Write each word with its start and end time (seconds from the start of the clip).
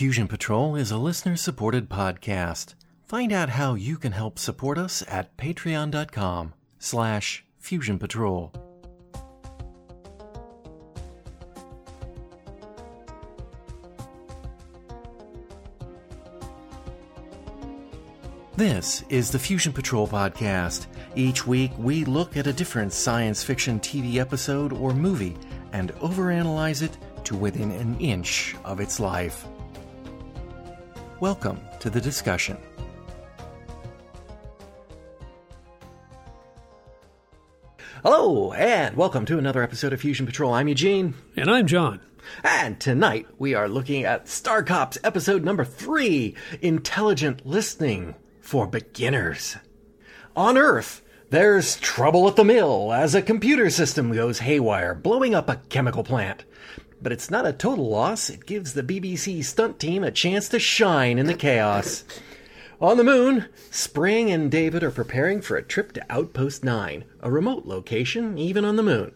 Fusion 0.00 0.28
Patrol 0.28 0.76
is 0.76 0.90
a 0.90 0.96
listener 0.96 1.36
supported 1.36 1.90
podcast. 1.90 2.72
Find 3.04 3.34
out 3.34 3.50
how 3.50 3.74
you 3.74 3.98
can 3.98 4.12
help 4.12 4.38
support 4.38 4.78
us 4.78 5.04
at 5.06 5.36
patreon.com 5.36 6.54
slash 6.78 7.44
fusion 7.58 7.98
patrol. 7.98 8.50
This 18.56 19.04
is 19.10 19.30
the 19.30 19.38
Fusion 19.38 19.74
Patrol 19.74 20.08
podcast. 20.08 20.86
Each 21.14 21.46
week, 21.46 21.72
we 21.76 22.06
look 22.06 22.38
at 22.38 22.46
a 22.46 22.54
different 22.54 22.94
science 22.94 23.44
fiction 23.44 23.78
TV 23.78 24.16
episode 24.16 24.72
or 24.72 24.94
movie 24.94 25.36
and 25.74 25.92
overanalyze 25.96 26.80
it 26.80 26.96
to 27.24 27.36
within 27.36 27.70
an 27.72 28.00
inch 28.00 28.56
of 28.64 28.80
its 28.80 28.98
life. 28.98 29.46
Welcome 31.20 31.60
to 31.80 31.90
the 31.90 32.00
discussion. 32.00 32.56
Hello, 38.02 38.54
and 38.54 38.96
welcome 38.96 39.26
to 39.26 39.36
another 39.36 39.62
episode 39.62 39.92
of 39.92 40.00
Fusion 40.00 40.24
Patrol. 40.24 40.54
I'm 40.54 40.66
Eugene. 40.66 41.12
And 41.36 41.50
I'm 41.50 41.66
John. 41.66 42.00
And 42.42 42.80
tonight 42.80 43.26
we 43.38 43.52
are 43.52 43.68
looking 43.68 44.04
at 44.04 44.28
Star 44.28 44.62
Cops 44.62 44.96
episode 45.04 45.44
number 45.44 45.62
three 45.62 46.36
Intelligent 46.62 47.44
Listening 47.44 48.14
for 48.40 48.66
Beginners. 48.66 49.58
On 50.34 50.56
Earth, 50.56 51.02
there's 51.28 51.76
trouble 51.80 52.28
at 52.28 52.36
the 52.36 52.44
mill 52.44 52.94
as 52.94 53.14
a 53.14 53.20
computer 53.20 53.68
system 53.68 54.10
goes 54.14 54.38
haywire, 54.38 54.94
blowing 54.94 55.34
up 55.34 55.50
a 55.50 55.56
chemical 55.68 56.02
plant. 56.02 56.46
But 57.02 57.12
it's 57.12 57.30
not 57.30 57.46
a 57.46 57.52
total 57.52 57.88
loss, 57.88 58.28
it 58.28 58.46
gives 58.46 58.74
the 58.74 58.82
BBC 58.82 59.44
stunt 59.44 59.78
team 59.78 60.04
a 60.04 60.10
chance 60.10 60.48
to 60.50 60.58
shine 60.58 61.18
in 61.18 61.26
the 61.26 61.34
chaos. 61.34 62.04
On 62.80 62.96
the 62.96 63.04
moon, 63.04 63.46
Spring 63.70 64.30
and 64.30 64.50
David 64.50 64.82
are 64.82 64.90
preparing 64.90 65.40
for 65.40 65.56
a 65.56 65.62
trip 65.62 65.92
to 65.92 66.04
Outpost 66.10 66.64
9, 66.64 67.04
a 67.20 67.30
remote 67.30 67.66
location 67.66 68.38
even 68.38 68.64
on 68.64 68.76
the 68.76 68.82
moon. 68.82 69.12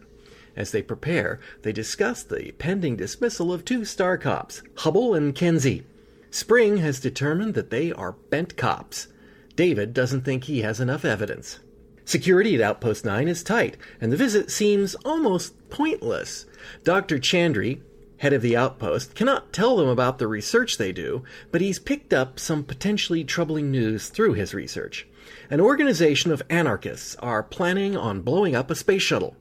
As 0.55 0.71
they 0.71 0.81
prepare, 0.81 1.39
they 1.63 1.71
discuss 1.71 2.23
the 2.23 2.53
pending 2.53 2.95
dismissal 2.95 3.51
of 3.51 3.65
two 3.65 3.83
star 3.83 4.17
cops, 4.17 4.61
Hubble 4.77 5.13
and 5.13 5.35
Kenzy. 5.35 5.83
Spring 6.31 6.77
has 6.77 6.99
determined 6.99 7.55
that 7.55 7.69
they 7.69 7.91
are 7.91 8.13
bent 8.29 8.55
cops. 8.55 9.07
David 9.55 9.93
doesn't 9.93 10.21
think 10.21 10.45
he 10.45 10.61
has 10.61 10.79
enough 10.79 11.05
evidence. 11.05 11.59
Security 12.05 12.55
at 12.55 12.61
Outpost 12.61 13.03
9 13.03 13.27
is 13.27 13.43
tight, 13.43 13.77
and 13.99 14.11
the 14.11 14.17
visit 14.17 14.51
seems 14.51 14.95
almost 15.03 15.69
pointless. 15.69 16.45
Dr. 16.83 17.19
Chandri, 17.19 17.81
head 18.17 18.33
of 18.33 18.41
the 18.41 18.55
outpost, 18.55 19.15
cannot 19.15 19.53
tell 19.53 19.77
them 19.77 19.87
about 19.87 20.17
the 20.17 20.27
research 20.27 20.77
they 20.77 20.91
do, 20.91 21.23
but 21.51 21.61
he's 21.61 21.79
picked 21.79 22.13
up 22.13 22.39
some 22.39 22.63
potentially 22.63 23.23
troubling 23.23 23.71
news 23.71 24.09
through 24.09 24.33
his 24.33 24.53
research. 24.53 25.07
An 25.49 25.59
organization 25.59 26.31
of 26.31 26.43
anarchists 26.49 27.15
are 27.17 27.43
planning 27.43 27.97
on 27.97 28.21
blowing 28.21 28.55
up 28.55 28.71
a 28.71 28.75
space 28.75 29.01
shuttle. 29.01 29.35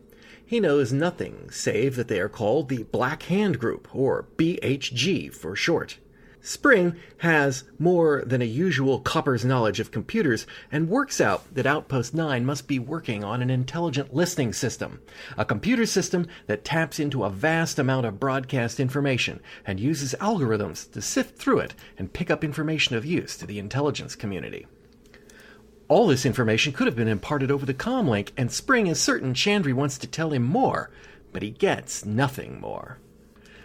He 0.45 0.61
knows 0.61 0.93
nothing 0.93 1.51
save 1.51 1.97
that 1.97 2.09
they 2.09 2.21
are 2.21 2.29
called 2.29 2.69
the 2.69 2.83
Black 2.85 3.25
Hand 3.25 3.59
Group, 3.59 3.89
or 3.95 4.27
BHG 4.37 5.33
for 5.33 5.57
short. 5.57 5.99
Spring 6.47 6.95
has 7.21 7.65
more 7.79 8.23
than 8.27 8.43
a 8.43 8.45
usual 8.45 9.01
copper's 9.01 9.47
knowledge 9.47 9.81
of 9.81 9.91
computers 9.91 10.47
and 10.71 10.91
works 10.91 11.19
out 11.19 11.43
that 11.55 11.65
Outpost 11.65 12.13
9 12.13 12.45
must 12.45 12.69
be 12.69 12.79
working 12.79 13.25
on 13.25 13.41
an 13.41 13.49
intelligent 13.49 14.13
listening 14.13 14.53
system, 14.53 15.01
a 15.39 15.47
computer 15.47 15.87
system 15.87 16.27
that 16.47 16.63
taps 16.63 17.01
into 17.01 17.25
a 17.25 17.31
vast 17.31 17.79
amount 17.79 18.05
of 18.05 18.21
broadcast 18.21 18.79
information 18.79 19.41
and 19.65 19.81
uses 19.81 20.15
algorithms 20.21 20.93
to 20.93 21.01
sift 21.01 21.39
through 21.39 21.61
it 21.61 21.75
and 21.97 22.13
pick 22.13 22.31
up 22.31 22.45
information 22.45 22.95
of 22.95 23.07
use 23.07 23.39
to 23.39 23.47
the 23.47 23.59
intelligence 23.59 24.15
community. 24.15 24.67
All 25.89 26.07
this 26.07 26.27
information 26.27 26.75
could 26.75 26.87
have 26.87 26.97
been 26.97 27.09
imparted 27.09 27.51
over 27.51 27.65
the 27.65 27.73
comlink, 27.73 28.33
and 28.37 28.53
Spring 28.53 28.87
is 28.87 29.01
certain 29.01 29.33
Chandri 29.33 29.73
wants 29.73 29.97
to 29.97 30.07
tell 30.07 30.35
him 30.35 30.43
more, 30.43 30.91
but 31.33 31.43
he 31.43 31.53
gets 31.53 32.05
nothing 32.05 32.61
more. 32.61 32.99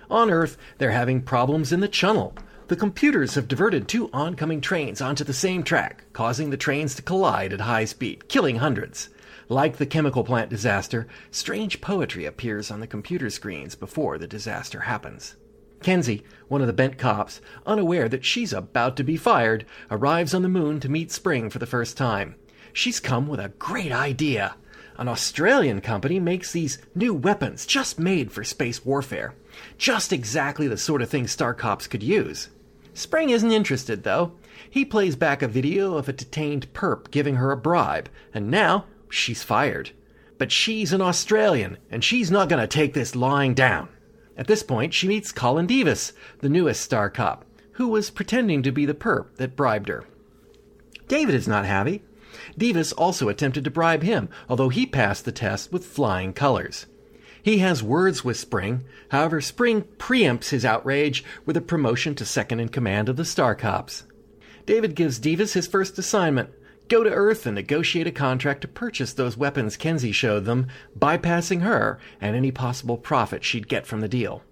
On 0.10 0.32
Earth, 0.32 0.58
they're 0.78 0.92
having 0.92 1.22
problems 1.22 1.74
in 1.74 1.82
the 1.82 1.90
channel. 1.90 2.34
The 2.70 2.76
computers 2.76 3.34
have 3.34 3.48
diverted 3.48 3.88
two 3.88 4.12
oncoming 4.14 4.62
trains 4.62 5.02
onto 5.02 5.24
the 5.24 5.34
same 5.34 5.64
track, 5.64 6.04
causing 6.14 6.52
the 6.52 6.56
trains 6.56 6.94
to 6.94 7.02
collide 7.02 7.52
at 7.52 7.62
high 7.62 7.86
speed, 7.86 8.28
killing 8.28 8.58
hundreds. 8.58 9.10
Like 9.48 9.78
the 9.78 9.88
chemical 9.88 10.24
plant 10.24 10.52
disaster, 10.52 11.08
strange 11.32 11.82
poetry 11.82 12.26
appears 12.26 12.70
on 12.70 12.80
the 12.80 12.86
computer 12.86 13.32
screens 13.32 13.74
before 13.74 14.20
the 14.20 14.28
disaster 14.28 14.82
happens. 14.82 15.36
Kenzy, 15.82 16.22
one 16.48 16.62
of 16.62 16.68
the 16.68 16.74
bent 16.74 17.00
cops, 17.00 17.42
unaware 17.66 18.08
that 18.08 18.24
she's 18.24 18.54
about 18.54 18.96
to 18.98 19.04
be 19.04 19.18
fired, 19.18 19.66
arrives 19.90 20.36
on 20.36 20.44
the 20.44 20.48
moon 20.48 20.80
to 20.80 20.90
meet 20.90 21.12
Spring 21.12 21.50
for 21.50 21.58
the 21.58 21.66
first 21.66 21.98
time. 21.98 22.36
She's 22.72 23.00
come 23.00 23.28
with 23.28 23.40
a 23.40 23.50
great 23.50 23.92
idea. 23.92 24.56
An 24.96 25.08
Australian 25.08 25.82
company 25.82 26.20
makes 26.20 26.52
these 26.52 26.78
new 26.94 27.16
weapons 27.16 27.66
just 27.66 27.98
made 27.98 28.32
for 28.32 28.44
space 28.44 28.86
warfare. 28.86 29.34
Just 29.80 30.14
exactly 30.14 30.68
the 30.68 30.78
sort 30.78 31.02
of 31.02 31.10
thing 31.10 31.26
Star 31.26 31.56
Cops 31.56 31.88
could 31.88 32.04
use. 32.04 32.50
Spring 32.94 33.30
isn't 33.30 33.52
interested, 33.52 34.04
though. 34.04 34.34
He 34.70 34.86
plays 34.86 35.16
back 35.16 35.42
a 35.42 35.48
video 35.48 35.96
of 35.96 36.10
a 36.10 36.14
detained 36.14 36.72
perp 36.74 37.12
giving 37.12 37.36
her 37.36 37.52
a 37.52 37.58
bribe, 37.58 38.10
and 38.34 38.52
now 38.52 38.86
she's 39.10 39.44
fired. 39.44 39.92
But 40.38 40.52
she's 40.52 40.94
an 40.94 41.02
Australian, 41.02 41.78
and 41.90 42.04
she's 42.04 42.32
not 42.32 42.50
going 42.50 42.62
to 42.62 42.68
take 42.68 42.94
this 42.94 43.16
lying 43.16 43.54
down. 43.54 43.90
At 44.38 44.48
this 44.48 44.64
point, 44.64 44.94
she 44.94 45.08
meets 45.08 45.32
Colin 45.32 45.68
Devis, 45.68 46.14
the 46.40 46.50
newest 46.50 46.82
star 46.82 47.10
cop, 47.10 47.46
who 47.74 47.88
was 47.88 48.10
pretending 48.10 48.64
to 48.64 48.72
be 48.72 48.86
the 48.86 48.94
perp 48.94 49.36
that 49.36 49.56
bribed 49.56 49.90
her. 49.90 50.06
David 51.08 51.36
is 51.36 51.48
not 51.48 51.66
happy. 51.66 52.04
Devis 52.58 52.94
also 52.94 53.28
attempted 53.28 53.64
to 53.64 53.72
bribe 53.72 54.04
him, 54.04 54.30
although 54.48 54.70
he 54.70 54.86
passed 54.86 55.26
the 55.26 55.32
test 55.32 55.72
with 55.72 55.86
flying 55.86 56.32
colors. 56.32 56.86
He 57.42 57.60
has 57.60 57.82
words 57.82 58.24
with 58.24 58.38
Spring. 58.38 58.84
However, 59.10 59.42
Spring 59.42 59.84
preempts 59.98 60.50
his 60.50 60.66
outrage 60.66 61.24
with 61.46 61.58
a 61.58 61.62
promotion 61.62 62.16
to 62.16 62.26
second 62.26 62.60
in 62.60 62.70
command 62.70 63.10
of 63.10 63.16
the 63.18 63.26
Star 63.26 63.56
Cops. 63.56 64.04
David 64.66 64.96
gives 64.96 65.20
Devis 65.20 65.54
his 65.54 65.68
first 65.68 65.98
assignment 65.98 66.50
go 66.90 67.04
to 67.04 67.10
Earth 67.10 67.46
and 67.46 67.56
negotiate 67.56 68.08
a 68.08 68.12
contract 68.12 68.62
to 68.62 68.68
purchase 68.68 69.14
those 69.14 69.38
weapons 69.38 69.78
Kenzy 69.78 70.12
showed 70.12 70.46
them, 70.46 70.68
bypassing 70.98 71.62
her 71.62 72.00
and 72.20 72.36
any 72.36 72.52
possible 72.52 72.98
profit 72.98 73.44
she'd 73.44 73.68
get 73.68 73.86
from 73.86 74.02
the 74.02 74.10
deal. 74.10 74.44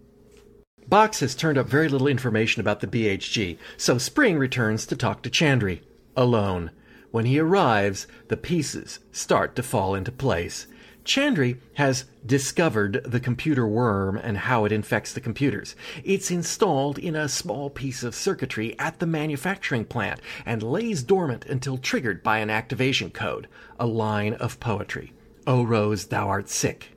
Box 0.87 1.19
has 1.19 1.35
turned 1.35 1.57
up 1.57 1.67
very 1.67 1.89
little 1.89 2.07
information 2.07 2.61
about 2.61 2.79
the 2.79 2.87
BHG, 2.87 3.57
so 3.75 3.97
Spring 3.97 4.37
returns 4.37 4.85
to 4.85 4.95
talk 4.95 5.21
to 5.23 5.29
Chandri, 5.29 5.81
alone. 6.15 6.71
When 7.11 7.25
he 7.25 7.39
arrives, 7.39 8.07
the 8.27 8.37
pieces 8.37 8.99
start 9.11 9.55
to 9.55 9.63
fall 9.63 9.95
into 9.95 10.11
place. 10.11 10.67
Chandri 11.07 11.57
has 11.75 12.03
discovered 12.25 13.01
the 13.06 13.22
computer 13.22 13.66
worm 13.66 14.18
and 14.18 14.38
how 14.38 14.66
it 14.66 14.73
infects 14.73 15.13
the 15.13 15.22
computers. 15.22 15.73
It's 16.03 16.29
installed 16.29 17.00
in 17.00 17.16
a 17.16 17.29
small 17.29 17.69
piece 17.69 18.03
of 18.03 18.13
circuitry 18.13 18.78
at 18.78 19.00
the 19.00 19.06
manufacturing 19.06 19.85
plant 19.85 20.19
and 20.46 20.62
lays 20.62 21.03
dormant 21.03 21.46
until 21.46 21.78
triggered 21.78 22.23
by 22.23 22.40
an 22.40 22.50
activation 22.50 23.09
code, 23.09 23.47
a 23.79 23.88
line 23.88 24.34
of 24.34 24.59
poetry. 24.59 25.13
O 25.47 25.63
Rose, 25.63 26.07
thou 26.07 26.28
art 26.28 26.50
sick. 26.50 26.97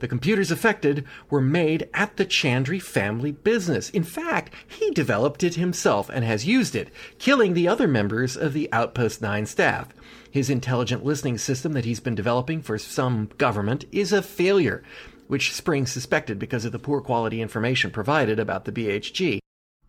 The 0.00 0.08
computers 0.08 0.50
affected 0.50 1.04
were 1.28 1.42
made 1.42 1.88
at 1.94 2.16
the 2.16 2.24
Chandri 2.24 2.80
family 2.80 3.32
business. 3.32 3.90
In 3.90 4.02
fact, 4.02 4.52
he 4.66 4.90
developed 4.90 5.44
it 5.44 5.54
himself 5.54 6.08
and 6.08 6.24
has 6.24 6.46
used 6.46 6.74
it, 6.74 6.90
killing 7.18 7.52
the 7.52 7.68
other 7.68 7.86
members 7.86 8.36
of 8.36 8.54
the 8.54 8.70
Outpost 8.72 9.22
9 9.22 9.46
staff. 9.46 9.88
His 10.30 10.48
intelligent 10.48 11.04
listening 11.04 11.36
system 11.36 11.74
that 11.74 11.84
he's 11.84 12.00
been 12.00 12.14
developing 12.14 12.62
for 12.62 12.78
some 12.78 13.28
government 13.36 13.84
is 13.92 14.12
a 14.12 14.22
failure, 14.22 14.82
which 15.28 15.52
Spring 15.54 15.86
suspected 15.86 16.38
because 16.38 16.64
of 16.64 16.72
the 16.72 16.78
poor 16.78 17.00
quality 17.00 17.42
information 17.42 17.90
provided 17.90 18.38
about 18.40 18.64
the 18.64 18.72
BHG. 18.72 19.38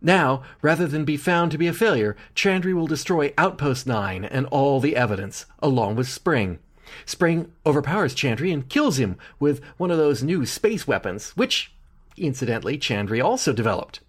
Now, 0.02 0.42
rather 0.60 0.86
than 0.86 1.04
be 1.06 1.16
found 1.16 1.52
to 1.52 1.58
be 1.58 1.68
a 1.68 1.72
failure, 1.72 2.16
Chandri 2.34 2.74
will 2.74 2.86
destroy 2.86 3.32
Outpost 3.38 3.86
9 3.86 4.26
and 4.26 4.46
all 4.46 4.78
the 4.78 4.96
evidence, 4.96 5.46
along 5.60 5.96
with 5.96 6.08
Spring. 6.08 6.58
Spring 7.06 7.52
overpowers 7.64 8.14
Chandri 8.14 8.52
and 8.52 8.68
kills 8.68 8.98
him 8.98 9.16
with 9.38 9.62
one 9.76 9.90
of 9.90 9.98
those 9.98 10.22
new 10.22 10.46
space 10.46 10.86
weapons, 10.86 11.30
which, 11.30 11.72
incidentally, 12.16 12.78
Chandri 12.78 13.22
also 13.22 13.52
developed. 13.52 14.00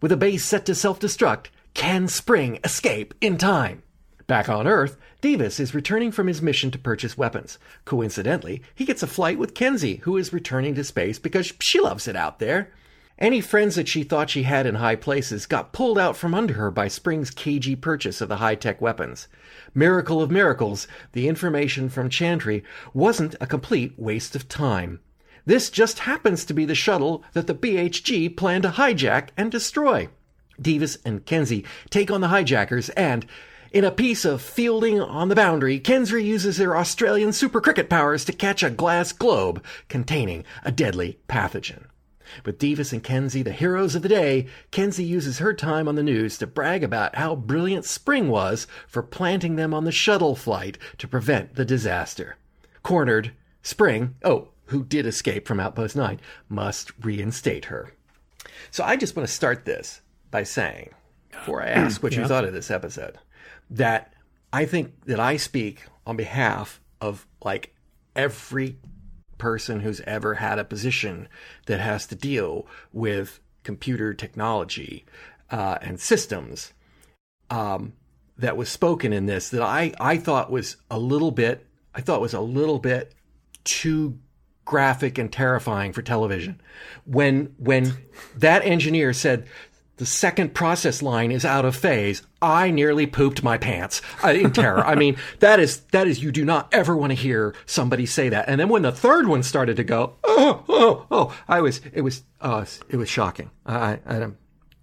With 0.00 0.12
a 0.12 0.16
base 0.16 0.44
set 0.44 0.66
to 0.66 0.74
self 0.74 1.00
destruct, 1.00 1.46
can 1.74 2.08
Spring 2.08 2.58
escape 2.64 3.14
in 3.20 3.38
time? 3.38 3.82
Back 4.26 4.48
on 4.48 4.66
Earth, 4.66 4.96
Devis 5.20 5.60
is 5.60 5.74
returning 5.74 6.10
from 6.10 6.26
his 6.26 6.42
mission 6.42 6.70
to 6.72 6.78
purchase 6.78 7.16
weapons. 7.16 7.58
Coincidentally, 7.84 8.62
he 8.74 8.84
gets 8.84 9.02
a 9.02 9.06
flight 9.06 9.38
with 9.38 9.54
Kenzy, 9.54 9.96
who 10.02 10.16
is 10.16 10.32
returning 10.32 10.74
to 10.74 10.84
space 10.84 11.18
because 11.18 11.52
she 11.60 11.80
loves 11.80 12.08
it 12.08 12.16
out 12.16 12.40
there. 12.40 12.72
Any 13.18 13.40
friends 13.40 13.76
that 13.76 13.88
she 13.88 14.02
thought 14.02 14.28
she 14.28 14.42
had 14.42 14.66
in 14.66 14.74
high 14.74 14.96
places 14.96 15.46
got 15.46 15.72
pulled 15.72 15.98
out 15.98 16.18
from 16.18 16.34
under 16.34 16.52
her 16.52 16.70
by 16.70 16.88
Spring's 16.88 17.30
cagey 17.30 17.74
purchase 17.74 18.20
of 18.20 18.28
the 18.28 18.36
high 18.36 18.56
tech 18.56 18.78
weapons. 18.82 19.26
Miracle 19.74 20.20
of 20.20 20.30
miracles, 20.30 20.86
the 21.12 21.26
information 21.26 21.88
from 21.88 22.10
Chandri 22.10 22.62
wasn't 22.92 23.34
a 23.40 23.46
complete 23.46 23.94
waste 23.96 24.36
of 24.36 24.48
time. 24.48 25.00
This 25.46 25.70
just 25.70 26.00
happens 26.00 26.44
to 26.44 26.52
be 26.52 26.66
the 26.66 26.74
shuttle 26.74 27.24
that 27.32 27.46
the 27.46 27.54
BHG 27.54 28.36
planned 28.36 28.64
to 28.64 28.70
hijack 28.70 29.28
and 29.34 29.50
destroy. 29.50 30.10
Devis 30.60 30.98
and 31.02 31.24
Kenzy 31.24 31.64
take 31.88 32.10
on 32.10 32.20
the 32.20 32.28
hijackers 32.28 32.90
and 32.90 33.24
in 33.72 33.84
a 33.84 33.90
piece 33.90 34.26
of 34.26 34.42
fielding 34.42 35.00
on 35.00 35.28
the 35.28 35.34
boundary, 35.34 35.80
Kenzy 35.80 36.22
uses 36.22 36.58
her 36.58 36.76
Australian 36.76 37.32
super 37.32 37.62
cricket 37.62 37.88
powers 37.88 38.26
to 38.26 38.32
catch 38.32 38.62
a 38.62 38.70
glass 38.70 39.12
globe 39.12 39.64
containing 39.88 40.44
a 40.64 40.70
deadly 40.70 41.18
pathogen. 41.28 41.84
With 42.44 42.58
Devis 42.58 42.92
and 42.92 43.02
Kenzy 43.02 43.42
the 43.42 43.52
heroes 43.52 43.94
of 43.94 44.02
the 44.02 44.08
day, 44.08 44.46
Kenzy 44.70 45.04
uses 45.04 45.38
her 45.38 45.52
time 45.54 45.88
on 45.88 45.94
the 45.94 46.02
news 46.02 46.38
to 46.38 46.46
brag 46.46 46.82
about 46.84 47.16
how 47.16 47.34
brilliant 47.34 47.84
Spring 47.84 48.28
was 48.28 48.66
for 48.86 49.02
planting 49.02 49.56
them 49.56 49.72
on 49.74 49.84
the 49.84 49.92
shuttle 49.92 50.34
flight 50.36 50.78
to 50.98 51.08
prevent 51.08 51.54
the 51.54 51.64
disaster. 51.64 52.36
Cornered, 52.82 53.32
Spring, 53.62 54.14
oh, 54.24 54.48
who 54.66 54.84
did 54.84 55.06
escape 55.06 55.46
from 55.46 55.60
Outpost 55.60 55.96
9, 55.96 56.20
must 56.48 56.92
reinstate 57.04 57.66
her. 57.66 57.92
So 58.70 58.84
I 58.84 58.96
just 58.96 59.16
want 59.16 59.28
to 59.28 59.34
start 59.34 59.64
this 59.64 60.00
by 60.30 60.42
saying, 60.42 60.90
before 61.30 61.62
I 61.62 61.68
ask 61.68 62.02
what 62.02 62.12
Yeah. 62.12 62.22
you 62.22 62.28
thought 62.28 62.44
of 62.44 62.52
this 62.52 62.70
episode, 62.70 63.18
that 63.70 64.12
I 64.52 64.64
think 64.64 65.04
that 65.06 65.20
I 65.20 65.36
speak 65.36 65.84
on 66.06 66.16
behalf 66.16 66.80
of 67.00 67.26
like 67.44 67.74
every 68.14 68.76
person 69.38 69.80
who's 69.80 70.00
ever 70.02 70.34
had 70.34 70.58
a 70.58 70.64
position 70.64 71.28
that 71.66 71.80
has 71.80 72.06
to 72.06 72.14
deal 72.14 72.66
with 72.92 73.40
computer 73.62 74.14
technology 74.14 75.04
uh, 75.50 75.78
and 75.82 76.00
systems 76.00 76.72
um, 77.50 77.92
that 78.38 78.56
was 78.56 78.68
spoken 78.68 79.12
in 79.12 79.26
this 79.26 79.48
that 79.50 79.62
I, 79.62 79.92
I 79.98 80.16
thought 80.16 80.50
was 80.50 80.76
a 80.90 80.98
little 80.98 81.30
bit 81.30 81.66
I 81.94 82.02
thought 82.02 82.20
was 82.20 82.34
a 82.34 82.40
little 82.40 82.78
bit 82.78 83.14
too 83.64 84.18
graphic 84.66 85.16
and 85.16 85.32
terrifying 85.32 85.94
for 85.94 86.02
television. 86.02 86.60
When 87.04 87.54
when 87.56 87.96
that 88.36 88.64
engineer 88.64 89.14
said 89.14 89.46
the 89.96 90.06
second 90.06 90.54
process 90.54 91.00
line 91.02 91.32
is 91.32 91.44
out 91.44 91.64
of 91.64 91.74
phase, 91.74 92.22
I 92.42 92.70
nearly 92.70 93.06
pooped 93.06 93.42
my 93.42 93.56
pants 93.56 94.02
uh, 94.22 94.28
in 94.28 94.52
terror. 94.52 94.84
I 94.84 94.94
mean, 94.94 95.16
that 95.40 95.58
is 95.58 95.80
that 95.92 96.06
is 96.06 96.22
you 96.22 96.32
do 96.32 96.44
not 96.44 96.68
ever 96.72 96.96
want 96.96 97.10
to 97.10 97.14
hear 97.14 97.54
somebody 97.64 98.06
say 98.06 98.28
that. 98.28 98.48
And 98.48 98.60
then 98.60 98.68
when 98.68 98.82
the 98.82 98.92
third 98.92 99.26
one 99.26 99.42
started 99.42 99.76
to 99.76 99.84
go, 99.84 100.14
oh 100.24 100.64
oh 100.68 101.06
oh, 101.10 101.36
I 101.48 101.60
was 101.60 101.80
it 101.92 102.02
was 102.02 102.22
uh, 102.40 102.64
it 102.88 102.96
was 102.96 103.08
shocking. 103.08 103.50
I 103.64 103.98
I 104.06 104.18
don't. 104.18 104.36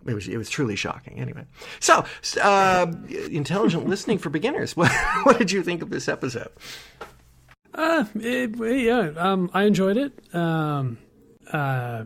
It 0.06 0.14
was 0.14 0.28
it 0.28 0.38
was 0.38 0.50
truly 0.50 0.76
shocking. 0.76 1.20
Anyway, 1.20 1.46
so 1.80 2.06
uh, 2.42 2.92
intelligent 3.30 3.88
listening 3.88 4.18
for 4.18 4.30
beginners. 4.30 4.76
What 4.78 4.92
what 5.24 5.38
did 5.38 5.52
you 5.52 5.64
think 5.64 5.82
of 5.82 5.90
this 5.90 6.08
episode? 6.08 6.50
Uh, 7.74 8.06
it, 8.16 8.56
yeah, 8.84 9.12
um, 9.18 9.50
I 9.54 9.64
enjoyed 9.64 9.98
it. 9.98 10.36
Um, 10.36 10.98
uh, 11.52 12.06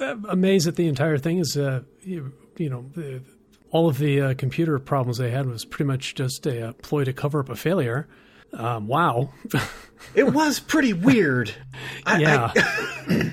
amazed 0.00 0.66
that 0.66 0.76
the 0.76 0.86
entire 0.86 1.18
thing 1.18 1.38
is, 1.38 1.56
uh, 1.56 1.82
you, 2.56 2.70
know, 2.70 2.84
the, 2.94 3.22
all 3.70 3.88
of 3.88 3.98
the 3.98 4.20
uh, 4.20 4.34
computer 4.34 4.78
problems 4.78 5.18
they 5.18 5.30
had 5.30 5.46
was 5.46 5.64
pretty 5.64 5.84
much 5.88 6.14
just 6.14 6.46
a, 6.46 6.68
uh 6.68 6.72
ploy 6.82 7.04
to 7.04 7.12
cover 7.12 7.40
up 7.40 7.48
a 7.48 7.56
failure. 7.56 8.08
Um, 8.52 8.86
wow. 8.86 9.30
It 10.14 10.24
was 10.32 10.60
pretty 10.60 10.94
weird. 10.94 11.52
I, 12.06 12.18
yeah. 12.18 12.52
I, 12.56 13.32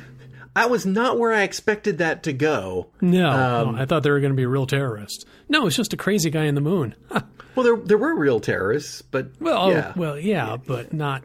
I 0.55 0.65
was 0.65 0.85
not 0.85 1.17
where 1.17 1.31
I 1.31 1.43
expected 1.43 1.99
that 1.99 2.23
to 2.23 2.33
go. 2.33 2.87
no, 2.99 3.29
Um, 3.29 3.75
no, 3.75 3.81
I 3.81 3.85
thought 3.85 4.03
they 4.03 4.09
were 4.11 4.19
going 4.19 4.33
to 4.33 4.37
be 4.37 4.45
real 4.45 4.65
terrorists. 4.67 5.23
No, 5.47 5.65
it's 5.65 5.77
just 5.77 5.93
a 5.93 5.97
crazy 5.97 6.29
guy 6.29 6.43
in 6.43 6.55
the 6.55 6.61
moon. 6.61 6.93
Well, 7.55 7.63
there 7.63 7.77
there 7.77 7.97
were 7.97 8.13
real 8.13 8.39
terrorists, 8.39 9.01
but 9.01 9.31
well, 9.39 9.71
yeah, 9.71 9.93
oh, 9.95 9.99
well, 9.99 10.19
yeah, 10.19 10.57
but 10.57 10.93
not 10.93 11.23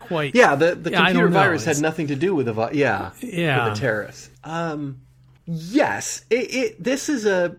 quite. 0.00 0.34
yeah. 0.34 0.56
The 0.56 0.74
the 0.74 0.90
computer 0.90 1.28
virus 1.28 1.64
had 1.64 1.80
nothing 1.80 2.08
to 2.08 2.16
do 2.16 2.34
with 2.34 2.46
the 2.46 2.52
vi- 2.52 2.72
yeah 2.72 3.12
Yeah. 3.20 3.66
with 3.68 3.74
the 3.74 3.80
terrorists. 3.80 4.28
Um, 4.42 5.02
yes, 5.48 6.24
it, 6.30 6.54
it 6.54 6.82
this 6.84 7.08
is 7.08 7.24
a. 7.26 7.56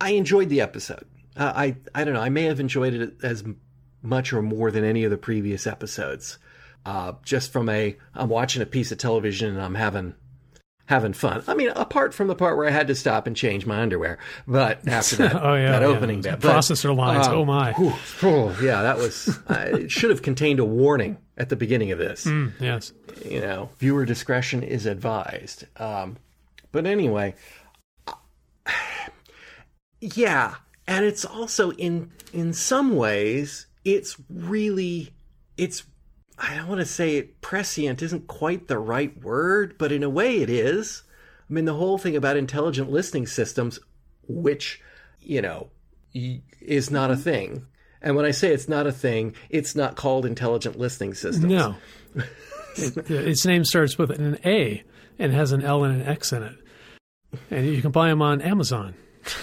I- 0.00 0.10
enjoyed 0.12 0.48
the 0.48 0.60
episode. 0.60 1.04
Uh, 1.36 1.52
I 1.54 1.76
I 1.94 2.04
don't 2.04 2.14
know. 2.14 2.20
I 2.20 2.28
may 2.30 2.44
have 2.44 2.60
enjoyed 2.60 2.94
it 2.94 3.14
as 3.22 3.44
much 4.02 4.32
or 4.32 4.40
more 4.42 4.70
than 4.70 4.84
any 4.84 5.04
of 5.04 5.10
the 5.10 5.18
previous 5.18 5.66
episodes. 5.66 6.38
Uh, 6.86 7.12
just 7.24 7.52
from 7.52 7.68
a, 7.68 7.96
I'm 8.14 8.28
watching 8.28 8.62
a 8.62 8.66
piece 8.66 8.92
of 8.92 8.98
television 8.98 9.50
and 9.50 9.60
I'm 9.60 9.74
having 9.74 10.14
having 10.86 11.12
fun. 11.12 11.42
I 11.46 11.54
mean, 11.54 11.68
apart 11.70 12.14
from 12.14 12.28
the 12.28 12.34
part 12.34 12.56
where 12.56 12.66
I 12.66 12.70
had 12.70 12.86
to 12.86 12.94
stop 12.94 13.26
and 13.26 13.36
change 13.36 13.66
my 13.66 13.80
underwear, 13.82 14.18
but 14.46 14.88
after 14.88 15.16
that, 15.16 15.34
Oh, 15.44 15.54
yeah, 15.54 15.72
that 15.72 15.82
yeah. 15.82 15.88
opening 15.88 16.22
bit, 16.22 16.40
but, 16.40 16.50
Processor 16.54 16.96
lines, 16.96 17.26
uh, 17.28 17.34
oh, 17.34 17.44
my. 17.44 17.72
whew, 17.72 17.90
whew, 18.20 18.54
yeah, 18.66 18.80
that 18.82 18.96
was. 18.96 19.38
It 19.50 19.90
should 19.90 20.08
have 20.10 20.22
contained 20.22 20.60
a 20.60 20.64
warning 20.64 21.18
at 21.36 21.50
the 21.50 21.56
beginning 21.56 21.92
of 21.92 21.98
this. 21.98 22.24
Mm, 22.24 22.52
yes. 22.60 22.92
You 23.22 23.40
know, 23.42 23.68
viewer 23.78 24.06
discretion 24.06 24.62
is 24.62 24.86
advised. 24.86 25.66
Um, 25.76 26.16
but 26.78 26.86
anyway, 26.86 27.34
yeah, 30.00 30.54
and 30.86 31.04
it's 31.04 31.24
also 31.24 31.72
in 31.72 32.12
in 32.32 32.52
some 32.52 32.94
ways 32.94 33.66
it's 33.84 34.16
really 34.30 35.12
it's 35.56 35.82
I 36.38 36.54
don't 36.54 36.68
want 36.68 36.78
to 36.78 36.86
say 36.86 37.16
it 37.16 37.40
prescient 37.40 38.00
isn't 38.00 38.28
quite 38.28 38.68
the 38.68 38.78
right 38.78 39.20
word, 39.20 39.74
but 39.76 39.90
in 39.90 40.04
a 40.04 40.08
way 40.08 40.36
it 40.36 40.48
is. 40.48 41.02
I 41.50 41.52
mean, 41.52 41.64
the 41.64 41.74
whole 41.74 41.98
thing 41.98 42.14
about 42.14 42.36
intelligent 42.36 42.92
listening 42.92 43.26
systems, 43.26 43.80
which 44.28 44.80
you 45.20 45.42
know 45.42 45.70
is 46.14 46.92
not 46.92 47.10
a 47.10 47.14
mm-hmm. 47.14 47.22
thing. 47.22 47.66
And 48.00 48.14
when 48.14 48.24
I 48.24 48.30
say 48.30 48.52
it's 48.52 48.68
not 48.68 48.86
a 48.86 48.92
thing, 48.92 49.34
it's 49.50 49.74
not 49.74 49.96
called 49.96 50.24
intelligent 50.24 50.78
listening 50.78 51.14
systems. 51.14 51.44
No. 51.52 51.74
It- 52.80 53.10
uh, 53.10 53.14
its 53.14 53.44
name 53.44 53.64
starts 53.64 53.98
with 53.98 54.10
an 54.10 54.38
A 54.44 54.84
and 55.18 55.32
has 55.32 55.52
an 55.52 55.62
L 55.62 55.84
and 55.84 56.00
an 56.00 56.06
X 56.06 56.32
in 56.32 56.42
it. 56.42 56.56
And 57.50 57.66
you 57.66 57.82
can 57.82 57.90
buy 57.90 58.08
them 58.08 58.22
on 58.22 58.40
Amazon. 58.40 58.94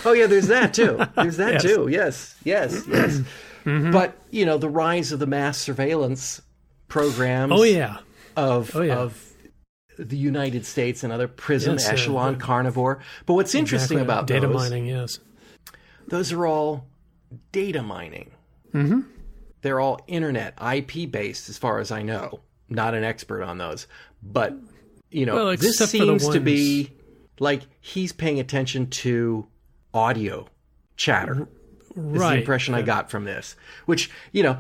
Oh 0.06 0.14
yeah, 0.14 0.26
there's 0.28 0.48
that 0.48 0.74
too. 0.74 1.00
There's 1.16 1.38
that 1.38 1.54
Yes. 1.54 1.62
too. 1.64 1.88
Yes, 1.90 2.36
yes, 2.44 2.84
yes. 2.88 3.22
But 3.66 4.16
you 4.30 4.46
know, 4.46 4.58
the 4.60 4.70
rise 4.70 5.12
of 5.12 5.18
the 5.20 5.26
mass 5.26 5.58
surveillance 5.58 6.40
programs 6.88 7.52
Oh, 7.52 7.64
yeah. 7.64 7.98
of 8.36 8.76
Oh, 8.76 8.82
yeah. 8.84 8.96
of 8.98 9.32
the 9.98 10.18
United 10.18 10.66
States 10.68 11.04
and 11.04 11.12
other 11.12 11.28
Prism 11.28 11.74
Yes, 11.74 11.88
uh, 11.90 11.94
echelon 11.94 12.34
the- 12.38 12.44
carnivore. 12.44 13.00
But 13.26 13.34
what's 13.34 13.56
interesting 13.56 13.98
Exactly. 14.00 14.14
about 14.14 14.28
data 14.28 14.48
those, 14.48 14.56
mining, 14.56 14.86
yes. 14.86 15.20
those 16.08 16.32
are 16.32 16.46
all 16.46 16.86
data 17.52 17.82
mining. 17.82 18.32
Mm-hmm. 18.74 19.02
They're 19.62 19.80
all 19.80 20.00
internet 20.08 20.54
IP 20.62 21.10
based, 21.12 21.50
as 21.50 21.58
far 21.58 21.80
as 21.80 21.92
I 21.92 22.04
know. 22.04 22.42
Not 22.70 22.94
an 22.94 23.04
expert 23.04 23.42
on 23.42 23.58
those, 23.58 23.88
but 24.22 24.54
you 25.10 25.26
know, 25.26 25.36
Well, 25.36 25.48
this 25.58 25.82
except 25.82 25.92
for 25.92 25.98
the 26.06 26.20
seems 26.20 26.30
to 26.30 26.40
be 26.40 26.92
like 27.40 27.64
he's 27.82 28.12
paying 28.14 28.40
attention 28.40 28.88
to 28.90 29.48
audio 29.94 30.48
chatter. 30.98 31.44
is 31.44 31.48
Right. 31.96 32.34
the 32.34 32.40
impression 32.40 32.74
I 32.76 32.82
got 32.82 33.10
from 33.10 33.24
this. 33.24 33.56
Which, 33.86 34.10
you 34.34 34.44
know, 34.44 34.58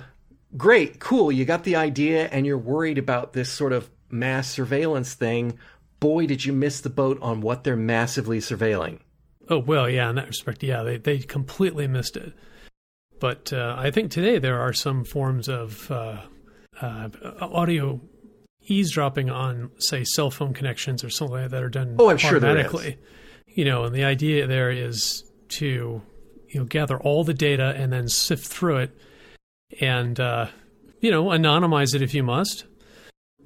great, 0.55 0.99
cool. 0.99 1.31
You 1.31 1.43
got 1.45 1.63
the 1.65 1.75
idea 1.75 2.27
and 2.27 2.45
you're 2.45 2.57
worried 2.57 2.97
about 2.97 3.33
this 3.33 3.49
sort 3.49 3.73
of 3.73 3.89
mass 4.09 4.49
surveillance 4.49 5.13
thing. 5.13 5.57
Boy, 5.99 6.25
did 6.27 6.45
you 6.45 6.53
miss 6.53 6.81
the 6.81 6.89
boat 6.89 7.17
on 7.21 7.41
what 7.41 7.63
they're 7.63 7.75
massively 7.75 8.39
surveilling. 8.39 8.99
Oh, 9.49 9.59
well, 9.59 9.89
yeah, 9.89 10.09
in 10.09 10.15
that 10.15 10.27
respect, 10.27 10.63
yeah, 10.63 10.81
they, 10.83 10.97
they 10.97 11.19
completely 11.19 11.87
missed 11.87 12.17
it. 12.17 12.33
But 13.19 13.53
uh, 13.53 13.75
I 13.77 13.91
think 13.91 14.11
today 14.11 14.39
there 14.39 14.59
are 14.59 14.73
some 14.73 15.03
forms 15.03 15.47
of 15.47 15.89
uh, 15.91 16.21
uh, 16.81 17.09
audio 17.41 18.01
eavesdropping 18.67 19.29
on, 19.29 19.71
say, 19.77 20.03
cell 20.03 20.31
phone 20.31 20.53
connections 20.53 21.03
or 21.03 21.09
something 21.09 21.37
like 21.41 21.51
that 21.51 21.63
are 21.63 21.69
done 21.69 21.95
Oh, 21.99 22.09
I'm 22.09 22.17
sure 22.17 22.39
there 22.39 22.57
is. 22.57 22.65
automatically. 22.65 22.97
You 23.47 23.65
know, 23.65 23.83
and 23.85 23.95
the 23.95 24.03
idea 24.03 24.47
there 24.47 24.69
is 24.71 25.23
to 25.49 26.01
you 26.49 26.59
know 26.59 26.65
gather 26.65 26.97
all 26.99 27.23
the 27.23 27.33
data 27.33 27.73
and 27.77 27.91
then 27.93 28.07
sift 28.09 28.45
through 28.47 28.77
it 28.77 28.97
and 29.79 30.19
uh, 30.19 30.47
you 30.99 31.11
know 31.11 31.25
anonymize 31.25 31.93
it 31.95 32.01
if 32.01 32.13
you 32.13 32.23
must. 32.23 32.65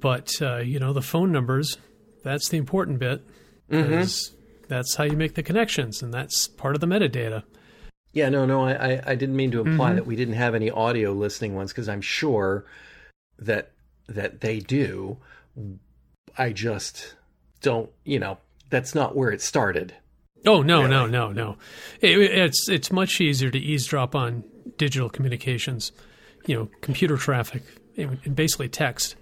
But 0.00 0.30
uh, 0.40 0.58
you 0.58 0.78
know 0.78 0.92
the 0.92 1.02
phone 1.02 1.30
numbers 1.32 1.76
that's 2.24 2.48
the 2.48 2.56
important 2.58 2.98
bit 2.98 3.22
Mm-hmm. 3.70 4.34
that's 4.66 4.96
how 4.96 5.04
you 5.04 5.16
make 5.16 5.34
the 5.36 5.44
connections 5.44 6.02
and 6.02 6.12
that's 6.12 6.48
part 6.48 6.74
of 6.74 6.80
the 6.80 6.88
metadata. 6.88 7.44
Yeah, 8.12 8.28
no, 8.30 8.44
no, 8.44 8.64
I, 8.64 8.72
I, 8.94 9.02
I 9.06 9.14
didn't 9.14 9.36
mean 9.36 9.52
to 9.52 9.60
imply 9.60 9.92
Mhm. 9.92 9.94
that 9.94 10.06
we 10.06 10.16
didn't 10.16 10.34
have 10.34 10.56
any 10.56 10.70
audio 10.72 11.12
listening 11.12 11.54
ones 11.54 11.70
because 11.70 11.88
I'm 11.88 12.00
sure 12.00 12.64
that 13.38 13.70
that 14.10 14.40
they 14.40 14.58
do. 14.60 15.18
I 16.38 16.52
just 16.52 17.14
don't, 17.62 17.90
you 18.04 18.18
know, 18.18 18.38
that's 18.70 18.94
not 18.94 19.16
where 19.16 19.30
it 19.30 19.42
started. 19.42 19.94
Oh 20.46 20.62
no, 20.62 20.86
no, 20.86 21.00
Really? 21.00 21.10
no, 21.10 21.32
no! 21.32 21.56
It, 22.00 22.18
it's 22.18 22.66
it's 22.68 22.90
much 22.90 23.20
easier 23.20 23.50
to 23.50 23.58
eavesdrop 23.58 24.14
on 24.14 24.42
digital 24.78 25.10
communications, 25.10 25.92
you 26.46 26.56
know, 26.56 26.68
computer 26.80 27.18
traffic 27.18 27.62
and 27.98 28.34
basically 28.34 28.68
text, 28.70 29.16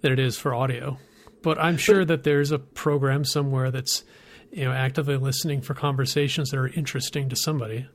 than 0.00 0.12
it 0.12 0.18
is 0.18 0.38
for 0.38 0.54
audio. 0.54 0.96
But 1.42 1.58
I'm 1.58 1.76
sure 1.76 2.06
that 2.06 2.22
there's 2.24 2.52
a 2.52 2.58
program 2.58 3.24
somewhere 3.26 3.70
that's, 3.70 4.02
you 4.50 4.64
know, 4.64 4.72
actively 4.72 5.18
listening 5.18 5.60
for 5.60 5.74
conversations 5.74 6.50
that 6.50 6.58
are 6.58 6.68
interesting 6.68 7.28
to 7.28 7.36
somebody. 7.36 7.86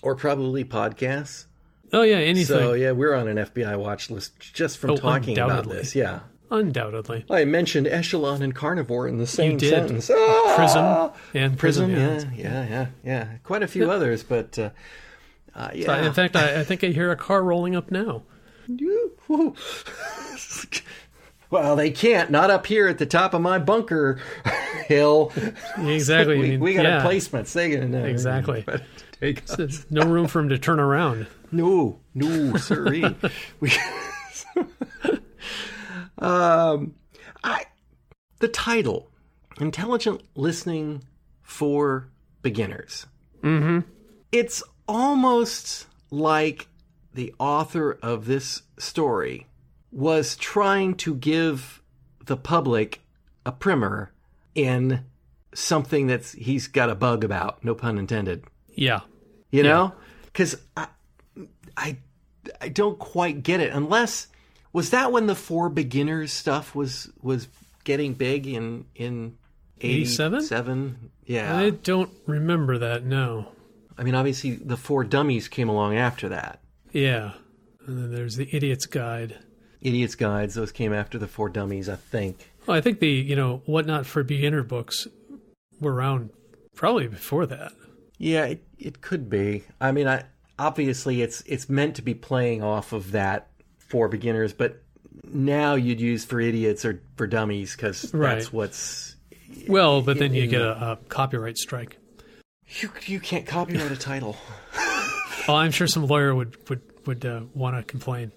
Or 0.00 0.14
probably 0.14 0.64
podcasts. 0.64 1.46
Oh 1.92 2.02
yeah, 2.02 2.16
anything. 2.16 2.46
So 2.46 2.72
yeah, 2.72 2.92
we're 2.92 3.14
on 3.14 3.28
an 3.28 3.36
FBI 3.36 3.78
watch 3.78 4.10
list 4.10 4.38
just 4.40 4.78
from 4.78 4.90
Oh, 4.90 4.96
talking 4.96 5.38
about 5.38 5.68
this. 5.68 5.94
Yeah. 5.94 6.20
Undoubtedly. 6.50 7.24
I 7.30 7.44
mentioned 7.46 7.86
echelon 7.86 8.42
and 8.42 8.54
carnivore 8.54 9.08
in 9.08 9.18
the 9.18 9.26
same 9.26 9.56
did. 9.56 9.70
sentence. 9.70 10.10
Ah! 10.12 10.52
Prism 10.56 11.10
and 11.42 11.58
Prism, 11.58 11.92
Prism. 11.92 12.32
yeah, 12.34 12.42
yeah, 12.64 12.68
yeah, 12.68 12.86
yeah. 13.04 13.28
Quite 13.42 13.62
a 13.62 13.66
few 13.66 13.90
others, 13.90 14.22
but 14.22 14.58
uh, 14.58 14.70
uh, 15.54 15.70
yeah. 15.74 16.06
In 16.06 16.12
fact, 16.12 16.36
I, 16.36 16.60
I 16.60 16.64
think 16.64 16.84
I 16.84 16.88
hear 16.88 17.10
a 17.10 17.16
car 17.16 17.42
rolling 17.42 17.74
up 17.74 17.90
now. 17.90 18.22
Well, 21.50 21.76
they 21.76 21.90
can't. 21.90 22.30
Not 22.30 22.50
up 22.50 22.66
here 22.66 22.88
at 22.88 22.98
the 22.98 23.06
top 23.06 23.32
of 23.34 23.40
my 23.40 23.58
bunker 23.58 24.20
hill. 24.88 25.32
Exactly. 25.78 26.38
we, 26.38 26.44
I 26.46 26.48
mean, 26.50 26.60
we 26.60 26.74
got 26.74 26.84
yeah, 26.84 27.04
placements. 27.04 27.52
They 27.52 27.70
gonna 27.70 27.88
know. 27.88 28.04
Exactly. 28.04 28.64
But 28.66 28.82
take 29.20 29.44
us. 29.44 29.56
There's 29.56 29.90
no 29.90 30.02
room 30.02 30.26
for 30.26 30.40
him 30.40 30.48
to 30.48 30.58
turn 30.58 30.80
around. 30.80 31.26
No, 31.52 32.00
no, 32.14 32.56
sorry. 32.56 33.04
we, 33.60 33.70
um, 36.18 36.96
I 37.44 37.64
the 38.40 38.48
title, 38.48 39.08
intelligent 39.60 40.22
listening 40.34 41.04
for 41.42 42.08
beginners. 42.42 43.06
Mm-hmm. 43.44 43.88
It's 44.32 44.64
almost 44.88 45.86
like 46.10 46.66
the 47.12 47.32
author 47.38 47.98
of 48.02 48.26
this 48.26 48.62
story 48.76 49.46
was 49.92 50.36
trying 50.36 50.96
to 50.96 51.14
give 51.14 51.80
the 52.26 52.36
public 52.36 53.00
a 53.46 53.52
primer 53.52 54.12
in 54.54 55.04
something 55.54 56.08
that's 56.08 56.32
he's 56.32 56.66
got 56.66 56.90
a 56.90 56.94
bug 56.94 57.22
about. 57.22 57.64
No 57.64 57.74
pun 57.74 57.98
intended. 57.98 58.44
Yeah. 58.74 59.00
You 59.50 59.62
know, 59.62 59.92
because 60.24 60.56
I, 60.76 60.88
I, 61.76 61.98
I 62.60 62.68
don't 62.68 62.98
quite 62.98 63.42
get 63.42 63.60
it. 63.60 63.72
Unless 63.72 64.26
was 64.72 64.90
that 64.90 65.12
when 65.12 65.26
the 65.26 65.36
for 65.36 65.68
beginners 65.68 66.32
stuff 66.32 66.74
was 66.74 67.08
was 67.22 67.46
getting 67.84 68.14
big 68.14 68.46
in 68.46 68.86
in 68.96 69.36
87? 69.80 70.38
87? 70.38 71.10
Yeah. 71.26 71.56
I 71.56 71.70
don't 71.70 72.10
remember 72.26 72.78
that. 72.78 73.04
No. 73.04 73.48
I 73.96 74.02
mean, 74.02 74.14
obviously, 74.14 74.52
the 74.56 74.76
For 74.76 75.04
Dummies 75.04 75.48
came 75.48 75.68
along 75.68 75.96
after 75.96 76.28
that. 76.30 76.60
Yeah. 76.92 77.32
And 77.86 77.98
then 77.98 78.12
there's 78.12 78.36
the 78.36 78.48
Idiot's 78.54 78.86
Guide. 78.86 79.38
Idiot's 79.80 80.14
Guides, 80.14 80.54
those 80.54 80.72
came 80.72 80.92
after 80.92 81.18
the 81.18 81.28
For 81.28 81.48
Dummies, 81.48 81.88
I 81.88 81.96
think. 81.96 82.50
Well, 82.66 82.76
I 82.76 82.80
think 82.80 82.98
the 83.00 83.08
you 83.08 83.36
know 83.36 83.62
whatnot 83.66 84.06
for 84.06 84.22
beginner 84.22 84.62
books 84.62 85.06
were 85.80 85.94
around 85.94 86.30
probably 86.74 87.06
before 87.06 87.46
that. 87.46 87.72
Yeah, 88.18 88.44
it, 88.46 88.64
it 88.78 89.00
could 89.00 89.28
be. 89.28 89.64
I 89.80 89.92
mean, 89.92 90.06
I 90.08 90.24
obviously 90.58 91.22
it's 91.22 91.42
it's 91.42 91.68
meant 91.68 91.96
to 91.96 92.02
be 92.02 92.14
playing 92.14 92.62
off 92.62 92.92
of 92.92 93.12
that 93.12 93.48
for 93.78 94.08
beginners, 94.08 94.52
but 94.52 94.82
now 95.24 95.74
you'd 95.74 96.00
use 96.00 96.24
for 96.24 96.40
idiots 96.40 96.84
or 96.84 97.00
for 97.16 97.26
dummies 97.26 97.74
because 97.76 98.12
Right. 98.14 98.36
that's 98.36 98.52
what's 98.52 99.16
Well, 99.68 100.00
but 100.02 100.18
then 100.18 100.32
you 100.34 100.44
in 100.44 100.50
get 100.50 100.60
a, 100.60 100.92
a 100.92 100.96
copyright 101.08 101.56
strike. 101.58 101.98
you 102.80 102.90
you 103.06 103.20
can't 103.20 103.46
copyright 103.46 103.90
a 103.92 103.96
title. 103.96 104.36
Oh, 105.46 105.54
I'm 105.56 105.70
sure 105.72 105.86
some 105.86 106.06
lawyer 106.06 106.34
would 106.34 106.56
would 106.68 106.80
would 107.06 107.24
uh, 107.24 107.42
want 107.54 107.76
to 107.76 107.82
complain. 107.82 108.32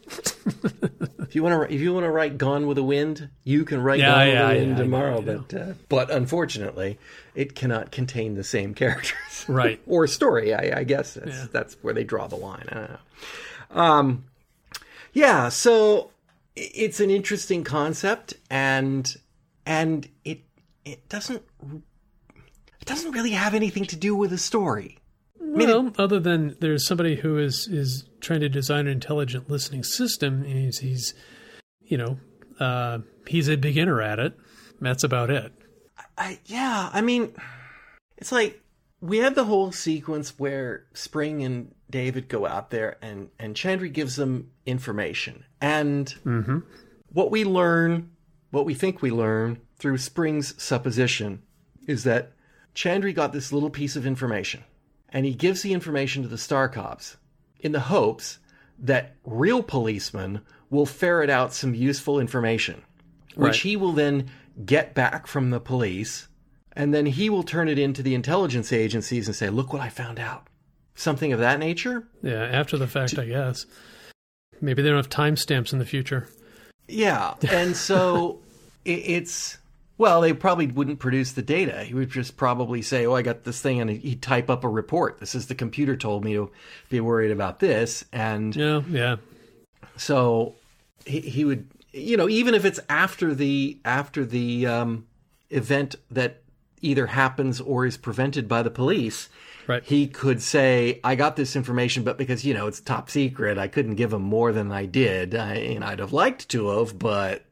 If 1.19 1.35
you 1.35 1.43
want 1.43 1.69
to, 1.69 1.73
if 1.75 1.81
you 1.81 1.93
want 1.93 2.05
to 2.05 2.09
write 2.11 2.37
"Gone 2.37 2.67
with 2.67 2.75
the 2.77 2.83
Wind," 2.83 3.29
you 3.43 3.65
can 3.65 3.81
write 3.81 3.99
Yeah, 3.99 4.07
"Gone 4.11 4.27
yeah, 4.27 4.27
with 4.27 4.33
the 4.49 4.53
yeah, 4.55 4.59
Wind" 4.61 4.71
know, 4.77 4.83
tomorrow. 4.83 5.19
Know. 5.21 5.43
but 5.49 5.53
uh, 5.61 5.73
but 5.89 6.09
unfortunately, 6.11 6.97
it 7.35 7.53
cannot 7.55 7.91
contain 7.91 8.35
the 8.35 8.43
same 8.45 8.73
characters, 8.81 9.45
Right. 9.47 9.81
or 9.87 10.07
story. 10.07 10.53
I, 10.53 10.79
I 10.79 10.83
guess 10.85 11.15
that's, 11.15 11.27
Yeah. 11.27 11.45
that's 11.51 11.75
where 11.81 11.93
they 11.93 12.03
draw 12.05 12.27
the 12.27 12.37
line. 12.37 12.65
I 12.69 12.73
don't 12.75 12.89
know. 12.91 13.81
Um, 13.81 14.23
yeah. 15.11 15.49
So 15.49 16.11
it's 16.55 16.99
an 17.01 17.09
interesting 17.09 17.63
concept, 17.65 18.33
and 18.49 19.13
and 19.65 20.07
it 20.23 20.39
it 20.85 21.09
doesn't 21.09 21.43
it 22.79 22.85
doesn't 22.85 23.11
really 23.11 23.31
have 23.31 23.53
anything 23.53 23.83
to 23.85 23.97
do 23.97 24.15
with 24.15 24.29
the 24.29 24.37
story. 24.37 24.97
Well, 25.65 25.93
other 25.97 26.19
than 26.19 26.55
there's 26.59 26.85
somebody 26.85 27.15
who 27.15 27.37
is 27.37 27.67
is 27.67 28.07
trying 28.19 28.41
to 28.41 28.49
design 28.49 28.87
an 28.87 28.93
intelligent 28.93 29.49
listening 29.49 29.83
system, 29.83 30.43
and 30.43 30.53
he's, 30.53 30.79
he's 30.79 31.13
you 31.81 31.97
know, 31.97 32.19
uh, 32.59 32.99
he's 33.27 33.47
a 33.47 33.55
beginner 33.55 34.01
at 34.01 34.19
it. 34.19 34.37
That's 34.79 35.03
about 35.03 35.29
it. 35.29 35.51
I 36.17 36.39
yeah, 36.45 36.89
I 36.93 37.01
mean, 37.01 37.33
it's 38.17 38.31
like 38.31 38.61
we 39.01 39.17
had 39.19 39.35
the 39.35 39.45
whole 39.45 39.71
sequence 39.71 40.37
where 40.39 40.85
Spring 40.93 41.43
and 41.43 41.73
David 41.89 42.27
go 42.27 42.45
out 42.45 42.69
there, 42.69 42.97
and 43.01 43.29
and 43.39 43.55
Chandri 43.55 43.91
gives 43.91 44.15
them 44.15 44.51
information, 44.65 45.45
and 45.61 46.13
what 47.11 47.31
we 47.31 47.43
learn, 47.43 48.11
what 48.51 48.65
we 48.65 48.73
think 48.73 49.01
we 49.01 49.11
learn 49.11 49.59
through 49.77 49.97
Spring's 49.97 50.61
supposition, 50.61 51.41
is 51.87 52.03
that 52.03 52.33
Chandri 52.75 53.13
got 53.13 53.33
this 53.33 53.51
little 53.51 53.69
piece 53.69 53.95
of 53.95 54.05
information, 54.05 54.63
and 55.09 55.25
he 55.25 55.33
gives 55.33 55.61
the 55.61 55.73
information 55.73 56.21
to 56.23 56.27
the 56.29 56.37
Star 56.37 56.67
Cops 56.69 57.17
in 57.59 57.71
the 57.71 57.79
hopes 57.81 58.39
that 58.79 59.15
real 59.25 59.63
policemen 59.63 60.41
will 60.69 60.85
ferret 60.85 61.29
out 61.29 61.53
some 61.53 61.73
useful 61.73 62.19
information 62.19 62.83
which 63.35 63.51
Right. 63.51 63.55
he 63.55 63.75
will 63.75 63.93
then 63.93 64.29
get 64.65 64.95
back 64.95 65.27
from 65.27 65.51
the 65.51 65.59
police, 65.59 66.27
and 66.73 66.91
then 66.91 67.05
he 67.05 67.29
will 67.29 67.43
turn 67.43 67.67
it 67.69 67.77
into 67.77 68.01
the 68.01 68.15
intelligence 68.15 68.73
agencies 68.73 69.27
and 69.27 69.35
say, 69.35 69.49
"Look 69.51 69.71
what 69.71 69.81
I 69.81 69.89
found 69.89 70.19
out." 70.19 70.47
Something 70.95 71.31
of 71.33 71.39
that 71.39 71.59
nature. 71.59 72.07
Yeah, 72.23 72.41
after 72.43 72.77
the 72.79 72.87
fact, 72.87 73.19
I 73.19 73.25
guess. 73.25 73.67
Maybe 74.59 74.81
they 74.81 74.89
don't 74.89 74.97
have 74.97 75.09
timestamps 75.09 75.71
in 75.71 75.77
the 75.77 75.85
future. 75.85 76.27
Yeah, 76.87 77.35
and 77.51 77.75
so 77.77 78.39
it, 78.85 79.03
it's 79.05 79.59
well, 79.97 80.21
they 80.21 80.33
probably 80.33 80.67
wouldn't 80.67 80.99
produce 80.99 81.31
the 81.31 81.41
data. 81.41 81.83
He 81.83 81.93
would 81.93 82.09
just 82.09 82.37
probably 82.37 82.81
say, 82.81 83.05
"Oh, 83.05 83.13
I 83.15 83.21
got 83.21 83.43
this 83.43 83.61
thing," 83.61 83.81
and 83.81 83.89
he'd 83.89 84.21
type 84.21 84.49
up 84.49 84.63
a 84.63 84.69
report. 84.69 85.19
This 85.19 85.33
is 85.35 85.47
the 85.47 85.55
computer 85.55 85.95
told 85.95 86.23
me 86.23 86.33
to 86.33 86.51
be 86.89 86.99
worried 86.99 87.31
about 87.31 87.59
this, 87.59 88.05
and 88.11 88.55
Yeah, 88.55 88.81
yeah, 88.89 89.15
so 89.95 90.55
he, 91.05 91.21
he 91.21 91.45
would 91.45 91.67
you 91.93 92.17
know 92.17 92.29
even 92.29 92.53
if 92.53 92.65
it's 92.65 92.79
after 92.89 93.33
the 93.33 93.79
after 93.85 94.25
the 94.25 94.67
um, 94.67 95.05
event 95.49 95.95
that 96.11 96.41
either 96.81 97.07
happens 97.07 97.59
or 97.59 97.85
is 97.85 97.97
prevented 97.97 98.47
by 98.47 98.61
the 98.61 98.69
police 98.69 99.29
Right. 99.65 99.83
he 99.83 100.07
could 100.07 100.41
say 100.41 101.01
i 101.03 101.15
got 101.15 101.35
this 101.35 101.55
information 101.55 102.03
but 102.03 102.17
because 102.17 102.45
you 102.45 102.53
know 102.53 102.67
it's 102.67 102.79
top 102.79 103.09
secret 103.09 103.57
i 103.57 103.67
couldn't 103.67 103.95
give 103.95 104.13
him 104.13 104.21
more 104.21 104.53
than 104.53 104.71
i 104.71 104.85
did 104.85 105.35
I, 105.35 105.55
and 105.55 105.83
i'd 105.83 105.99
have 105.99 106.13
liked 106.13 106.47
to 106.49 106.69
have 106.69 106.97
but 106.97 107.43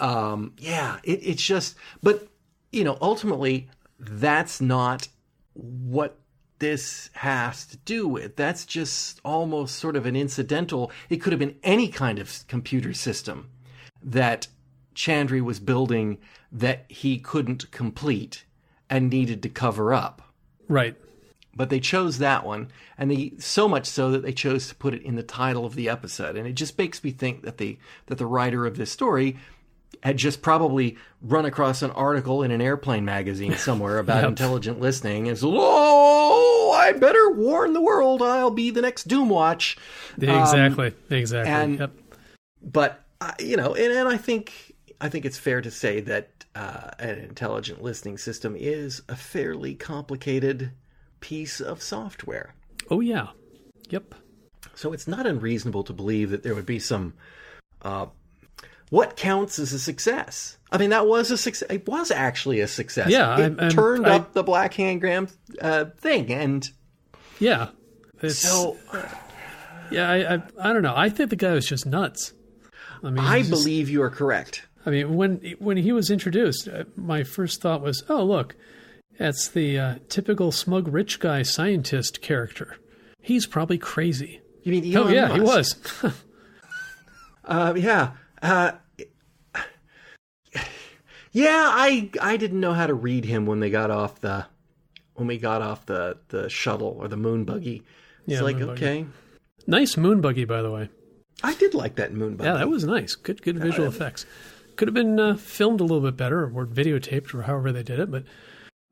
um 0.00 0.52
yeah 0.58 0.98
it, 1.04 1.20
it's 1.22 1.42
just 1.42 1.76
but 2.02 2.28
you 2.72 2.84
know 2.84 2.98
ultimately 3.00 3.68
that's 3.98 4.60
not 4.60 5.08
what 5.54 6.18
this 6.58 7.10
has 7.14 7.66
to 7.66 7.76
do 7.78 8.08
with. 8.08 8.36
That's 8.36 8.64
just 8.64 9.20
almost 9.24 9.76
sort 9.76 9.96
of 9.96 10.06
an 10.06 10.16
incidental. 10.16 10.90
It 11.08 11.16
could 11.16 11.32
have 11.32 11.40
been 11.40 11.56
any 11.62 11.88
kind 11.88 12.18
of 12.18 12.46
computer 12.48 12.92
system 12.92 13.50
that 14.02 14.48
Chandri 14.94 15.42
was 15.42 15.60
building 15.60 16.18
that 16.52 16.86
he 16.88 17.18
couldn't 17.18 17.70
complete 17.70 18.44
and 18.88 19.10
needed 19.10 19.42
to 19.42 19.48
cover 19.48 19.92
up. 19.92 20.22
right. 20.68 20.96
But 21.54 21.70
they 21.70 21.80
chose 21.80 22.18
that 22.18 22.44
one, 22.44 22.70
and 22.98 23.10
they 23.10 23.32
so 23.38 23.66
much 23.66 23.86
so 23.86 24.10
that 24.10 24.22
they 24.22 24.32
chose 24.32 24.68
to 24.68 24.74
put 24.74 24.92
it 24.92 25.00
in 25.00 25.16
the 25.16 25.22
title 25.22 25.64
of 25.64 25.74
the 25.74 25.88
episode. 25.88 26.36
And 26.36 26.46
it 26.46 26.52
just 26.52 26.76
makes 26.76 27.02
me 27.02 27.12
think 27.12 27.44
that 27.44 27.56
the 27.56 27.78
that 28.08 28.18
the 28.18 28.26
writer 28.26 28.66
of 28.66 28.76
this 28.76 28.92
story 28.92 29.38
had 30.02 30.16
just 30.16 30.42
probably 30.42 30.96
run 31.22 31.44
across 31.44 31.82
an 31.82 31.90
article 31.92 32.42
in 32.42 32.50
an 32.50 32.60
airplane 32.60 33.04
magazine 33.04 33.54
somewhere 33.56 33.98
about 33.98 34.16
Yep. 34.22 34.28
intelligent 34.30 34.80
listening 34.80 35.28
and 35.28 35.36
said, 35.36 35.48
"Oh, 35.50 36.72
I 36.78 36.92
better 36.92 37.30
warn 37.32 37.72
the 37.72 37.80
world. 37.80 38.22
I'll 38.22 38.50
be 38.50 38.70
the 38.70 38.82
next 38.82 39.08
Doomwatch." 39.08 39.76
Exactly. 40.20 40.92
exactly. 41.10 41.52
and- 41.52 41.78
yep. 41.78 41.92
but 42.62 43.02
uh, 43.20 43.32
you 43.40 43.56
know, 43.56 43.74
and, 43.74 43.92
and 43.92 44.08
I 44.08 44.16
think 44.16 44.74
I 45.00 45.08
think 45.08 45.24
it's 45.24 45.38
fair 45.38 45.60
to 45.60 45.70
say 45.70 46.00
that 46.00 46.30
uh, 46.54 46.90
an 46.98 47.18
intelligent 47.18 47.82
listening 47.82 48.18
system 48.18 48.54
is 48.56 49.02
a 49.08 49.16
fairly 49.16 49.74
complicated 49.74 50.70
piece 51.20 51.60
of 51.60 51.82
software. 51.82 52.54
Oh 52.90 53.00
yeah. 53.00 53.28
Yep. 53.90 54.14
So 54.74 54.92
it's 54.92 55.06
not 55.08 55.26
unreasonable 55.26 55.84
to 55.84 55.92
believe 55.92 56.30
that 56.30 56.42
there 56.42 56.54
would 56.54 56.66
be 56.66 56.78
some. 56.78 57.14
Uh, 57.82 58.06
what 58.90 59.16
counts 59.16 59.58
as 59.58 59.72
a 59.72 59.78
success? 59.78 60.56
I 60.70 60.78
mean, 60.78 60.90
that 60.90 61.06
was 61.06 61.30
a 61.30 61.36
success. 61.38 61.68
It 61.70 61.86
was 61.86 62.10
actually 62.10 62.60
a 62.60 62.68
success. 62.68 63.08
Yeah, 63.08 63.36
it 63.38 63.42
I'm- 63.42 63.56
I'm- 63.60 63.70
turned 63.70 64.06
I- 64.06 64.16
up 64.16 64.32
the 64.32 64.42
Black 64.42 64.74
Hand 64.74 65.00
Graham 65.00 65.28
uh, 65.60 65.86
thing, 65.98 66.32
and 66.32 66.68
Yeah. 67.38 67.68
It's, 68.22 68.38
so 68.38 68.76
yeah, 69.90 70.10
I, 70.10 70.34
I 70.36 70.42
I 70.58 70.72
don't 70.72 70.82
know. 70.82 70.94
I 70.96 71.08
think 71.10 71.30
the 71.30 71.36
guy 71.36 71.52
was 71.52 71.66
just 71.66 71.84
nuts. 71.86 72.32
I 73.04 73.10
mean, 73.10 73.18
I 73.18 73.38
just- 73.40 73.50
believe 73.50 73.88
you 73.90 74.02
are 74.02 74.10
correct. 74.10 74.66
I 74.86 74.90
mean, 74.90 75.16
when 75.16 75.54
when 75.58 75.76
he 75.76 75.92
was 75.92 76.10
introduced, 76.10 76.68
uh, 76.68 76.84
my 76.96 77.24
first 77.24 77.60
thought 77.60 77.82
was, 77.82 78.04
"Oh, 78.08 78.22
look, 78.24 78.54
that's 79.18 79.48
the 79.48 79.78
uh, 79.78 79.94
typical 80.08 80.50
smug 80.52 80.88
rich 80.88 81.20
guy 81.20 81.42
scientist 81.42 82.22
character. 82.22 82.76
He's 83.20 83.46
probably 83.46 83.78
crazy." 83.78 84.40
You 84.62 84.72
mean 84.72 84.96
Oh 84.96 85.02
Elon 85.02 85.14
yeah, 85.14 85.34
he 85.34 85.40
was. 85.40 85.76
Uh, 87.44 87.74
yeah. 87.76 88.12
Uh, 88.42 88.72
Yeah, 91.32 91.64
I 91.68 92.10
I 92.20 92.38
didn't 92.38 92.60
know 92.60 92.72
how 92.72 92.86
to 92.86 92.94
read 92.94 93.26
him 93.26 93.44
when 93.44 93.60
they 93.60 93.68
got 93.68 93.90
off 93.90 94.20
the 94.22 94.46
when 95.14 95.26
we 95.28 95.36
got 95.36 95.60
off 95.60 95.84
the 95.84 96.16
the 96.28 96.48
shuttle 96.48 96.96
or 96.98 97.08
the 97.08 97.16
moon 97.18 97.44
buggy. 97.44 97.82
It's 98.26 98.34
Yeah, 98.34 98.40
like 98.40 98.56
moon 98.56 98.68
buggy. 98.68 98.84
okay. 98.86 99.06
Nice 99.66 99.96
moon 99.98 100.20
buggy, 100.22 100.44
by 100.46 100.62
the 100.62 100.70
way. 100.70 100.88
I 101.42 101.54
did 101.54 101.74
like 101.74 101.96
that 101.96 102.14
moon 102.14 102.36
buggy. 102.36 102.48
Yeah, 102.48 102.56
that 102.56 102.68
was 102.70 102.84
nice. 102.84 103.14
Good, 103.16 103.42
good 103.42 103.58
visual 103.58 103.86
effects. 103.88 104.24
Could 104.76 104.88
have 104.88 104.94
been 104.94 105.20
uh, 105.20 105.36
filmed 105.36 105.80
a 105.80 105.84
little 105.84 106.00
bit 106.00 106.16
better 106.16 106.44
or 106.44 106.64
videotaped 106.66 107.34
or 107.34 107.42
however 107.42 107.70
they 107.72 107.82
did 107.82 107.98
it, 108.00 108.10
but 108.10 108.24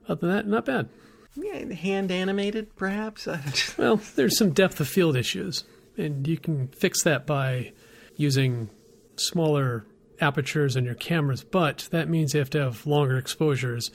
other 0.09 0.27
than 0.27 0.31
that, 0.37 0.47
not 0.47 0.67
bad. 0.67 0.89
yeah, 1.37 1.73
hand 1.73 2.11
animated, 2.11 2.75
perhaps. 2.77 3.27
Well, 3.79 4.01
there's 4.17 4.37
some 4.37 4.51
depth 4.51 4.81
of 4.81 4.89
field 4.89 5.17
issues, 5.17 5.65
and 5.97 6.27
you 6.29 6.37
can 6.37 6.69
fix 6.69 7.03
that 7.05 7.27
by 7.27 7.73
using 8.17 8.69
smaller 9.17 9.87
apertures 10.21 10.77
in 10.77 10.85
your 10.85 10.95
cameras, 10.95 11.43
but 11.45 11.89
that 11.91 12.09
means 12.09 12.35
you 12.35 12.41
have 12.41 12.51
to 12.51 12.61
have 12.61 12.87
longer 12.87 13.17
exposures 13.19 13.91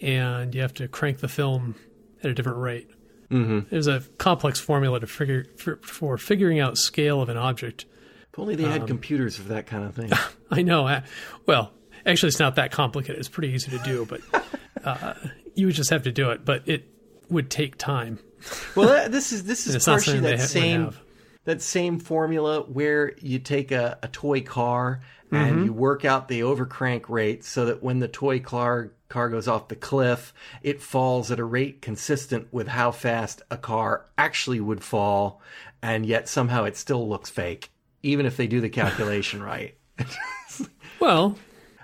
and 0.00 0.54
you 0.54 0.60
have 0.62 0.74
to 0.74 0.88
crank 0.88 1.18
the 1.20 1.28
film 1.28 1.74
at 2.22 2.30
a 2.30 2.34
different 2.34 2.58
rate. 2.58 2.90
Mm-hmm. 3.30 3.60
There's 3.70 3.86
a 3.86 4.00
complex 4.18 4.58
formula 4.58 4.98
to 5.00 5.06
figure 5.06 5.46
for, 5.56 5.76
for 5.76 6.18
figuring 6.18 6.58
out 6.58 6.76
scale 6.76 7.22
of 7.22 7.28
an 7.28 7.36
object. 7.36 7.86
if 8.32 8.38
only 8.38 8.56
they 8.56 8.64
Um, 8.64 8.70
had 8.72 8.86
computers 8.88 9.36
for 9.36 9.44
that 9.50 9.66
kind 9.66 9.84
of 9.84 9.94
thing. 9.94 10.10
I 10.50 10.62
know. 10.62 10.86
I, 10.86 11.04
well, 11.46 11.72
actually, 12.04 12.28
it's 12.28 12.40
not 12.40 12.56
that 12.56 12.72
complicated. 12.72 13.18
It's 13.20 13.28
pretty 13.28 13.52
easy 13.54 13.70
to 13.70 13.78
do, 13.84 14.04
but 14.06 14.20
uh, 14.84 15.14
you 15.54 15.66
would 15.66 15.76
just 15.76 15.90
have 15.90 16.02
to 16.04 16.12
do 16.12 16.30
it. 16.30 16.44
But 16.44 16.68
it 16.68 16.88
would 17.28 17.50
take 17.50 17.76
time. 17.76 18.18
well, 18.74 18.88
that- 18.88 19.12
this 19.12 19.30
is 19.32 19.44
this 19.44 19.66
is 19.68 19.84
partially 19.84 20.18
that 20.20 20.40
same. 20.40 20.92
That 21.50 21.60
same 21.62 21.98
formula 21.98 22.60
where 22.62 23.12
you 23.20 23.38
take 23.38 23.70
a, 23.72 23.98
a 24.02 24.08
toy 24.08 24.40
car 24.40 25.00
and 25.32 25.56
Mm-hmm. 25.58 25.64
you 25.66 25.72
work 25.72 26.04
out 26.04 26.26
the 26.26 26.40
overcrank 26.40 27.08
rate 27.08 27.44
so 27.44 27.66
that 27.66 27.80
when 27.84 28.00
the 28.00 28.08
toy 28.08 28.40
car 28.40 28.90
car 29.08 29.28
goes 29.28 29.46
off 29.46 29.68
the 29.68 29.76
cliff, 29.76 30.34
it 30.62 30.82
falls 30.82 31.30
at 31.30 31.38
a 31.38 31.44
rate 31.44 31.80
consistent 31.82 32.48
with 32.52 32.66
how 32.66 32.90
fast 32.90 33.40
a 33.48 33.56
car 33.56 34.06
actually 34.18 34.58
would 34.60 34.82
fall, 34.82 35.40
and 35.82 36.04
yet 36.04 36.28
somehow 36.28 36.64
it 36.64 36.76
still 36.76 37.08
looks 37.08 37.30
fake, 37.30 37.70
even 38.02 38.26
if 38.26 38.36
they 38.36 38.48
do 38.48 38.60
the 38.60 38.68
calculation 38.68 39.40
right. 39.52 39.76
Well, 40.98 41.36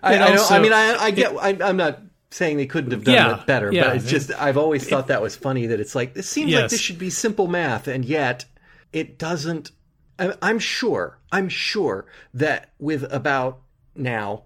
I, 0.03 0.15
I, 0.19 0.35
don't, 0.35 0.51
I 0.51 0.59
mean, 0.59 0.73
I, 0.73 0.97
I 0.97 1.11
get. 1.13 1.33
I, 1.37 1.57
I'm 1.69 1.77
not 1.77 2.01
saying 2.31 2.57
they 2.57 2.67
couldn't 2.67 2.91
have 2.91 3.05
done 3.05 3.15
Yeah, 3.15 3.41
it 3.41 3.47
better, 3.47 3.73
yeah, 3.73 3.85
but 3.85 3.97
it's 3.97 4.07
it- 4.07 4.11
just 4.11 4.31
I've 4.33 4.59
always 4.59 4.89
thought 4.89 5.07
that 5.07 5.23
was 5.23 5.37
funny. 5.37 5.69
That 5.69 5.81
it's 5.81 5.95
like 5.95 6.15
this 6.15 6.29
seems 6.29 6.53
like 6.53 6.69
this 6.71 6.81
should 6.81 6.99
be 6.99 7.11
simple 7.11 7.47
math, 7.47 7.87
and 7.89 8.05
yet 8.05 8.45
it 8.93 9.19
doesn't. 9.19 9.73
I'm 10.19 10.59
sure. 10.59 11.19
I'm 11.31 11.49
sure 11.49 12.07
that 12.33 12.73
with 12.79 13.03
about 13.13 13.61
now, 13.95 14.45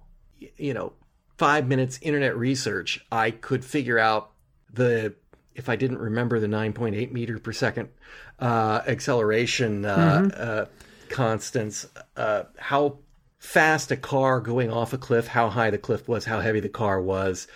you 0.57 0.75
know, 0.75 0.95
five 1.39 1.69
minutes 1.69 1.99
internet 2.03 2.37
research, 2.37 3.05
I 3.11 3.31
could 3.31 3.65
figure 3.65 3.99
out 3.99 4.33
the. 4.73 5.15
If 5.55 5.69
I 5.69 5.77
didn't 5.77 5.99
remember 5.99 6.41
the 6.41 6.47
9.8 6.47 7.13
meter 7.13 7.39
per 7.39 7.53
second 7.53 7.91
uh, 8.39 8.81
acceleration 8.87 9.85
uh, 9.85 9.97
Mm-hmm. 9.97 10.31
uh, 10.37 10.65
constants, 11.11 11.87
uh, 12.17 12.45
how 12.57 12.99
fast 13.39 13.91
a 13.91 13.97
car 13.97 14.41
going 14.41 14.71
off 14.71 14.93
a 14.93 14.99
cliff, 14.99 15.27
how 15.27 15.49
high 15.51 15.71
the 15.71 15.79
cliff 15.79 16.09
was, 16.09 16.25
how 16.25 16.41
heavy 16.41 16.61
the 16.61 16.69
car 16.69 17.01
was, 17.01 17.49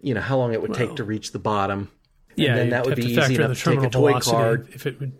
you 0.00 0.14
know, 0.14 0.20
how 0.20 0.38
long 0.38 0.52
it 0.52 0.62
would 0.62 0.74
take 0.74 0.94
to 0.96 1.04
reach 1.04 1.32
the 1.32 1.38
bottom. 1.38 1.90
And 2.30 2.38
yeah, 2.38 2.54
then 2.54 2.70
that 2.70 2.86
would 2.86 2.96
be 2.96 3.06
easy 3.06 3.34
enough 3.34 3.58
to 3.58 3.64
take 3.76 3.82
a 3.82 3.90
toy 3.90 4.18
car, 4.20 4.66
if 4.72 4.86
it 4.86 5.00
would 5.00 5.12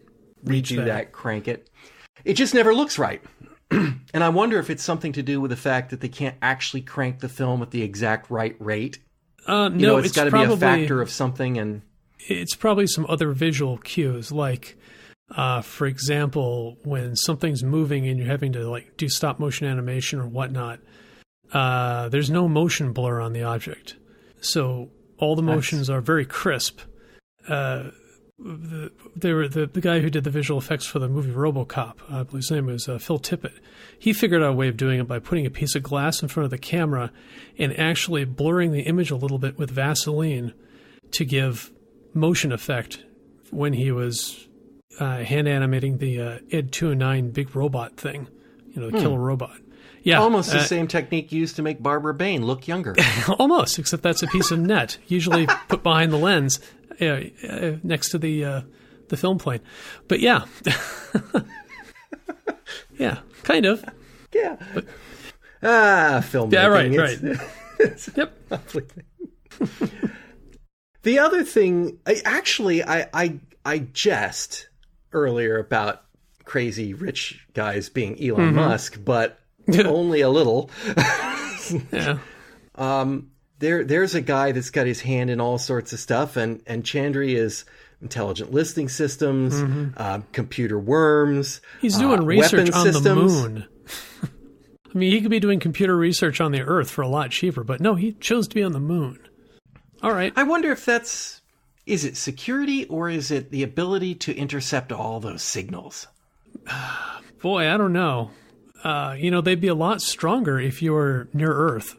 redo 0.44 0.76
that. 0.76 0.86
that, 0.86 1.12
crank 1.12 1.48
it. 1.48 1.68
It 2.24 2.34
just 2.34 2.54
never 2.54 2.74
looks 2.74 2.98
right. 2.98 3.22
and 3.70 4.02
I 4.14 4.28
wonder 4.28 4.58
if 4.58 4.70
it's 4.70 4.82
something 4.82 5.12
to 5.12 5.22
do 5.22 5.40
with 5.40 5.50
the 5.50 5.56
fact 5.56 5.90
that 5.90 6.00
they 6.00 6.08
can't 6.08 6.36
actually 6.42 6.82
crank 6.82 7.20
the 7.20 7.28
film 7.28 7.62
at 7.62 7.70
the 7.70 7.82
exact 7.82 8.30
right 8.30 8.56
rate. 8.58 8.98
Uh, 9.46 9.68
no, 9.68 9.76
You 9.76 9.86
know, 9.86 9.96
it's 9.98 10.08
it's 10.08 10.16
got 10.16 10.24
to 10.24 10.30
be 10.30 10.42
a 10.42 10.56
factor 10.56 11.00
of 11.00 11.10
something 11.10 11.58
and 11.58 11.82
it's 12.28 12.54
probably 12.54 12.86
some 12.86 13.06
other 13.08 13.32
visual 13.32 13.78
cues, 13.78 14.30
like, 14.30 14.78
uh, 15.34 15.62
for 15.62 15.86
example, 15.86 16.76
when 16.84 17.16
something's 17.16 17.64
moving 17.64 18.06
and 18.06 18.18
you're 18.18 18.28
having 18.28 18.52
to 18.52 18.68
like 18.68 18.96
do 18.96 19.08
stop 19.08 19.38
motion 19.38 19.66
animation 19.66 20.20
or 20.20 20.26
whatnot. 20.26 20.80
Uh, 21.52 22.08
there's 22.08 22.30
no 22.30 22.48
motion 22.48 22.92
blur 22.92 23.20
on 23.20 23.32
the 23.32 23.42
object, 23.42 23.96
so 24.40 24.90
all 25.18 25.36
the 25.36 25.42
motions 25.42 25.90
are 25.90 26.00
very 26.00 26.24
crisp. 26.24 26.80
Uh, 27.48 27.90
the, 28.42 28.90
they 29.14 29.32
were 29.32 29.48
the, 29.48 29.66
the 29.66 29.80
guy 29.80 30.00
who 30.00 30.10
did 30.10 30.24
the 30.24 30.30
visual 30.30 30.58
effects 30.58 30.84
for 30.86 30.98
the 30.98 31.08
movie 31.08 31.32
RoboCop. 31.32 31.94
I 32.10 32.22
believe 32.24 32.42
his 32.42 32.50
name 32.50 32.66
was 32.66 32.88
uh, 32.88 32.98
Phil 32.98 33.18
Tippett. 33.18 33.52
He 33.98 34.12
figured 34.12 34.42
out 34.42 34.50
a 34.50 34.52
way 34.52 34.68
of 34.68 34.76
doing 34.76 35.00
it 35.00 35.08
by 35.08 35.18
putting 35.18 35.46
a 35.46 35.50
piece 35.50 35.74
of 35.74 35.82
glass 35.82 36.22
in 36.22 36.28
front 36.28 36.44
of 36.44 36.50
the 36.50 36.58
camera 36.58 37.12
and 37.58 37.78
actually 37.78 38.24
blurring 38.24 38.72
the 38.72 38.82
image 38.82 39.10
a 39.10 39.16
little 39.16 39.38
bit 39.38 39.58
with 39.58 39.70
Vaseline 39.70 40.52
to 41.12 41.24
give 41.24 41.70
motion 42.14 42.52
effect 42.52 43.04
when 43.50 43.72
he 43.74 43.92
was 43.92 44.48
uh, 44.98 45.18
hand 45.18 45.48
animating 45.48 45.98
the 45.98 46.20
uh, 46.20 46.38
Ed 46.50 46.72
209 46.72 47.30
big 47.30 47.54
robot 47.54 47.96
thing, 47.96 48.28
you 48.74 48.80
know, 48.80 48.90
the 48.90 48.98
killer 48.98 49.18
robot. 49.18 49.56
Yeah, 50.02 50.20
almost 50.20 50.50
the 50.50 50.58
uh, 50.58 50.64
same 50.64 50.88
technique 50.88 51.30
used 51.30 51.56
to 51.56 51.62
make 51.62 51.80
Barbara 51.80 52.12
Bain 52.12 52.44
look 52.44 52.66
younger. 52.66 52.96
almost, 53.38 53.78
except 53.78 54.02
that's 54.02 54.22
a 54.22 54.26
piece 54.26 54.50
of 54.50 54.58
net, 54.58 54.98
usually 55.06 55.46
put 55.68 55.82
behind 55.82 56.12
the 56.12 56.16
lens 56.16 56.58
uh, 57.00 57.78
next 57.82 58.10
to 58.10 58.18
the 58.18 58.44
uh, 58.44 58.60
the 59.08 59.16
film 59.16 59.38
plane. 59.38 59.60
But 60.08 60.20
yeah, 60.20 60.44
yeah, 62.98 63.18
kind 63.42 63.66
of. 63.66 63.84
yeah. 64.34 64.56
ah, 65.62 66.20
filmmaking. 66.22 66.52
Yeah, 66.52 66.66
right, 66.66 66.92
It's- 66.92 67.22
right. 67.22 67.40
it's 67.78 68.10
Yep. 68.16 68.32
the 71.02 71.18
other 71.18 71.44
thing, 71.44 71.98
I, 72.06 72.20
actually, 72.24 72.82
I, 72.84 73.08
I 73.12 73.40
I 73.64 73.78
jest 73.78 74.68
earlier 75.12 75.58
about 75.58 76.02
crazy 76.44 76.94
rich 76.94 77.46
guys 77.54 77.88
being 77.88 78.22
Elon 78.22 78.46
Mm-hmm. 78.48 78.56
Musk, 78.56 79.00
but 79.04 79.38
only 79.84 80.20
a 80.20 80.30
little. 80.30 80.70
Yeah. 81.92 82.18
There 83.62 83.84
there's 83.84 84.14
a 84.14 84.20
guy 84.20 84.52
that's 84.52 84.70
got 84.70 84.86
his 84.86 85.00
hand 85.00 85.30
in 85.30 85.40
all 85.40 85.56
sorts 85.56 85.92
of 85.92 86.00
stuff 86.00 86.36
and 86.36 86.60
and 86.66 86.84
Chandri 86.84 87.34
is 87.34 87.64
intelligent 88.02 88.52
listening 88.52 88.88
systems 88.88 89.54
uh, 89.96 90.20
computer 90.32 90.78
worms 90.78 91.60
Mm-hmm. 91.60 91.78
He's 91.80 91.96
doing 91.96 92.20
uh, 92.20 92.24
research 92.24 92.70
on 92.72 92.84
systems. 92.84 93.42
the 93.42 93.48
moon. 93.48 93.66
I 94.94 94.98
mean, 94.98 95.10
he 95.10 95.20
could 95.22 95.30
be 95.30 95.40
doing 95.40 95.58
computer 95.58 95.96
research 95.96 96.40
on 96.40 96.52
the 96.52 96.60
Earth 96.60 96.90
for 96.90 97.00
a 97.00 97.08
lot 97.08 97.30
cheaper, 97.30 97.64
but 97.64 97.80
no, 97.80 97.94
he 97.94 98.12
chose 98.12 98.46
to 98.48 98.54
be 98.54 98.62
on 98.62 98.72
the 98.72 98.80
moon. 98.80 99.18
All 100.02 100.12
right. 100.12 100.32
i 100.36 100.42
wonder 100.42 100.72
if 100.72 100.84
that's 100.84 101.40
is 101.86 102.04
it 102.04 102.16
security 102.16 102.84
or 102.86 103.08
is 103.08 103.30
it 103.30 103.50
the 103.50 103.62
ability 103.62 104.16
to 104.16 104.34
intercept 104.36 104.92
all 104.92 105.20
those 105.20 105.42
signals 105.42 106.08
Boy, 107.42 107.68
I 107.68 107.76
don't 107.76 107.92
know. 107.92 108.30
Uh, 108.84 109.16
you 109.18 109.30
know, 109.30 109.40
they'd 109.40 109.60
be 109.60 109.68
a 109.68 109.74
lot 109.74 110.00
stronger 110.00 110.60
if 110.60 110.80
you 110.80 110.92
were 110.92 111.28
near 111.32 111.52
Earth. 111.52 111.96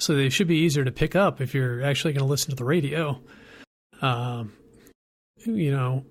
So 0.00 0.14
they 0.14 0.30
should 0.30 0.48
be 0.48 0.56
easier 0.56 0.84
to 0.84 0.90
pick 0.90 1.14
up 1.14 1.40
if 1.40 1.54
you're 1.54 1.82
actually 1.82 2.14
going 2.14 2.24
to 2.24 2.30
listen 2.30 2.50
to 2.50 2.56
the 2.56 2.64
radio. 2.64 3.20
Um, 4.00 4.54
you 5.44 5.70
know, 5.70 6.04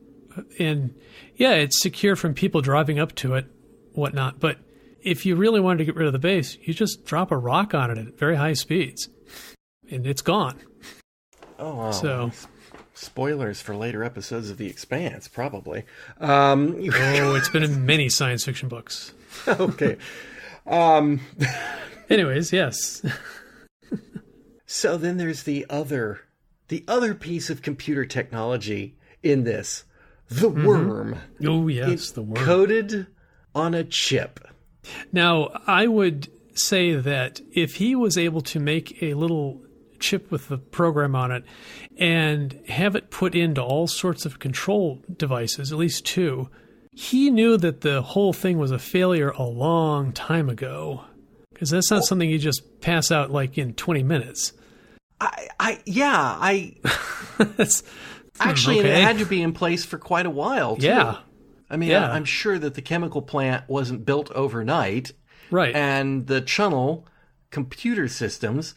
and 0.60 0.94
yeah, 1.36 1.54
it's 1.54 1.82
secure 1.82 2.16
from 2.16 2.34
people 2.34 2.62
driving 2.62 3.00
up 3.00 3.16
to 3.16 3.34
it, 3.34 3.46
whatnot. 3.94 4.40
But 4.40 4.58
if 5.02 5.26
you 5.26 5.36
really 5.36 5.60
wanted 5.60 5.80
to 5.80 5.86
get 5.86 5.96
rid 5.96 6.08
of 6.08 6.14
the 6.14 6.20
base, 6.20 6.58
you 6.62 6.74
just 6.74 7.06
drop 7.06 7.32
a 7.32 7.38
rock 7.38 7.74
on 7.74 7.90
it 7.90 7.98
at 7.98 8.18
very 8.18 8.36
high 8.36 8.54
speeds, 8.54 9.10
and 9.90 10.06
it's 10.06 10.22
gone. 10.22 10.60
oh 11.58 11.76
wow. 11.76 11.92
So, 11.92 12.32
spoilers 12.94 13.62
for 13.62 13.76
later 13.76 14.04
episodes 14.04 14.50
of 14.50 14.58
the 14.58 14.68
expanse 14.68 15.30
probably 15.30 15.86
um 16.20 16.76
oh, 16.78 17.34
it's 17.36 17.48
been 17.48 17.64
in 17.64 17.86
many 17.86 18.10
science 18.10 18.44
fiction 18.44 18.68
books. 18.68 19.14
okay 19.48 19.96
Anyways, 22.10 22.52
yes. 22.52 23.02
So 24.72 24.98
then 24.98 25.18
there's 25.18 25.44
the 25.44 25.66
other 25.68 26.22
the 26.68 26.86
other 26.88 27.16
piece 27.16 27.50
of 27.50 27.64
computer 27.64 28.06
technology 28.06 28.96
in 29.24 29.44
this. 29.44 29.84
The 30.30 30.52
mm-hmm. 30.52 30.64
worm. 30.64 31.18
Oh, 31.44 31.68
yes, 31.68 32.12
the 32.12 32.22
worm. 32.22 32.46
Coded 32.46 33.08
on 33.56 33.74
a 33.74 33.84
chip. 33.84 34.40
Now, 35.12 35.50
I 35.66 35.88
would 35.88 36.32
say 36.54 36.94
that 36.94 37.42
if 37.52 37.78
he 37.78 37.96
was 37.96 38.16
able 38.16 38.42
to 38.42 38.60
make 38.60 39.02
a 39.02 39.16
little 39.16 39.60
chip 40.00 40.30
with 40.30 40.50
the 40.50 40.60
program 40.60 41.16
on 41.16 41.32
it 41.32 41.46
and 41.98 42.54
have 42.68 42.96
it 42.96 43.10
put 43.10 43.34
into 43.34 43.64
all 43.64 43.88
sorts 43.88 44.24
of 44.24 44.38
control 44.38 45.02
devices, 45.18 45.72
at 45.72 45.80
least 45.80 46.06
two, 46.06 46.48
he 46.94 47.32
knew 47.32 47.58
that 47.58 47.82
the 47.82 48.04
whole 48.04 48.34
thing 48.34 48.60
was 48.60 48.70
a 48.70 48.78
failure 48.78 49.32
a 49.32 49.42
long 49.42 50.14
time 50.14 50.48
ago. 50.48 51.06
Because 51.52 51.72
that's 51.72 51.90
not 51.90 52.04
oh. 52.04 52.06
something 52.06 52.30
you 52.30 52.38
just 52.38 52.82
pass 52.82 53.10
out 53.10 53.32
like 53.32 53.58
in 53.58 53.74
20 53.74 54.04
minutes. 54.04 54.54
I 55.20 55.48
I 55.60 55.80
yeah, 55.86 56.12
I 56.14 56.76
actually 58.40 58.80
and 58.80 58.88
it 58.88 59.04
had 59.04 59.18
to 59.20 59.26
be 59.26 59.42
in 59.42 59.54
place 59.54 59.86
for 59.86 59.98
quite 59.98 60.26
a 60.26 60.30
while 60.30 60.78
too. 60.78 60.88
Yeah, 60.88 61.18
I 61.70 61.78
mean, 61.78 61.90
Yeah. 61.90 62.12
I, 62.12 62.18
am 62.18 62.26
sure 62.26 62.58
that 62.58 62.74
the 62.74 62.82
chemical 62.82 63.22
plant 63.22 63.68
wasn't 63.68 64.06
built 64.06 64.32
overnight 64.32 65.12
right. 65.52 65.76
and 65.76 66.28
the 66.28 66.42
Chunnel 66.42 67.06
computer 67.52 68.08
systems 68.08 68.76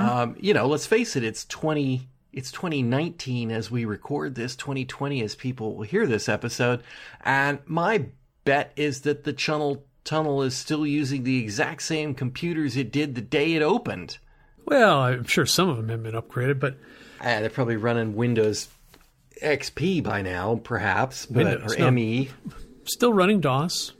Um, 0.00 0.36
you 0.40 0.52
know, 0.52 0.66
let's 0.66 0.86
face 0.86 1.16
it, 1.16 1.24
it's 1.24 1.44
20 1.46 2.08
it's 2.32 2.52
2019 2.52 3.50
as 3.50 3.72
we 3.72 3.84
record 3.84 4.36
this, 4.36 4.54
2020 4.54 5.20
as 5.22 5.34
people 5.34 5.74
will 5.74 5.82
hear 5.82 6.06
this 6.06 6.28
episode, 6.28 6.82
and 7.24 7.58
my 7.66 8.06
bet 8.44 8.72
is 8.76 9.00
that 9.02 9.24
the 9.24 9.32
Chunnel 9.32 9.84
tunnel 10.04 10.42
is 10.42 10.56
still 10.56 10.86
using 10.86 11.24
the 11.24 11.38
exact 11.38 11.82
same 11.82 12.14
computers 12.14 12.76
it 12.76 12.92
did 12.92 13.14
the 13.14 13.20
day 13.20 13.54
it 13.54 13.62
opened. 13.62 14.18
Well, 14.70 15.00
I'm 15.00 15.24
sure 15.24 15.46
some 15.46 15.68
of 15.68 15.76
them 15.76 15.88
have 15.88 16.02
been 16.02 16.14
upgraded, 16.14 16.60
but 16.60 16.76
Uh, 17.20 17.40
they're 17.40 17.50
probably 17.50 17.76
running 17.76 18.14
Windows 18.14 18.68
XP 19.42 20.02
by 20.02 20.22
now, 20.22 20.60
perhaps, 20.62 21.26
but 21.26 21.44
Windows, 21.44 21.74
or 21.74 21.78
no. 21.78 21.90
ME. 21.90 22.30
still 22.84 23.12
running 23.12 23.40
DOS. 23.40 23.92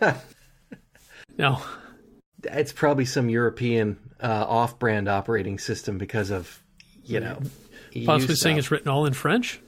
no, 1.38 1.60
It's 2.44 2.72
probably 2.72 3.04
some 3.04 3.28
European 3.28 3.98
uh, 4.22 4.46
off-brand 4.48 5.06
operating 5.08 5.58
system 5.58 5.98
because 5.98 6.30
of 6.30 6.62
you 7.04 7.20
know. 7.20 7.38
Possibly 8.04 8.34
saying 8.36 8.54
stuff. 8.56 8.58
it's 8.58 8.70
written 8.70 8.88
all 8.88 9.06
in 9.06 9.12
French. 9.12 9.60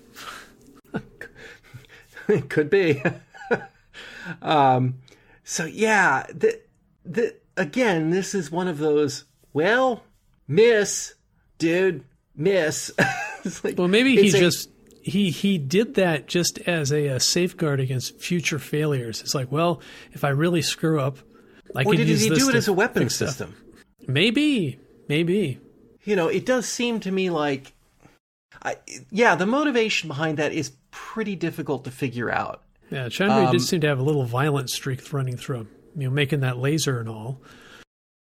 it 2.28 2.48
could 2.48 2.70
be. 2.70 3.02
um, 4.42 4.96
so 5.44 5.64
yeah, 5.66 6.24
the 6.34 6.60
the 7.04 7.34
again, 7.56 8.10
this 8.10 8.34
is 8.34 8.50
one 8.50 8.66
of 8.68 8.78
those. 8.78 9.24
Well, 9.52 10.02
miss, 10.48 11.14
dude, 11.58 12.04
miss. 12.36 12.92
Like- 13.64 13.78
Well, 13.78 13.88
maybe 13.88 14.16
he 14.16 14.28
a- 14.28 14.38
just 14.38 14.68
he 15.02 15.30
he 15.30 15.56
did 15.56 15.94
that 15.94 16.26
just 16.28 16.58
as 16.60 16.92
a, 16.92 17.06
a 17.06 17.20
safeguard 17.20 17.80
against 17.80 18.20
future 18.20 18.58
failures. 18.58 19.22
It's 19.22 19.34
like, 19.34 19.50
well, 19.50 19.80
if 20.12 20.24
I 20.24 20.28
really 20.28 20.60
screw 20.60 21.00
up, 21.00 21.16
I 21.74 21.80
Or 21.82 21.92
could 21.92 21.96
did 21.96 22.08
use 22.08 22.20
he 22.22 22.28
this 22.28 22.38
do 22.38 22.50
it 22.50 22.54
as 22.54 22.68
a 22.68 22.72
weapon 22.74 23.08
stuff. 23.08 23.28
system? 23.30 23.54
Maybe, 24.06 24.78
maybe. 25.08 25.58
You 26.04 26.16
know, 26.16 26.28
it 26.28 26.44
does 26.44 26.66
seem 26.66 27.00
to 27.00 27.10
me 27.10 27.30
like, 27.30 27.72
I, 28.62 28.76
yeah, 29.10 29.36
the 29.36 29.46
motivation 29.46 30.08
behind 30.08 30.36
that 30.38 30.52
is 30.52 30.72
pretty 30.90 31.34
difficult 31.36 31.84
to 31.84 31.90
figure 31.90 32.30
out. 32.30 32.62
Yeah, 32.90 33.08
Chandra 33.08 33.46
Um, 33.46 33.52
did 33.52 33.62
seem 33.62 33.80
to 33.82 33.86
have 33.88 34.00
a 34.00 34.02
little 34.02 34.24
violent 34.24 34.68
streak 34.68 35.12
running 35.14 35.36
through 35.38 35.60
him. 35.60 35.68
You 35.96 36.04
know, 36.08 36.10
making 36.10 36.40
that 36.40 36.58
laser 36.58 37.00
and 37.00 37.08
all. 37.08 37.40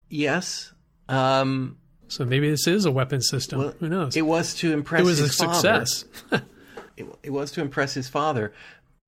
Yes, 0.08 0.72
um, 1.10 1.76
So 2.08 2.24
maybe 2.24 2.48
this 2.50 2.66
is 2.66 2.84
a 2.84 2.90
weapon 2.90 3.20
system. 3.20 3.58
Well, 3.58 3.74
Who 3.80 3.88
knows? 3.88 4.16
it 4.16 4.22
was 4.22 4.54
to 4.56 4.72
impress. 4.72 5.06
His 5.06 5.18
father. 5.18 5.18
It 5.18 5.22
was 5.22 5.40
a 5.40 5.44
father. 5.44 5.86
success. 5.86 6.04
It, 6.96 7.06
it 7.22 7.30
was 7.30 7.50
to 7.52 7.62
impress 7.62 7.94
his 7.94 8.08
father, 8.10 8.52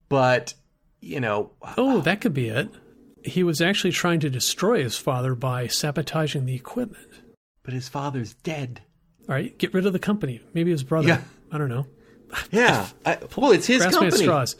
but 0.09 0.55
you 1.01 1.21
know, 1.21 1.51
oh, 1.77 2.01
that 2.01 2.23
could 2.23 2.33
be 2.33 2.49
it. 2.49 2.71
He 3.23 3.43
was 3.43 3.61
actually 3.61 3.93
trying 3.93 4.21
to 4.21 4.31
destroy 4.31 4.83
his 4.83 4.97
father 4.97 5.35
by 5.35 5.67
sabotaging 5.67 6.47
the 6.47 6.55
equipment. 6.55 7.07
but 7.63 7.75
his 7.75 7.91
father's 7.91 8.33
dead. 8.35 8.81
All 9.29 9.35
right, 9.35 9.57
get 9.59 9.75
rid 9.75 9.85
of 9.85 9.93
the 9.93 9.99
company. 9.99 10.41
Maybe 10.55 10.71
his 10.71 10.83
brother. 10.85 11.09
Yeah. 11.09 11.21
I 11.51 11.59
don't 11.59 11.69
know. 11.69 11.87
Yeah. 12.51 12.87
I, 13.05 13.19
well, 13.37 13.53
it's 13.53 13.67
his 13.67 13.83
Grasping 13.83 14.01
company. 14.01 14.23
straws. 14.25 14.57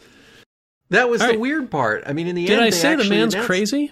That 0.91 1.09
was 1.09 1.21
All 1.21 1.27
the 1.27 1.33
right. 1.33 1.39
weird 1.39 1.71
part. 1.71 2.03
I 2.05 2.13
mean, 2.13 2.27
in 2.27 2.35
the 2.35 2.41
end, 2.41 2.49
Did 2.49 2.59
end, 2.59 2.65
I 2.67 2.69
say 2.69 2.95
the 2.95 3.05
man's 3.09 3.33
announced- 3.33 3.47
crazy? 3.47 3.91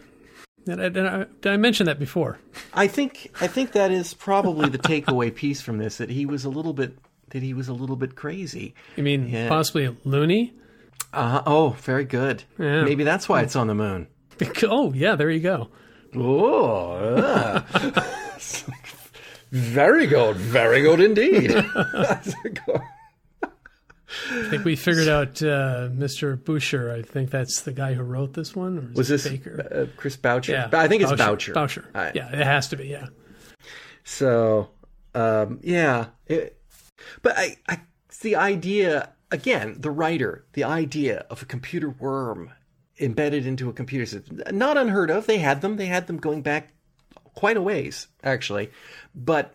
Did 0.66 0.80
I, 0.80 0.90
did, 0.90 1.06
I, 1.06 1.26
did 1.42 1.52
I 1.52 1.58
mention 1.58 1.88
that 1.88 1.98
before? 2.00 2.38
I 2.74 2.88
think 2.88 3.32
I 3.42 3.48
think 3.48 3.72
that 3.72 3.92
is 3.92 4.14
probably 4.14 4.70
the 4.70 4.78
takeaway 4.78 5.34
piece 5.34 5.60
from 5.62 5.80
this 5.80 5.98
that 5.98 6.10
he 6.10 6.26
was 6.26 6.46
a 6.46 6.50
little 6.50 6.74
bit 6.74 6.98
that 7.30 7.42
he 7.42 7.54
was 7.54 7.68
a 7.68 7.74
little 7.74 7.96
bit 7.96 8.16
crazy. 8.16 8.76
You 8.96 9.04
mean 9.04 9.28
Yeah. 9.28 9.48
possibly 9.50 9.96
loony? 10.04 10.54
Uh, 11.14 11.42
oh, 11.46 11.70
very 11.82 12.06
good. 12.06 12.44
Yeah. 12.58 12.84
Maybe 12.84 13.04
that's 13.04 13.28
why 13.28 13.42
it's 13.42 13.56
on 13.56 13.68
the 13.68 13.76
moon. 13.76 14.08
Oh, 14.64 14.92
yeah, 14.94 15.16
there 15.16 15.30
you 15.30 15.40
go. 15.40 15.70
Oh, 16.16 17.16
yeah. 17.18 18.04
very 19.52 20.08
good, 20.08 20.36
very 20.38 20.82
good 20.82 21.00
indeed. 21.00 21.52
I 24.32 24.50
think 24.50 24.66
we 24.66 24.76
figured 24.76 25.08
out 25.08 25.42
uh, 25.42 25.88
Mr. 25.92 26.42
Boucher. 26.44 26.92
I 26.92 27.02
think 27.02 27.30
that's 27.30 27.62
the 27.62 27.72
guy 27.72 27.94
who 27.94 28.04
wrote 28.04 28.34
this 28.34 28.56
one. 28.56 28.78
Or 28.78 28.92
was 28.96 29.08
this 29.08 29.28
Baker? 29.28 29.68
uh, 29.94 29.98
Chris 29.98 30.18
Boucher? 30.18 30.52
Yeah, 30.52 30.70
I 30.74 30.88
think 30.88 31.02
it's 31.04 31.12
Boucher. 31.14 31.54
Boucher. 31.54 31.90
I- 31.96 32.12
yeah, 32.14 32.28
it 32.30 32.46
has 32.46 32.68
to 32.70 32.76
be. 32.78 32.88
Yeah. 32.88 33.08
So, 34.04 34.70
um, 35.16 35.60
yeah, 35.64 36.08
it, 36.28 36.58
but 37.22 37.38
I, 37.38 37.58
I, 37.68 37.80
the 38.22 38.36
idea 38.36 39.10
again. 39.32 39.76
The 39.80 39.92
writer, 39.92 40.46
the 40.54 40.64
idea 40.64 41.26
of 41.30 41.42
a 41.42 41.46
computer 41.46 41.90
worm 41.90 42.52
embedded 43.00 43.46
into 43.46 43.70
a 43.70 43.74
computer 43.74 44.06
system, 44.06 44.42
not 44.52 44.78
unheard 44.78 45.10
of. 45.10 45.28
They 45.28 45.38
had 45.40 45.62
them. 45.62 45.78
They 45.78 45.86
had 45.88 46.08
them 46.08 46.18
going 46.18 46.42
back 46.42 46.74
quite 47.34 47.58
a 47.58 47.62
ways, 47.62 48.08
actually. 48.24 48.72
But 49.16 49.54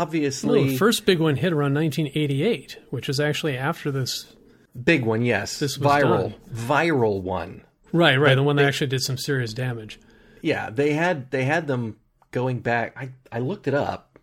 obviously, 0.00 0.60
Well, 0.60 0.68
the 0.68 0.76
first 0.76 1.06
big 1.06 1.18
one 1.18 1.36
hit 1.36 1.52
around 1.52 1.74
1988, 1.74 2.78
which 2.90 3.08
is 3.08 3.18
actually 3.20 3.56
after 3.56 3.90
this. 3.90 4.34
big 4.84 5.04
one, 5.04 5.22
yes, 5.22 5.58
This 5.58 5.78
was 5.78 5.86
viral, 5.90 6.30
done. 6.30 6.34
viral 6.52 7.22
one. 7.22 7.62
Right, 7.92 8.16
right. 8.16 8.34
the 8.34 8.42
one 8.42 8.56
that 8.56 8.66
actually 8.66 8.88
did 8.88 9.02
some 9.02 9.16
serious 9.16 9.52
damage. 9.54 9.98
Yeah, 10.42 10.70
they 10.70 10.92
had 10.92 11.30
they 11.30 11.44
had 11.44 11.66
them 11.66 11.96
going 12.30 12.60
back. 12.60 12.94
I 12.96 13.10
I 13.32 13.38
looked 13.38 13.66
it 13.68 13.74
up. 13.74 14.18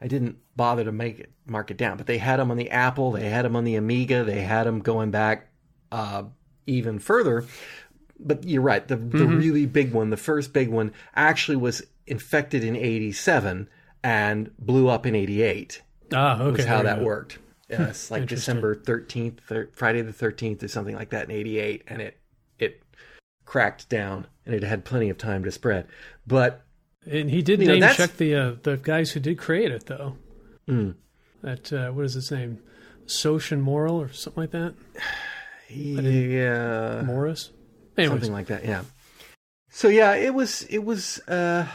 I 0.00 0.06
didn't 0.06 0.36
bother 0.56 0.84
to 0.84 0.92
make 0.92 1.18
it 1.18 1.30
mark 1.46 1.70
it 1.70 1.76
down, 1.76 1.96
but 1.96 2.06
they 2.06 2.18
had 2.18 2.38
them 2.38 2.50
on 2.50 2.56
the 2.56 2.70
Apple, 2.70 3.10
they 3.10 3.28
had 3.28 3.44
them 3.44 3.56
on 3.56 3.64
the 3.64 3.74
Amiga, 3.76 4.22
they 4.24 4.40
had 4.42 4.64
them 4.66 4.80
going 4.80 5.10
back 5.10 5.48
uh, 5.90 6.24
even 6.66 6.98
further. 6.98 7.44
But 8.18 8.44
you're 8.44 8.62
right. 8.62 8.86
The 8.86 8.96
the 8.96 9.26
really 9.26 9.66
big 9.66 9.92
one, 9.92 10.10
the 10.10 10.16
first 10.16 10.52
big 10.52 10.68
one, 10.68 10.92
actually 11.16 11.56
was 11.56 11.82
infected 12.06 12.62
in 12.62 12.76
'87 12.76 13.68
and 14.02 14.50
blew 14.58 14.88
up 14.88 15.06
in 15.06 15.14
'88. 15.14 15.82
Ah, 16.12 16.40
okay. 16.40 16.56
Was 16.56 16.64
how 16.64 16.82
that 16.82 16.98
go. 16.98 17.04
worked. 17.04 17.38
It's 17.72 18.10
like 18.10 18.26
December 18.26 18.74
13th, 18.74 19.38
thir- 19.46 19.68
Friday 19.72 20.02
the 20.02 20.12
13th, 20.12 20.60
or 20.64 20.66
something 20.66 20.96
like 20.96 21.10
that 21.10 21.26
in 21.26 21.30
'88, 21.30 21.84
and 21.86 22.02
it 22.02 22.18
it 22.58 22.82
cracked 23.44 23.88
down, 23.88 24.26
and 24.44 24.56
it 24.56 24.64
had 24.64 24.84
plenty 24.84 25.08
of 25.08 25.16
time 25.18 25.44
to 25.44 25.52
spread. 25.52 25.86
But 26.26 26.64
And 27.08 27.30
he 27.30 27.42
did 27.42 27.60
You 27.60 27.68
know, 27.68 27.78
name 27.78 27.94
check 27.94 28.16
the 28.16 28.34
uh, 28.34 28.52
the 28.62 28.76
guys 28.76 29.12
who 29.12 29.20
did 29.20 29.38
create 29.38 29.70
it, 29.70 29.86
though. 29.86 30.16
Hmm. 30.66 30.90
That 31.42 31.72
uh, 31.72 31.90
what 31.92 32.04
is 32.06 32.14
his 32.14 32.32
name? 32.32 32.58
Social 33.06 33.58
Moral 33.58 34.00
or 34.00 34.12
something 34.12 34.42
like 34.42 34.50
that. 34.50 34.74
yeah, 35.68 37.02
Morris. 37.02 37.50
Anyways, 37.96 38.10
something 38.12 38.32
like 38.32 38.46
that. 38.46 38.64
Yeah. 38.64 38.82
So 39.70 39.86
yeah, 39.88 40.14
it 40.14 40.34
was 40.34 40.62
it 40.62 40.84
was 40.84 41.20
uh, 41.28 41.66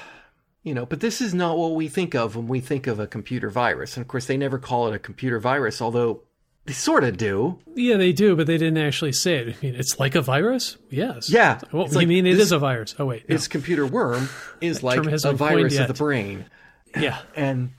you 0.66 0.74
know, 0.74 0.86
but 0.86 1.00
this 1.00 1.22
is 1.22 1.34
not 1.34 1.58
what 1.58 1.76
we 1.76 1.88
think 1.88 2.14
of 2.14 2.36
when 2.36 2.48
we 2.50 2.60
think 2.60 2.88
of 2.88 3.00
a 3.00 3.08
computer 3.08 3.50
virus. 3.50 3.96
And 3.96 4.02
of 4.04 4.10
course, 4.10 4.26
they 4.26 4.36
never 4.36 4.60
call 4.60 4.88
it 4.88 4.96
a 4.96 5.00
computer 5.00 5.40
virus, 5.40 5.82
although 5.82 6.24
they 6.66 6.74
sort 6.74 7.04
of 7.06 7.16
do. 7.18 7.60
yeah, 7.76 7.96
they 7.98 8.12
do, 8.12 8.36
but 8.36 8.48
they 8.48 8.58
didn't 8.58 8.80
actually 8.80 9.12
say 9.14 9.36
it. 9.36 9.56
I 9.56 9.66
mean, 9.66 9.76
it's 9.76 10.00
like 10.00 10.16
a 10.16 10.22
virus. 10.22 10.76
Yes. 10.90 11.30
Yeah, 11.30 11.60
Well, 11.72 11.88
you 11.88 11.94
like 11.94 12.08
mean 12.08 12.26
it 12.26 12.34
this- 12.34 12.48
is 12.48 12.52
a 12.52 12.60
virus? 12.60 12.96
Oh 13.00 13.06
wait, 13.06 13.30
no. 13.30 13.36
Its 13.36 13.48
computer 13.48 13.86
worm 13.86 14.28
is 14.62 14.82
like 14.84 14.98
a 15.06 15.34
virus 15.34 15.78
of 15.78 15.88
the 15.88 15.94
brain. 15.94 16.46
yeah. 17.00 17.20
and 17.36 17.70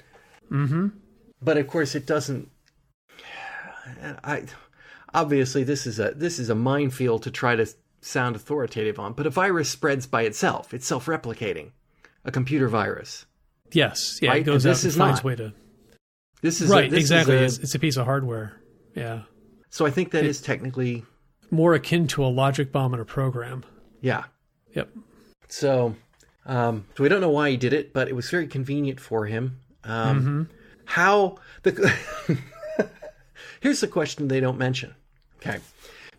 Mm-hmm. 0.51 0.89
but 1.43 1.57
of 1.59 1.67
course 1.67 1.97
it 1.97 2.07
doesn't 2.07 2.49
i 4.23 4.45
obviously 5.13 5.65
this 5.65 5.87
is 5.89 5.99
a 5.99 6.13
this 6.15 6.39
is 6.39 6.49
a 6.51 6.55
minefield 6.55 7.25
to 7.25 7.33
try 7.33 7.57
to 7.57 7.67
sound 8.01 8.37
authoritative 8.37 8.99
on 9.01 9.13
but 9.13 9.27
a 9.27 9.31
virus 9.31 9.69
spreads 9.69 10.07
by 10.07 10.23
itself 10.23 10.73
it's 10.73 10.87
self-replicating 10.87 11.71
a 12.27 12.31
computer 12.31 12.69
virus 12.69 13.25
Yes. 13.73 14.21
Yeah. 14.23 14.31
Right, 14.31 14.43
It 14.43 14.45
goes 14.45 14.65
and 14.65 14.71
out 14.71 14.75
this 14.75 14.85
and 14.85 14.91
is 14.91 14.97
finds 14.97 15.19
not. 15.19 15.25
way 15.25 15.37
to. 15.37 15.53
this 16.43 16.61
is 16.61 16.71
a- 16.71 16.73
Right. 16.75 16.91
this 16.91 16.99
is 17.05 17.11
exactly. 17.11 17.37
a- 17.37 17.43
it's, 17.45 17.59
it's 17.59 17.75
a 17.75 17.79
piece 17.81 17.97
of 17.97 18.05
hardware. 18.05 18.61
Yeah. 18.95 19.23
so 19.71 19.85
i 19.87 19.91
think 19.91 20.11
that 20.13 20.25
is 20.25 20.41
technically 20.41 21.05
More 21.51 21.75
akin 21.75 22.07
to 22.09 22.25
a 22.25 22.29
logic 22.43 22.71
bomb 22.73 22.93
in 22.95 23.01
a 23.01 23.05
program. 23.05 23.65
yeah 24.01 24.25
Yep. 24.75 24.89
so 25.49 25.95
um 26.47 26.85
so 26.97 27.03
we 27.03 27.09
don't 27.09 27.21
know 27.21 27.31
why 27.31 27.51
he 27.51 27.57
did 27.57 27.73
it 27.73 27.93
but 27.93 28.09
it 28.09 28.15
was 28.15 28.31
very 28.31 28.47
convenient 28.47 29.01
for 29.01 29.27
him 29.27 29.59
um 29.85 30.49
how 30.85 31.37
the 31.65 31.73
here's 33.61 33.81
the 33.81 33.89
question 33.89 34.29
they 34.29 34.41
don't 34.41 34.59
mention 34.59 34.95
okay 35.39 35.59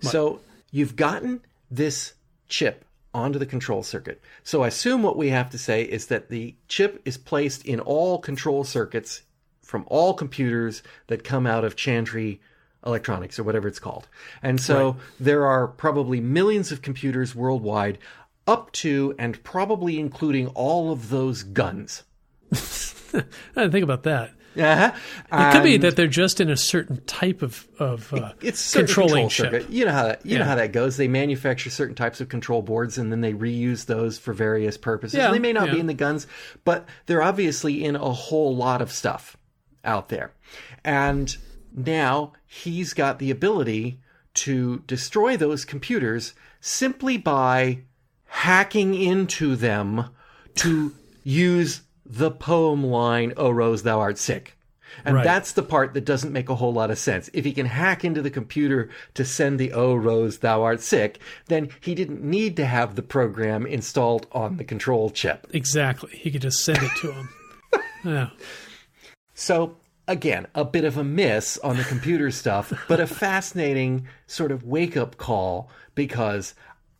so 0.01 0.39
you've 0.71 0.95
gotten 0.95 1.41
this 1.71 2.13
chip 2.49 2.85
onto 3.17 3.39
the 3.39 3.45
control 3.45 3.81
circuit. 3.81 4.21
So 4.43 4.63
i 4.63 4.67
assume 4.67 5.01
what 5.01 5.17
we 5.17 5.29
have 5.29 5.49
to 5.49 5.57
say 5.57 5.81
is 5.81 6.05
that 6.07 6.29
the 6.29 6.55
chip 6.67 7.01
is 7.03 7.17
placed 7.17 7.65
in 7.65 7.79
all 7.79 8.19
control 8.19 8.63
circuits 8.63 9.23
from 9.61 9.85
all 9.87 10.13
computers 10.13 10.83
that 11.07 11.23
come 11.23 11.47
out 11.47 11.65
of 11.65 11.75
chantry 11.75 12.39
electronics 12.85 13.39
or 13.39 13.43
whatever 13.43 13.67
it's 13.67 13.79
called. 13.79 14.07
And 14.43 14.61
so 14.61 14.97
there 15.19 15.45
are 15.45 15.67
probably 15.67 16.21
millions 16.21 16.71
of 16.71 16.81
computers 16.81 17.35
worldwide 17.35 17.97
up 18.45 18.71
to 18.71 19.15
and 19.17 19.43
probably 19.43 19.99
including 19.99 20.47
all 20.49 20.91
of 20.91 21.09
those 21.09 21.41
guns. 21.43 22.03
I 22.53 23.23
didn't 23.55 23.71
think 23.71 23.83
about 23.83 24.03
that. 24.03 24.31
Uh-huh. 24.57 24.91
It 25.31 25.51
could 25.51 25.63
be 25.63 25.77
that 25.77 25.95
they're 25.95 26.07
just 26.07 26.39
in 26.39 26.49
a 26.49 26.57
certain 26.57 27.03
type 27.05 27.41
of 27.41 27.67
of 27.79 28.11
uh, 28.13 28.33
it's 28.41 28.73
controlling 28.73 29.27
control 29.27 29.29
chip. 29.29 29.51
circuit. 29.51 29.69
You 29.69 29.85
know 29.85 29.91
how 29.91 30.03
that, 30.07 30.25
you 30.25 30.37
know 30.39 30.45
how 30.45 30.55
that 30.55 30.71
goes. 30.71 30.97
They 30.97 31.07
manufacture 31.07 31.69
certain 31.69 31.95
types 31.95 32.21
of 32.21 32.29
control 32.29 32.61
boards 32.61 32.97
and 32.97 33.11
then 33.11 33.21
they 33.21 33.33
reuse 33.33 33.85
those 33.85 34.17
for 34.17 34.33
various 34.33 34.77
purposes. 34.77 35.17
Yeah, 35.17 35.31
they 35.31 35.39
may 35.39 35.53
not 35.53 35.71
be 35.71 35.79
in 35.79 35.87
the 35.87 35.93
guns, 35.93 36.27
but 36.63 36.87
they're 37.05 37.23
obviously 37.23 37.83
in 37.83 37.95
a 37.95 38.11
whole 38.11 38.55
lot 38.55 38.81
of 38.81 38.91
stuff 38.91 39.37
out 39.83 40.09
there. 40.09 40.33
And 40.83 41.35
now 41.75 42.33
he's 42.45 42.93
got 42.93 43.19
the 43.19 43.31
ability 43.31 43.99
to 44.35 44.79
destroy 44.87 45.37
those 45.37 45.65
computers 45.65 46.33
simply 46.59 47.17
by 47.17 47.79
hacking 48.25 48.93
into 48.93 49.55
them 49.55 50.09
to 50.55 50.93
use 51.23 51.81
the 52.09 52.31
poem 52.31 52.83
line, 52.85 53.33
Oh 53.37 53.49
Rose, 53.49 53.83
thou 53.83 53.99
art 53.99 54.17
sick. 54.17 54.53
And 55.03 55.15
Right. 55.15 55.23
that's 55.25 55.51
the 55.51 55.63
part 55.63 55.93
that 55.93 56.05
doesn't 56.05 56.31
make 56.31 56.47
a 56.49 56.55
whole 56.55 56.71
lot 56.73 56.89
of 56.89 56.97
sense. 56.97 57.29
If 57.33 57.43
he 57.43 57.51
can 57.51 57.65
hack 57.65 58.05
into 58.05 58.21
the 58.21 58.29
computer 58.29 58.89
to 59.15 59.25
send 59.25 59.59
the 59.59 59.73
Oh 59.73 59.93
Rose, 59.95 60.37
thou 60.39 60.63
art 60.63 60.81
sick, 60.81 61.19
then 61.47 61.69
he 61.81 61.93
didn't 61.93 62.23
need 62.23 62.55
to 62.55 62.65
have 62.65 62.95
the 62.95 63.01
program 63.03 63.65
installed 63.67 64.27
on 64.31 64.55
the 64.57 64.63
control 64.63 65.09
chip. 65.09 65.45
Exactly. 65.51 66.11
He 66.13 66.31
could 66.31 66.41
just 66.41 66.63
send 66.63 66.79
it 66.81 66.91
to 67.01 67.11
him. 67.11 67.29
yeah. 68.05 68.29
So 69.33 69.75
again, 70.07 70.47
a 70.55 70.63
bit 70.65 70.85
of 70.85 70.97
a 70.97 71.03
miss 71.03 71.57
on 71.59 71.75
the 71.77 71.83
computer 71.83 72.31
stuff, 72.31 72.71
but 72.87 72.99
a 73.01 73.07
fascinating 73.07 74.07
sort 74.25 74.51
of 74.51 74.63
wake 74.63 74.95
up 74.95 75.17
call 75.17 75.69
because 75.95 76.53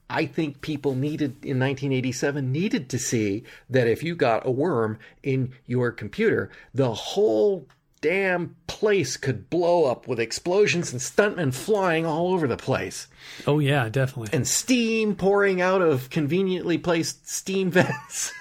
I 0.09 0.25
think 0.25 0.61
people 0.61 0.95
needed 0.95 1.31
in 1.43 1.59
1987 1.59 2.51
needed 2.51 2.89
to 2.89 2.99
see 2.99 3.43
that 3.69 3.87
if 3.87 4.03
you 4.03 4.15
got 4.15 4.45
a 4.45 4.51
worm 4.51 4.99
in 5.23 5.51
your 5.65 5.91
computer, 5.91 6.49
the 6.73 6.93
whole 6.93 7.67
damn 7.99 8.55
place 8.67 9.17
could 9.17 9.49
blow 9.49 9.85
up 9.85 10.07
with 10.07 10.19
explosions 10.19 10.91
and 10.91 11.01
stuntmen 11.01 11.51
flying 11.53 12.05
all 12.05 12.31
over 12.31 12.47
the 12.47 12.55
place 12.55 13.07
Oh 13.47 13.57
yeah, 13.59 13.89
definitely. 13.89 14.29
and 14.37 14.47
steam 14.47 15.15
pouring 15.15 15.61
out 15.61 15.81
of 15.81 16.09
conveniently 16.11 16.77
placed 16.77 17.27
steam 17.27 17.71
vents. 17.71 18.31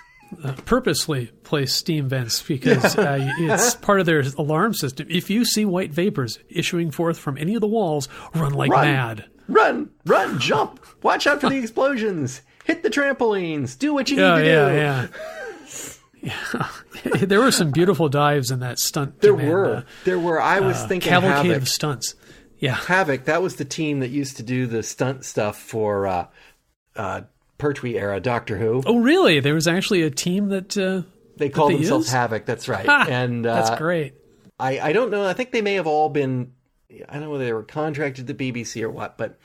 purposely 0.66 1.26
place 1.42 1.72
steam 1.72 2.08
vents 2.08 2.42
because 2.42 2.96
uh, 2.98 3.16
it's 3.38 3.74
part 3.76 4.00
of 4.00 4.06
their 4.06 4.22
alarm 4.38 4.74
system. 4.74 5.06
If 5.10 5.30
you 5.30 5.44
see 5.44 5.64
white 5.64 5.90
vapors 5.92 6.38
issuing 6.48 6.90
forth 6.90 7.18
from 7.18 7.38
any 7.38 7.54
of 7.54 7.60
the 7.60 7.66
walls, 7.66 8.08
run 8.34 8.52
like 8.52 8.70
Run. 8.70 8.86
mad. 8.86 9.24
Run, 9.48 9.90
run, 10.04 10.38
jump. 10.38 10.84
Watch 11.02 11.26
out 11.26 11.40
for 11.40 11.48
the 11.48 11.56
explosions. 11.58 12.42
Hit 12.64 12.82
the 12.82 12.90
trampolines. 12.90 13.78
Do 13.78 13.94
what 13.94 14.10
you 14.10 14.16
Yeah, 14.18 14.36
need 14.36 14.42
to 14.42 14.48
yeah, 14.48 14.68
do. 14.68 14.74
yeah. 14.76 15.06
yeah. 16.22 16.68
there 17.26 17.40
were 17.40 17.52
some 17.52 17.70
beautiful 17.70 18.08
dives 18.08 18.50
in 18.50 18.60
that 18.60 18.78
stunt. 18.78 19.20
There 19.20 19.32
command, 19.32 19.50
were. 19.52 19.66
uh, 19.76 19.82
there 20.04 20.18
were. 20.18 20.40
I 20.40 20.60
was 20.60 20.82
thinking 20.86 21.08
cavalcade 21.10 21.46
Havoc. 21.46 21.62
of 21.62 21.68
stunts. 21.68 22.14
Yeah, 22.58 22.74
Havoc, 22.74 23.24
that 23.26 23.42
was 23.42 23.56
the 23.56 23.64
team 23.66 24.00
that 24.00 24.08
used 24.08 24.38
to 24.38 24.42
do 24.42 24.66
the 24.66 24.82
stunt 24.82 25.24
stuff 25.24 25.58
for 25.58 26.06
uh, 26.06 26.26
uh, 26.96 27.20
Pertwee 27.58 27.96
era 27.98 28.18
Doctor 28.18 28.56
Who. 28.56 28.82
Oh, 28.86 28.98
really? 28.98 29.40
There 29.40 29.54
was 29.54 29.68
actually 29.68 30.02
a 30.02 30.10
team 30.10 30.48
that. 30.48 30.76
Uh, 30.76 31.02
they 31.36 31.50
called 31.50 31.72
they 31.72 31.76
themselves 31.76 32.06
used? 32.06 32.14
Havoc. 32.14 32.46
That's 32.46 32.66
right. 32.68 32.86
ha, 32.86 33.06
and 33.08 33.46
uh, 33.46 33.54
that's 33.54 33.78
great. 33.78 34.14
I, 34.58 34.80
I 34.80 34.92
don't 34.92 35.10
know. 35.10 35.24
I 35.26 35.34
think 35.34 35.52
they 35.52 35.60
may 35.62 35.74
have 35.74 35.86
all 35.86 36.08
been. 36.08 36.52
I 36.90 37.12
don't 37.14 37.22
know 37.22 37.30
whether 37.30 37.44
they 37.44 37.52
were 37.52 37.62
contracted 37.62 38.26
to 38.26 38.34
BBC 38.34 38.82
or 38.82 38.90
what, 38.90 39.16
but 39.18 39.38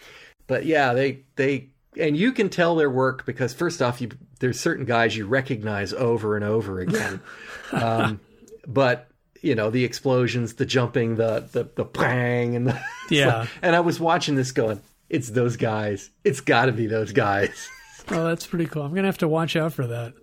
but 0.47 0.65
yeah, 0.65 0.93
they 0.93 1.21
they 1.36 1.69
and 1.97 2.15
you 2.15 2.32
can 2.32 2.49
tell 2.49 2.75
their 2.75 2.89
work 2.89 3.25
because 3.25 3.54
first 3.54 3.82
off, 3.82 3.99
you 4.01 4.10
there's 4.39 4.60
certain 4.60 4.86
guys 4.86 5.15
you 5.15 5.25
recognize 5.25 5.93
over 5.93 6.36
and 6.36 6.45
over 6.45 6.80
again, 6.80 7.19
um, 7.71 8.19
but 8.67 9.08
you 9.41 9.56
know 9.56 9.69
the 9.69 9.84
explosions, 9.84 10.54
the 10.56 10.65
jumping, 10.65 11.15
the 11.15 11.47
the 11.51 11.67
the 11.75 11.84
bang, 11.84 12.56
and 12.56 12.67
the 12.67 12.80
Yeah. 13.10 13.39
like- 13.39 13.49
and 13.62 13.75
I 13.75 13.80
was 13.82 13.99
watching 13.99 14.36
this 14.36 14.51
going, 14.51 14.80
it's 15.10 15.30
those 15.30 15.58
guys. 15.58 16.10
It's 16.23 16.41
got 16.41 16.65
to 16.67 16.71
be 16.71 16.88
those 16.88 17.12
guys. 17.12 17.67
Oh, 18.10 18.25
that's 18.27 18.47
pretty 18.47 18.65
cool. 18.65 18.82
I'm 18.82 18.93
gonna 18.95 19.08
have 19.08 19.19
to 19.19 19.27
watch 19.27 19.56
out 19.56 19.73
for 19.73 19.86
that. 19.88 20.13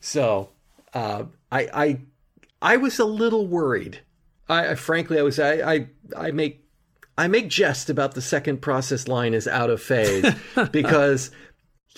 So 0.00 0.50
uh, 0.92 1.24
I 1.50 1.68
I 1.72 2.00
I 2.60 2.76
was 2.76 2.98
a 2.98 3.04
little 3.04 3.46
worried. 3.46 4.00
I, 4.50 4.70
I 4.72 4.74
frankly 4.74 5.18
I 5.18 5.22
was 5.22 5.38
I, 5.38 5.52
I 5.74 5.86
I 6.16 6.30
make 6.32 6.64
I 7.16 7.28
make 7.28 7.48
jest 7.48 7.88
about 7.90 8.14
the 8.14 8.22
second 8.22 8.62
process 8.62 9.08
line 9.08 9.34
is 9.34 9.46
out 9.46 9.70
of 9.70 9.80
phase 9.82 10.34
because 10.72 11.30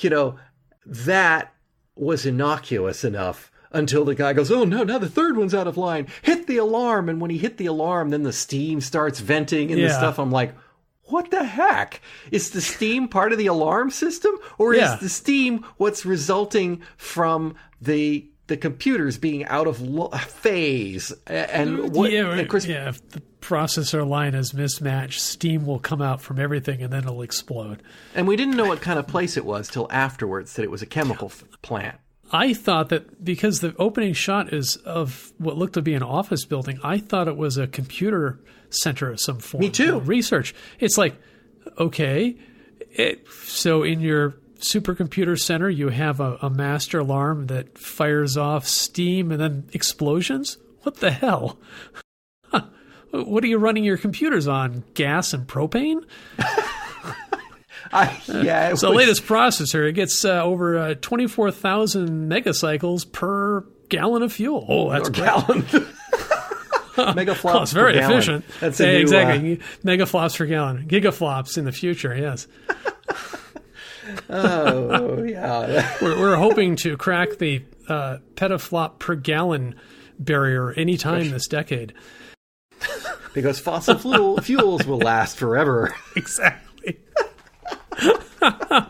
you 0.01 0.11
know 0.11 0.37
that 0.87 1.53
was 1.95 2.27
innocuous 2.27 3.05
enough 3.05 3.51
until 3.71 4.05
the 4.05 4.15
guy 4.15 4.33
goes, 4.33 4.51
"Oh 4.51 4.65
no, 4.65 4.83
now 4.85 4.99
the 4.99 5.09
third 5.09 5.37
one's 5.37 5.55
out 5.55 5.67
of 5.67 5.77
line. 5.77 6.07
Hit 6.23 6.47
the 6.47 6.57
alarm!" 6.59 7.09
And 7.09 7.21
when 7.21 7.31
he 7.31 7.39
hit 7.39 7.57
the 7.57 7.67
alarm, 7.67 8.11
then 8.11 8.23
the 8.23 8.33
steam 8.33 8.81
starts 8.81 9.21
venting 9.21 9.71
and 9.73 9.81
the 9.83 9.89
stuff. 9.91 10.19
I'm 10.19 10.31
like, 10.31 10.55
"What 11.05 11.31
the 11.31 11.45
heck? 11.45 12.01
Is 12.31 12.51
the 12.51 12.61
steam 12.61 13.09
part 13.09 13.33
of 13.33 13.39
the 13.39 13.47
alarm 13.47 13.91
system, 13.91 14.33
or 14.59 14.75
Yeah. 14.75 14.95
is 14.95 15.01
the 15.01 15.09
steam 15.09 15.65
what's 15.77 16.05
resulting 16.05 16.83
from 16.97 17.55
the 17.81 18.29
the 18.47 18.57
computers 18.57 19.19
being 19.19 19.45
out 19.47 19.67
of 19.67 19.81
lo- 19.81 20.09
phase?" 20.11 21.13
And 21.27 21.79
mm, 21.79 21.91
what? 21.93 22.11
yeah, 22.11 22.31
and. 22.33 22.49
Chris, 22.49 22.67
yeah. 22.67 22.89
If 22.89 23.09
the 23.11 23.23
processor 23.41 24.07
line 24.07 24.35
is 24.35 24.55
mismatched, 24.55 25.21
steam 25.21 25.67
will 25.67 25.81
come 25.81 26.01
out 26.01 26.21
from 26.21 26.39
everything 26.39 26.81
and 26.81 26.93
then 26.93 27.03
it'll 27.05 27.23
explode. 27.23 27.83
and 28.15 28.29
we 28.29 28.37
didn't 28.37 28.57
know 28.57 28.67
what 28.67 28.81
kind 28.81 28.99
of 28.99 29.07
place 29.09 29.37
it 29.37 29.45
was 29.45 29.69
till 29.69 29.89
afterwards 29.91 30.55
that 30.55 30.63
it 30.63 30.71
was 30.71 30.81
a 30.83 30.87
chemical 30.87 31.27
f- 31.27 31.45
plant. 31.63 31.97
I 32.35 32.55
thought 32.55 32.89
that 32.91 33.23
because 33.25 33.61
the 33.61 33.75
opening 33.79 34.15
shot 34.15 34.53
is 34.55 34.77
of 34.77 35.33
what 35.39 35.59
looked 35.59 35.75
to 35.75 35.83
be 35.83 35.93
an 35.95 36.03
office 36.03 36.45
building, 36.47 36.79
I 36.83 36.99
thought 36.99 37.29
it 37.29 37.37
was 37.37 37.59
a 37.59 37.67
computer 37.67 38.39
center 38.71 39.11
of 39.11 39.21
some 39.21 39.39
form. 39.39 39.61
Me 39.61 39.69
too. 39.71 40.01
Research. 40.01 40.55
It's 40.79 40.97
like, 40.97 41.15
okay, 41.79 42.37
it, 42.93 43.27
so 43.45 43.83
in 43.83 44.01
your 44.01 44.35
supercomputer 44.63 45.39
center, 45.39 45.69
you 45.69 45.89
have 45.91 46.21
a, 46.21 46.39
a 46.43 46.51
master 46.51 46.99
alarm 47.01 47.47
that 47.49 47.77
fires 47.79 48.37
off 48.37 48.67
steam 48.67 49.31
and 49.33 49.41
then 49.41 49.69
explosions? 49.73 50.59
What 50.83 50.97
the 50.97 51.11
hell? 51.11 51.59
Huh. 52.47 52.63
What 53.11 53.45
are 53.45 53.47
you 53.49 53.59
running 53.59 53.85
your 53.85 53.97
computers 53.99 54.49
on? 54.49 54.85
Gas 54.95 55.33
and 55.33 55.47
propane? 55.47 56.05
I, 57.93 58.21
yeah, 58.27 58.75
So 58.75 58.87
the 58.87 58.93
was- 58.93 58.99
latest 58.99 59.25
processor, 59.25 59.89
it 59.89 59.93
gets 59.93 60.25
uh, 60.25 60.43
over 60.43 60.79
uh, 60.79 60.95
24,000 61.01 62.31
megacycles 62.31 63.11
per 63.11 63.63
gallon 63.89 64.23
of 64.23 64.33
fuel. 64.33 64.65
Oh, 64.69 64.91
that's 64.91 65.09
great. 65.09 65.25
gallon. 65.27 65.63
Megaflops. 66.93 67.55
Oh, 67.55 67.63
it's 67.63 67.73
very 67.73 67.95
per 67.95 67.99
gallon. 68.01 68.13
efficient. 68.17 68.45
That's 68.61 68.79
Yeah, 68.81 68.87
new, 68.93 68.99
exactly. 69.01 69.61
Megaflops 69.85 70.37
per 70.37 70.47
gallon. 70.47 70.87
Gigaflops 70.89 71.57
in 71.57 71.65
the 71.65 71.73
future, 71.73 72.15
yes. 72.17 72.47
Oh 74.31 75.23
yeah. 75.25 75.95
We're, 76.01 76.19
we're 76.19 76.37
hoping 76.37 76.77
to 76.77 76.97
crack 76.97 77.39
the 77.39 77.63
uh, 77.89 78.19
petaflop 78.35 78.99
per 78.99 79.15
gallon 79.15 79.75
barrier 80.19 80.73
anytime 80.73 81.31
this 81.31 81.47
decade. 81.49 81.93
because 83.35 83.59
fossil 83.61 83.99
fuel, 83.99 84.41
fuels 84.43 84.87
will 84.87 84.99
last 84.99 85.37
forever. 85.37 85.95
Exactly. 86.17 86.99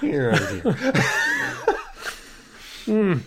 Here, 0.00 0.32
oh 0.34 0.76
dear. 2.86 3.20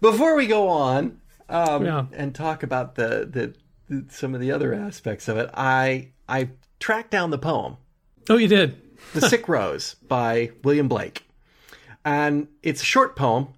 Before 0.00 0.36
we 0.36 0.46
go 0.46 0.68
on 0.68 1.18
um, 1.48 1.84
Yeah. 1.84 2.06
and 2.12 2.34
talk 2.34 2.62
about 2.62 2.94
the, 2.94 3.28
the, 3.30 3.54
the 3.88 4.06
some 4.10 4.34
of 4.34 4.40
the 4.40 4.52
other 4.52 4.74
aspects 4.74 5.28
of 5.28 5.36
it, 5.36 5.50
I 5.54 6.10
I 6.28 6.50
tracked 6.80 7.10
down 7.10 7.30
the 7.30 7.38
poem, 7.38 7.76
Oh, 8.28 8.36
you 8.36 8.48
did? 8.48 8.80
"The 9.14 9.22
Sick 9.22 9.48
Rose" 9.48 9.94
by 9.94 10.50
William 10.62 10.88
Blake, 10.88 11.26
and 12.04 12.48
it's 12.62 12.82
a 12.82 12.84
short 12.84 13.16
poem. 13.16 13.48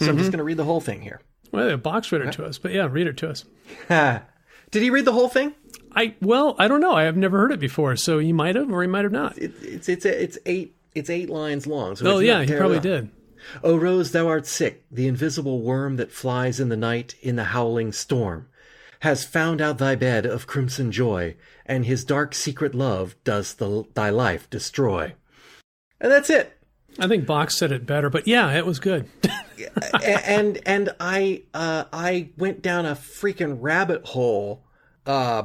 So 0.00 0.08
I'm 0.08 0.16
just 0.16 0.26
mm-hmm. 0.26 0.32
going 0.32 0.38
to 0.38 0.44
read 0.44 0.56
the 0.56 0.64
whole 0.64 0.80
thing 0.80 1.02
here. 1.02 1.20
Well, 1.52 1.68
the 1.68 1.78
box 1.78 2.10
read 2.10 2.22
it 2.22 2.32
to 2.32 2.44
us, 2.44 2.58
but 2.58 2.72
yeah, 2.72 2.88
read 2.90 3.06
it 3.06 3.16
to 3.18 3.30
us. 3.30 3.44
Did 4.70 4.82
he 4.82 4.90
read 4.90 5.04
the 5.04 5.12
whole 5.12 5.28
thing? 5.28 5.54
I 5.94 6.16
well, 6.20 6.56
I 6.58 6.66
don't 6.66 6.80
know. 6.80 6.94
I 6.94 7.04
have 7.04 7.16
never 7.16 7.38
heard 7.38 7.52
it 7.52 7.60
before, 7.60 7.94
so 7.94 8.18
he 8.18 8.32
might 8.32 8.56
have, 8.56 8.72
or 8.72 8.82
he 8.82 8.88
might 8.88 9.04
have 9.04 9.12
not. 9.12 9.38
It, 9.38 9.52
it's 9.62 9.88
it's 9.88 10.04
it's 10.04 10.38
eight 10.46 10.74
it's 10.94 11.08
eight 11.08 11.30
lines 11.30 11.66
long. 11.66 11.94
So 11.94 12.16
Oh 12.16 12.18
yeah, 12.18 12.42
he 12.42 12.56
probably 12.56 12.80
terrible. 12.80 13.08
did. 13.08 13.10
O 13.62 13.76
Rose, 13.76 14.10
thou 14.10 14.26
art 14.26 14.46
sick, 14.46 14.84
the 14.90 15.06
invisible 15.06 15.60
worm 15.60 15.96
that 15.96 16.10
flies 16.10 16.58
in 16.58 16.70
the 16.70 16.76
night 16.76 17.14
in 17.20 17.36
the 17.36 17.44
howling 17.44 17.92
storm, 17.92 18.48
has 19.00 19.22
found 19.22 19.60
out 19.60 19.78
thy 19.78 19.94
bed 19.94 20.24
of 20.24 20.46
crimson 20.46 20.90
joy, 20.90 21.36
and 21.66 21.86
his 21.86 22.04
dark 22.04 22.34
secret 22.34 22.74
love 22.74 23.16
does 23.24 23.54
the, 23.54 23.84
thy 23.94 24.10
life 24.10 24.48
destroy. 24.50 25.14
And 26.00 26.12
that's 26.12 26.30
it. 26.30 26.58
I 26.98 27.08
think 27.08 27.26
Box 27.26 27.56
said 27.56 27.72
it 27.72 27.86
better, 27.86 28.08
but 28.08 28.28
yeah, 28.28 28.52
it 28.52 28.66
was 28.66 28.78
good. 28.78 29.08
And 30.04 30.60
and 30.66 30.90
I 30.98 31.42
uh, 31.54 31.84
I 31.92 32.30
went 32.36 32.60
down 32.60 32.86
a 32.86 32.96
freaking 32.96 33.58
rabbit 33.60 34.04
hole, 34.04 34.64
uh, 35.06 35.44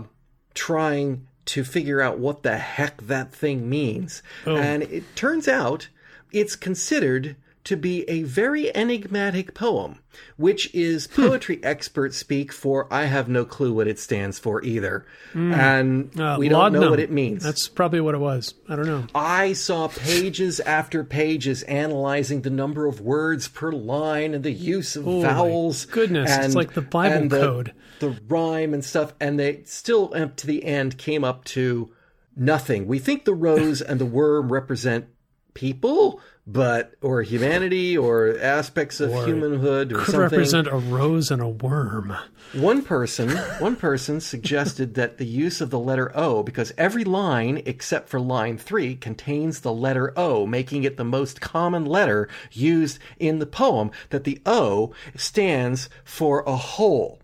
trying 0.55 1.27
to 1.45 1.63
figure 1.63 2.01
out 2.01 2.17
what 2.17 2.43
the 2.43 2.57
heck 2.57 3.01
that 3.03 3.31
thing 3.33 3.69
means. 3.69 4.23
And 4.45 4.83
it 4.83 5.15
turns 5.15 5.47
out 5.47 5.89
it's 6.31 6.55
considered 6.55 7.35
to 7.65 7.75
be 7.75 8.03
a 8.09 8.23
very 8.23 8.73
enigmatic 8.75 9.53
poem, 9.53 9.99
which 10.37 10.73
is 10.73 11.07
Hmm. 11.13 11.27
poetry 11.27 11.59
experts 11.61 12.17
speak 12.17 12.51
for 12.53 12.87
I 12.91 13.05
have 13.05 13.27
no 13.27 13.43
clue 13.45 13.73
what 13.73 13.87
it 13.87 13.99
stands 13.99 14.39
for 14.39 14.63
either. 14.63 15.05
And 15.33 16.09
Uh, 16.19 16.37
we 16.39 16.49
don't 16.49 16.73
know 16.73 16.89
what 16.89 16.99
it 16.99 17.11
means. 17.11 17.43
That's 17.43 17.67
probably 17.67 17.99
what 18.01 18.15
it 18.15 18.19
was. 18.19 18.53
I 18.67 18.75
don't 18.75 18.87
know. 18.87 19.05
I 19.13 19.53
saw 19.53 19.87
pages 19.89 20.59
after 20.61 21.03
pages 21.03 21.63
analyzing 21.63 22.41
the 22.41 22.49
number 22.49 22.85
of 22.87 23.01
words 23.01 23.47
per 23.47 23.71
line 23.71 24.33
and 24.33 24.43
the 24.43 24.51
use 24.51 24.95
of 24.95 25.07
Oh, 25.07 25.21
vowels. 25.21 25.85
goodness, 25.85 26.35
it's 26.45 26.55
like 26.55 26.73
the 26.73 26.81
Bible 26.81 27.15
and 27.15 27.29
the, 27.29 27.39
code. 27.39 27.73
The 27.99 28.15
rhyme 28.29 28.73
and 28.73 28.83
stuff, 28.83 29.13
and 29.19 29.37
they 29.39 29.61
still, 29.65 30.11
up 30.15 30.37
to 30.37 30.47
the 30.47 30.63
end, 30.63 30.97
came 30.97 31.23
up 31.25 31.43
to 31.45 31.89
nothing. 32.35 32.87
We 32.87 32.99
think 32.99 33.25
the 33.25 33.33
rose 33.33 33.81
and 33.81 33.99
the 33.99 34.05
worm 34.05 34.51
represent 34.51 35.05
people, 35.53 36.21
but 36.51 36.95
or 37.01 37.21
humanity 37.21 37.95
or 37.95 38.35
aspects 38.41 38.99
of 38.99 39.11
Or 39.11 39.25
humanhood 39.25 39.93
or 39.93 39.97
Could 39.97 40.05
something. 40.05 40.21
represent 40.21 40.67
a 40.67 40.77
rose 40.77 41.29
and 41.29 41.41
a 41.41 41.47
worm. 41.47 42.15
One 42.53 42.81
person, 42.81 43.29
one 43.59 43.75
person 43.75 44.19
suggested 44.19 44.95
that 44.95 45.19
the 45.19 45.27
use 45.27 45.61
of 45.61 45.69
the 45.69 45.77
letter 45.77 46.11
O, 46.17 46.41
because 46.41 46.73
every 46.75 47.03
line 47.03 47.61
except 47.67 48.09
for 48.09 48.19
line 48.19 48.57
three 48.57 48.95
contains 48.95 49.59
the 49.59 49.71
letter 49.73 50.11
O, 50.17 50.47
making 50.47 50.83
it 50.83 50.97
the 50.97 51.03
most 51.03 51.39
common 51.39 51.85
letter 51.85 52.27
used 52.51 52.97
in 53.19 53.37
the 53.37 53.45
poem, 53.45 53.91
that 54.09 54.23
the 54.23 54.41
O 54.47 54.91
stands 55.15 55.87
for 56.03 56.41
a 56.47 56.55
hole. 56.55 57.19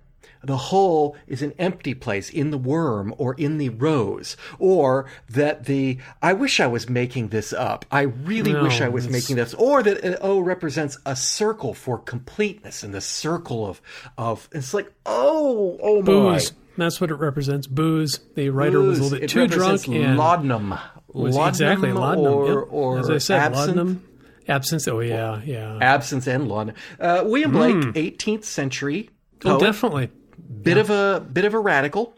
The 0.45 0.57
hole 0.57 1.15
is 1.27 1.41
an 1.41 1.53
empty 1.57 1.93
place 1.95 2.29
in 2.29 2.51
the 2.51 2.57
worm 2.57 3.13
or 3.17 3.33
in 3.33 3.57
the 3.57 3.69
rose, 3.69 4.37
or 4.59 5.05
that 5.29 5.65
the, 5.65 5.97
I 6.21 6.33
wish 6.33 6.59
I 6.59 6.67
was 6.67 6.87
making 6.87 7.29
this 7.29 7.51
up. 7.51 7.83
I 7.91 8.01
really 8.01 8.53
No, 8.53 8.63
wish 8.63 8.79
I 8.81 8.87
was 8.89 9.05
it's- 9.05 9.21
making 9.21 9.37
this, 9.37 9.53
or 9.55 9.81
that 9.83 10.03
an 10.03 10.17
O 10.21 10.39
represents 10.39 10.97
a 11.05 11.15
circle 11.15 11.73
for 11.73 11.97
completeness 11.97 12.83
and 12.83 12.93
the 12.93 13.01
circle 13.01 13.65
of, 13.65 13.81
of, 14.17 14.47
it's 14.51 14.73
like, 14.73 14.91
oh, 15.05 15.79
oh 15.81 16.01
my. 16.01 16.05
Booze. 16.05 16.53
That's 16.77 16.99
what 17.01 17.09
it 17.09 17.15
represents. 17.15 17.67
Booze. 17.67 18.19
The 18.35 18.49
writer 18.49 18.81
was 18.81 18.99
a 18.99 19.03
little 19.03 19.17
bit 19.17 19.23
It 19.23 19.29
too 19.29 19.47
drunk 19.47 19.87
and 19.87 20.17
laudanum. 20.17 20.75
was 21.07 21.33
Laudanum 21.35 21.49
exactly 21.49 21.91
laudanum. 21.93 22.33
Or, 22.33 22.47
yep. 22.59 22.67
or 22.69 22.99
As 22.99 23.09
I 23.09 23.17
said, 23.17 23.39
absinthe. 23.39 23.67
laudanum. 23.77 24.03
Absence. 24.47 24.87
Oh 24.87 24.99
yeah, 24.99 25.41
yeah. 25.43 25.79
Absence 25.81 26.27
and 26.27 26.47
laudanum. 26.47 26.75
Uh, 26.99 27.23
William 27.25 27.51
Blake, 27.51 27.75
18th 27.95 28.43
century 28.43 29.09
Hmm. 29.41 29.47
oh, 29.49 29.59
definitely. 29.59 30.09
Bit 30.61 30.77
of 30.77 30.89
a 30.89 31.19
bit 31.21 31.45
of 31.45 31.53
a 31.53 31.59
radical. 31.59 32.13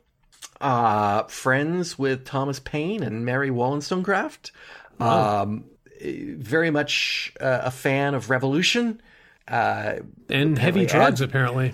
Uh, 0.60 1.24
friends 1.24 2.00
with 2.00 2.26
Thomas 2.26 2.60
Paine 2.60 3.04
and 3.04 3.24
Mary 3.26 3.52
Wollstonecraft. 3.52 4.52
Um, 5.00 5.66
very 6.02 6.72
much 6.72 7.32
uh, 7.40 7.62
a 7.63 7.72
fan 7.72 8.16
of 8.16 8.30
revolution. 8.30 9.00
Uh, 9.48 9.98
And 10.30 10.58
heavy 10.58 10.82
ad- 10.84 10.88
drugs, 10.90 11.22
apparently. 11.22 11.74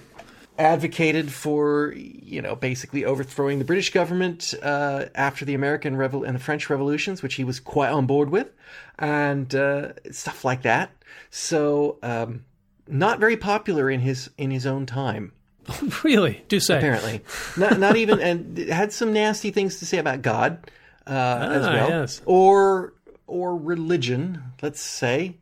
advocated 0.60 1.32
for 1.32 1.94
you 1.96 2.42
know 2.42 2.56
basically 2.56 3.06
overthrowing 3.06 3.60
the 3.60 3.66
British 3.66 3.92
government 3.92 4.54
uh, 4.62 5.06
after 5.16 5.46
the 5.46 5.54
American 5.54 5.96
Revol- 5.96 6.28
and 6.28 6.36
the 6.36 6.40
French 6.44 6.70
revolutions, 6.70 7.24
which 7.24 7.36
he 7.36 7.44
was 7.46 7.60
quite 7.62 7.90
on 7.90 8.06
board 8.06 8.30
with, 8.30 8.52
and 9.00 9.54
uh, 9.56 9.94
stuff 10.12 10.44
like 10.46 10.64
that. 10.64 10.92
So 11.32 11.98
um, 12.04 12.44
not 12.88 13.20
very 13.20 13.38
popular 13.38 13.90
in 13.90 14.02
his 14.02 14.30
in 14.38 14.52
his 14.52 14.66
own 14.66 14.86
time. 14.86 15.32
Really? 16.04 16.44
Do 16.48 16.60
say. 16.60 16.78
Apparently, 16.78 17.22
not 17.58 17.80
not 17.80 17.96
even 17.96 18.20
and 18.20 18.58
had 18.58 18.92
some 18.94 19.14
nasty 19.14 19.52
things 19.52 19.80
to 19.80 19.86
say 19.86 19.98
about 19.98 20.22
God 20.22 20.70
uh, 21.08 21.10
as 21.52 21.66
Ah, 21.66 21.74
well, 21.74 21.90
yes. 21.90 22.22
or 22.26 22.94
or 23.28 23.56
religion. 23.58 24.42
Let's 24.62 24.82
say, 24.82 25.38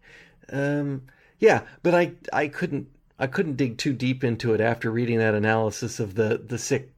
um, 0.51 1.03
yeah. 1.39 1.61
But 1.83 1.95
I 1.95 2.13
I 2.31 2.47
couldn't 2.47 2.87
I 3.19 3.27
couldn't 3.27 3.55
dig 3.57 3.77
too 3.77 3.93
deep 3.93 4.23
into 4.23 4.53
it 4.53 4.61
after 4.61 4.91
reading 4.91 5.17
that 5.19 5.33
analysis 5.33 5.99
of 5.99 6.15
the 6.15 6.41
the 6.45 6.57
sick 6.57 6.93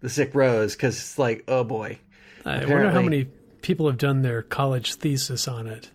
the 0.00 0.08
sick 0.10 0.34
rose 0.34 0.74
because 0.74 0.96
it's 0.98 1.18
like 1.18 1.44
oh 1.48 1.64
boy. 1.64 1.98
I 2.44 2.58
wonder 2.66 2.90
how 2.90 3.00
many 3.02 3.24
people 3.62 3.86
have 3.86 3.96
done 3.96 4.20
their 4.22 4.42
college 4.42 4.94
thesis 4.96 5.48
on 5.48 5.66
it. 5.66 5.90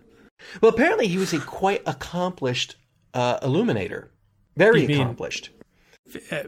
Well, 0.61 0.71
apparently 0.71 1.07
he 1.07 1.17
was 1.17 1.33
a 1.33 1.39
quite 1.39 1.83
accomplished 1.85 2.75
uh, 3.13 3.37
illuminator, 3.43 4.09
very 4.57 4.87
mean- 4.87 5.01
accomplished. 5.01 5.51
uh, 6.31 6.43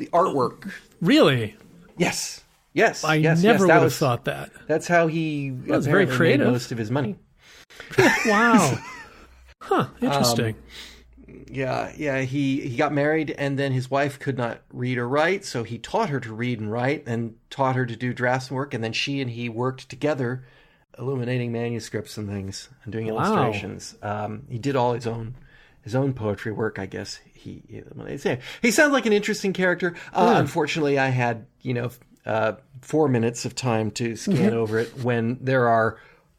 The 0.00 0.06
artwork, 0.08 0.72
really? 1.00 1.54
yes, 1.96 2.42
yes, 2.72 3.04
I 3.04 3.14
yes, 3.16 3.42
never 3.42 3.52
yes, 3.54 3.60
would 3.60 3.68
that 3.68 3.74
have 3.74 3.82
was, 3.84 3.98
thought 3.98 4.24
that. 4.24 4.50
That's 4.66 4.88
how 4.88 5.06
he 5.06 5.50
was 5.52 5.86
very 5.86 6.06
creative. 6.06 6.46
most 6.48 6.72
of 6.72 6.78
his 6.78 6.90
money. 6.90 7.16
Wow. 8.26 8.78
huh. 9.60 9.86
Interesting. 10.00 10.56
Yeah, 11.50 11.92
yeah. 11.96 12.20
He 12.22 12.60
he 12.68 12.76
got 12.76 12.92
married, 12.92 13.30
and 13.36 13.58
then 13.58 13.72
his 13.72 13.90
wife 13.90 14.18
could 14.18 14.36
not 14.38 14.62
read 14.72 14.98
or 14.98 15.08
write, 15.08 15.44
so 15.44 15.62
he 15.64 15.78
taught 15.78 16.08
her 16.10 16.20
to 16.20 16.32
read 16.32 16.60
and 16.60 16.70
write, 16.72 17.04
and 17.06 17.36
taught 17.50 17.76
her 17.76 17.86
to 17.86 17.94
do 17.96 18.12
draftsman 18.12 18.56
work, 18.56 18.72
and 18.74 18.82
then 18.82 18.92
she 18.92 19.20
and 19.20 19.30
he 19.30 19.48
worked 19.48 19.88
together, 19.88 20.44
illuminating 20.98 21.52
manuscripts 21.52 22.16
and 22.16 22.28
things, 22.28 22.68
and 22.84 22.92
doing 22.92 23.06
Wow. 23.12 23.24
illustrations. 23.24 23.96
Um, 24.02 24.42
he 24.48 24.58
did 24.58 24.76
all 24.76 24.94
his 24.94 25.06
own 25.06 25.34
his 25.82 25.94
own 25.94 26.12
poetry 26.12 26.52
work, 26.52 26.78
I 26.78 26.86
guess. 26.86 27.20
He 27.40 27.62
he, 27.68 27.82
he 28.62 28.70
sounds 28.70 28.92
like 28.92 29.06
an 29.06 29.12
interesting 29.12 29.52
character. 29.52 29.94
Uh, 30.12 30.34
Unfortunately, 30.36 30.98
I 30.98 31.08
had 31.08 31.46
you 31.62 31.74
know 31.74 31.90
uh, 32.26 32.52
four 32.82 33.08
minutes 33.08 33.44
of 33.44 33.54
time 33.54 33.90
to 33.92 34.16
scan 34.16 34.52
over 34.52 34.78
it 34.78 34.98
when 35.02 35.38
there 35.40 35.68
are 35.68 35.98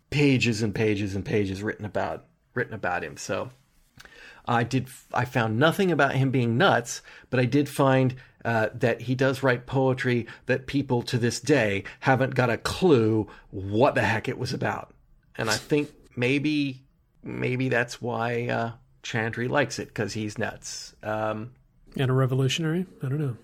pages 0.10 0.62
and 0.62 0.76
pages 0.76 1.16
and 1.16 1.26
pages 1.26 1.64
written 1.64 1.86
about 1.86 2.26
written 2.54 2.74
about 2.74 3.04
him. 3.04 3.18
So. 3.18 3.50
I 4.48 4.64
did. 4.64 4.88
I 5.14 5.26
found 5.26 5.60
nothing 5.60 5.92
about 5.92 6.16
him 6.16 6.32
being 6.32 6.58
nuts, 6.58 7.04
but 7.30 7.40
I 7.40 7.46
did 7.46 7.70
find 7.70 8.16
uh, 8.44 8.70
that 8.74 9.02
he 9.02 9.14
does 9.14 9.44
write 9.44 9.68
poetry 9.68 10.26
that 10.48 10.66
people 10.66 11.04
to 11.04 11.20
this 11.20 11.40
day 11.40 11.84
haven't 12.00 12.34
got 12.34 12.50
a 12.50 12.58
clue 12.58 13.28
what 13.52 13.94
the 13.94 14.02
heck 14.02 14.28
it 14.28 14.40
was 14.40 14.52
about. 14.52 14.94
And 15.38 15.50
I 15.50 15.58
think 15.58 15.92
maybe, 16.16 16.84
maybe 17.24 17.70
that's 17.70 18.02
why 18.02 18.48
uh, 18.48 18.72
Chandri 19.04 19.50
likes 19.50 19.80
it 19.80 19.88
because 19.88 20.14
he's 20.14 20.38
nuts. 20.38 20.96
Um, 21.04 21.52
and 21.98 22.10
a 22.10 22.14
revolutionary? 22.14 22.86
I 23.04 23.10
don't 23.10 23.20
know. 23.20 23.38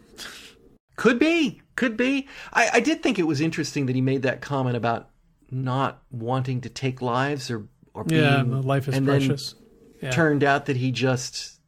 could 0.95 1.19
be, 1.19 1.61
could 1.75 1.97
be. 1.97 2.27
I, 2.53 2.69
I 2.73 2.79
did 2.79 3.03
think 3.03 3.19
it 3.19 3.23
was 3.23 3.41
interesting 3.41 3.85
that 3.87 3.95
he 3.95 4.01
made 4.01 4.23
that 4.23 4.41
comment 4.41 4.75
about 4.77 5.09
not 5.51 6.01
wanting 6.11 6.61
to 6.61 6.69
take 6.69 7.01
lives 7.01 7.49
or 7.51 7.67
or 7.93 8.03
being, 8.03 8.21
Yeah, 8.21 8.41
life 8.41 8.87
is 8.87 8.95
and 8.95 9.07
then 9.07 9.25
precious. 9.27 9.55
Yeah. 10.01 10.11
turned 10.11 10.43
out 10.43 10.65
that 10.67 10.77
he 10.77 10.91
just 10.91 11.59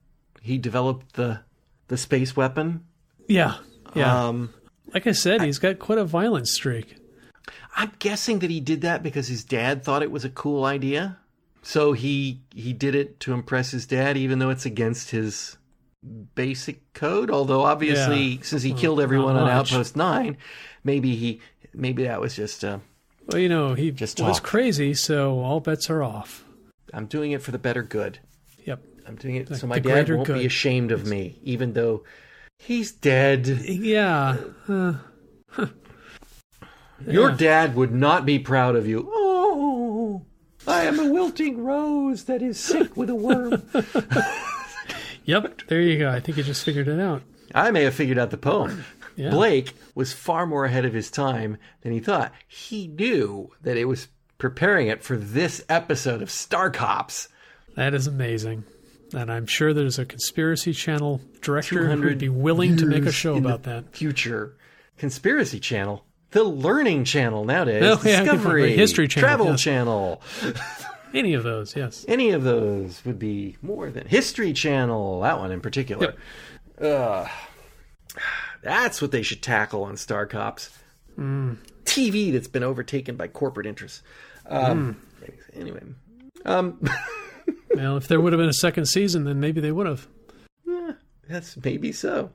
he 0.42 0.58
developed 0.58 1.14
the 1.14 1.42
the 1.88 1.98
space 1.98 2.36
weapon. 2.36 2.86
yeah. 3.28 3.56
Yeah. 3.96 4.28
Um, 4.28 4.54
like 4.94 5.08
I 5.08 5.14
said, 5.14 5.42
he's 5.42 5.58
got 5.60 5.80
quite 5.80 5.98
a 5.98 6.06
violent 6.06 6.48
streak. 6.48 6.96
I'm 7.76 7.92
guessing 8.00 8.40
that 8.40 8.50
he 8.52 8.60
did 8.60 8.82
that 8.82 9.02
because 9.02 9.28
his 9.28 9.44
dad 9.44 9.84
thought 9.84 10.04
it 10.04 10.12
was 10.12 10.26
a 10.26 10.30
cool 10.30 10.66
idea. 10.66 11.18
So 11.62 11.94
he 11.94 12.42
he 12.54 12.74
did 12.74 12.96
it 12.96 13.20
to 13.22 13.34
impress 13.34 13.72
his 13.72 13.86
dad, 13.86 14.16
even 14.18 14.40
though 14.40 14.50
it's 14.50 14.66
against 14.66 15.12
his 15.12 15.58
basic 16.36 16.94
code. 16.94 17.30
Although 17.30 17.64
obviously, 17.64 18.24
Yeah. 18.24 18.40
since 18.44 18.64
he 18.64 18.74
killed 18.74 19.02
everyone 19.02 19.36
on. 19.36 19.50
Outpost 19.50 19.96
Nine, 19.96 20.38
maybe 20.84 21.16
he 21.16 21.42
maybe 21.74 22.04
that 22.04 22.22
was 22.22 22.36
just 22.36 22.64
uh, 22.64 22.80
Well, 23.28 23.40
you 23.42 23.50
know, 23.50 23.74
he 23.74 23.92
Just 23.92 24.20
was 24.22 24.38
talk. 24.40 24.48
crazy, 24.48 24.94
so 24.94 25.40
all 25.42 25.60
bets 25.60 25.90
are 25.90 26.02
off. 26.02 26.46
I'm 26.94 27.06
doing 27.06 27.32
it 27.32 27.42
for 27.42 27.52
the 27.52 27.60
better 27.60 27.84
good. 27.84 28.20
Yep. 28.66 28.80
I'm 29.06 29.16
doing 29.16 29.36
it 29.36 29.56
so 29.56 29.68
my 29.68 29.80
dad 29.80 30.10
won't 30.10 30.26
good. 30.28 30.40
be 30.40 30.46
ashamed 30.46 30.92
of 30.92 31.06
me, 31.08 31.40
even 31.44 31.74
though 31.74 32.04
he's 32.58 32.92
dead. 32.92 33.46
Yeah. 33.48 34.38
Uh, 34.68 34.94
Your 37.08 37.32
dad 37.32 37.76
would 37.76 37.94
not 37.94 38.26
be 38.26 38.40
proud 38.40 38.76
of 38.76 38.86
you. 38.88 39.10
Oh, 39.12 39.29
I 40.70 40.84
am 40.84 41.00
a 41.00 41.12
wilting 41.12 41.64
rose 41.64 42.26
that 42.26 42.42
is 42.42 42.60
sick 42.60 42.96
with 42.96 43.10
a 43.10 43.16
worm. 43.16 43.64
yep. 45.26 45.62
There 45.68 45.82
you 45.82 45.98
go. 45.98 46.10
I 46.10 46.20
think 46.20 46.38
you 46.38 46.44
just 46.44 46.64
figured 46.64 46.88
it 46.88 47.00
out. 47.00 47.24
I 47.56 47.72
may 47.72 47.84
have 47.84 47.96
figured 47.96 48.20
out 48.20 48.30
the 48.30 48.38
poem. 48.38 48.86
Yeah. 49.16 49.32
Blake 49.32 49.74
was 49.96 50.14
far 50.14 50.46
more 50.46 50.66
ahead 50.66 50.86
of 50.86 50.94
his 50.94 51.10
time 51.10 51.58
than 51.82 51.92
he 51.92 52.00
thought. 52.00 52.32
He 52.48 52.88
knew 52.88 53.52
that 53.64 53.78
it 53.78 53.86
was 53.86 54.08
preparing 54.38 54.88
it 54.88 55.04
for 55.04 55.18
this 55.18 55.64
episode 55.68 56.22
of 56.22 56.30
Star 56.30 56.70
Cops. 56.70 57.28
That 57.76 57.94
is 57.94 58.08
amazing. 58.08 58.64
And 59.14 59.32
I'm 59.32 59.48
sure 59.48 59.74
there's 59.74 59.98
a 59.98 60.06
conspiracy 60.06 60.72
channel 60.72 61.20
director 61.42 61.80
who 61.80 61.86
200 61.86 62.10
would 62.10 62.18
be 62.20 62.30
willing 62.30 62.78
to 62.78 62.86
make 62.86 63.06
a 63.06 63.12
show 63.12 63.36
in 63.36 63.44
the 63.44 63.50
about 63.50 63.64
that. 63.64 63.96
Future 63.96 64.56
Conspiracy 64.98 65.60
Channel. 65.60 66.06
The 66.32 66.44
Learning 66.44 67.04
Channel 67.06 67.46
nowadays. 67.46 67.84
Oh, 67.84 68.02
yeah, 68.06 68.22
Discovery. 68.24 68.76
History 68.76 69.08
Channel, 69.08 69.28
Travel 69.28 69.46
yes. 69.48 69.62
Channel. 69.62 70.22
Any 71.14 71.34
of 71.34 71.44
those, 71.44 71.76
yes. 71.76 72.06
Any 72.08 72.32
of 72.32 72.44
those 72.44 73.04
would 73.04 73.18
be 73.18 73.58
more 73.64 73.90
than 73.90 74.08
History 74.08 74.54
Channel. 74.54 75.22
That 75.22 75.40
one 75.40 75.52
in 75.52 75.60
particular. 75.60 76.14
Ugh. 76.80 77.30
That's 78.62 79.02
what 79.02 79.12
they 79.12 79.24
should 79.24 79.42
tackle 79.42 79.84
on 79.84 79.98
Star 79.98 80.26
Cops. 80.26 80.70
TV 81.18 82.32
that's 82.32 82.48
been 82.48 82.64
overtaken 82.64 83.16
by 83.16 83.28
corporate 83.28 83.66
interests. 83.66 84.04
Um, 84.48 85.02
Anyway, 85.54 85.82
um, 86.46 86.80
well, 87.76 87.98
if 87.98 88.08
there 88.08 88.22
would 88.22 88.32
have 88.32 88.40
been 88.40 88.50
a 88.50 88.54
second 88.54 88.86
season, 88.86 89.24
then 89.26 89.40
maybe 89.40 89.60
they 89.60 89.72
would 89.72 89.88
have. 89.88 90.08
Yeah, 90.66 90.92
That's 91.28 91.58
maybe 91.58 91.92
so. 91.92 92.30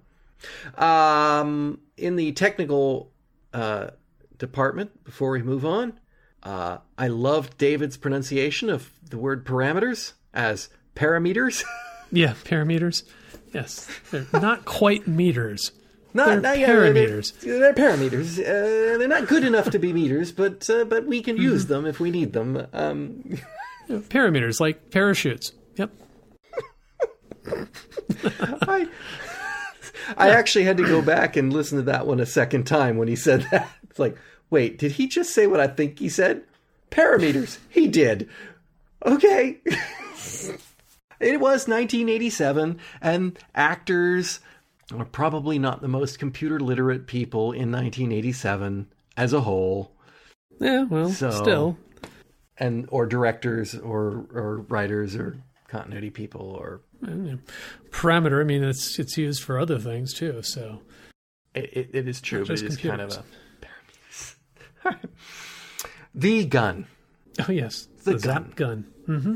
Um, 0.76 1.80
in 1.97 2.16
the 2.16 2.32
technical 2.32 3.11
uh, 3.55 3.90
department, 4.36 5.05
before 5.05 5.30
we 5.30 5.42
move 5.42 5.64
on, 5.64 5.98
uh, 6.42 6.78
I 6.98 7.09
loved 7.09 7.57
David's 7.57 7.96
pronunciation 7.96 8.68
of 8.68 8.90
the 9.09 9.16
word 9.16 9.46
parameters 9.46 10.12
as 10.34 10.68
parameters. 10.94 11.64
Yeah, 12.12 12.34
parameters. 12.44 13.02
Yes, 13.52 13.88
they're 14.12 14.26
not 14.34 14.64
quite 14.64 15.09
meters. 15.09 15.72
not, 16.14 16.26
They're 16.26 16.40
not 16.40 16.59
yeah, 16.61 16.68
parameters. 16.68 17.40
They're, 17.40 17.59
they're 17.59 17.74
parameters. 17.74 18.38
Uh, 18.38 18.98
they're 18.98 19.09
not 19.09 19.26
good 19.26 19.42
enough 19.42 19.70
to 19.70 19.80
be 19.80 19.92
meters, 19.92 20.30
but 20.30 20.70
uh, 20.70 20.84
but 20.84 21.07
we 21.07 21.22
can 21.22 21.36
use 21.36 21.66
them 21.66 21.86
if 21.86 21.98
we 21.98 22.11
need 22.12 22.32
them. 22.32 22.68
Um, 22.72 23.24
Yeah, 23.88 23.98
parameters 23.98 24.61
like 24.61 24.92
parachutes. 24.92 25.52
Yep. 25.74 25.90
I 28.62 28.88
I 30.16 30.30
actually 30.30 30.64
had 30.64 30.76
to 30.78 30.86
go 30.86 31.01
back 31.03 31.36
and 31.36 31.53
listen 31.53 31.78
to 31.78 31.84
that 31.84 32.07
one 32.07 32.20
a 32.20 32.26
second 32.26 32.64
time 32.64 32.97
when 32.97 33.09
he 33.09 33.16
said 33.16 33.42
that. 33.51 33.68
It's 33.88 33.99
like, 33.99 34.16
wait, 34.51 34.78
did 34.78 34.92
he 34.92 35.07
just 35.07 35.32
say 35.34 35.47
what 35.47 35.61
I 35.61 35.66
think 35.66 35.99
he 35.99 36.09
said? 36.09 36.42
Parameters. 36.90 37.59
He 37.70 37.88
did. 37.88 38.28
Okay. 39.05 39.61
it 41.20 41.40
was 41.40 41.68
1987, 41.68 42.78
and 43.01 43.38
actors 43.55 44.40
are 44.95 45.05
probably 45.05 45.59
not 45.59 45.80
the 45.80 45.88
most 45.88 46.18
computer 46.18 46.61
literate 46.61 47.07
people 47.07 47.53
in 47.53 47.70
1987 47.72 48.86
as 49.16 49.32
a 49.32 49.40
whole, 49.40 49.92
Yeah. 50.61 50.84
Well, 50.84 51.11
So- 51.11 51.30
still. 51.30 51.78
and 52.59 52.86
or 52.90 53.07
directors 53.07 53.74
or 53.74 54.26
or 54.32 54.59
writers 54.68 55.16
or 55.16 55.36
continuity 55.68 56.11
people 56.11 56.42
or. 56.42 56.80
Parameter. 57.90 58.40
I 58.40 58.44
mean, 58.44 58.64
it's 58.64 58.98
it's 58.98 59.16
used 59.16 59.42
for 59.42 59.59
other 59.59 59.78
things 59.78 60.12
too. 60.14 60.42
So 60.42 60.80
It, 61.55 61.70
it, 61.76 61.90
it 61.92 62.09
is 62.09 62.20
true, 62.20 62.44
but 62.44 62.61
it 62.61 62.66
is 62.66 62.76
kind 62.76 63.00
of 63.00 63.11
a 63.12 63.24
parameters. 64.84 65.00
the 66.14 66.44
gun. 66.44 66.86
oh 67.48 67.52
yes, 67.52 67.88
The 68.05 68.12
the, 68.12 68.18
zap 68.18 68.55
gun. 68.57 68.86
Mm-hmm. 69.09 69.34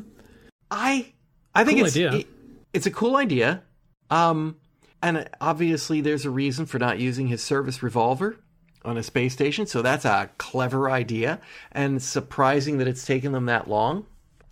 I 0.70 1.12
I 1.54 1.64
think 1.64 1.78
Cool 1.78 1.86
it's 1.86 1.96
it- 1.96 2.26
it's 2.72 2.86
a 2.86 2.90
cool 2.90 3.16
idea. 3.16 3.62
Um, 4.10 4.56
and 5.02 5.28
obviously 5.40 6.00
there's 6.00 6.24
a 6.24 6.30
reason 6.30 6.66
for 6.66 6.78
not 6.78 6.98
using 6.98 7.26
his 7.28 7.42
service 7.42 7.82
revolver 7.82 8.36
on 8.84 8.96
a 8.98 9.02
space 9.02 9.32
station, 9.32 9.66
so 9.66 9.80
that's 9.82 10.04
a 10.04 10.30
clever 10.38 10.90
idea 10.90 11.40
and 11.72 12.02
surprising 12.02 12.78
that 12.78 12.88
it's 12.88 13.04
taken 13.06 13.32
them 13.32 13.46
that 13.46 13.68
long. 13.68 14.06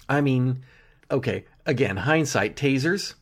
I 0.09 0.21
mean, 0.21 0.63
okay, 1.11 1.45
again, 1.67 1.97
hindsight, 1.97 2.57
tasers. 2.57 3.15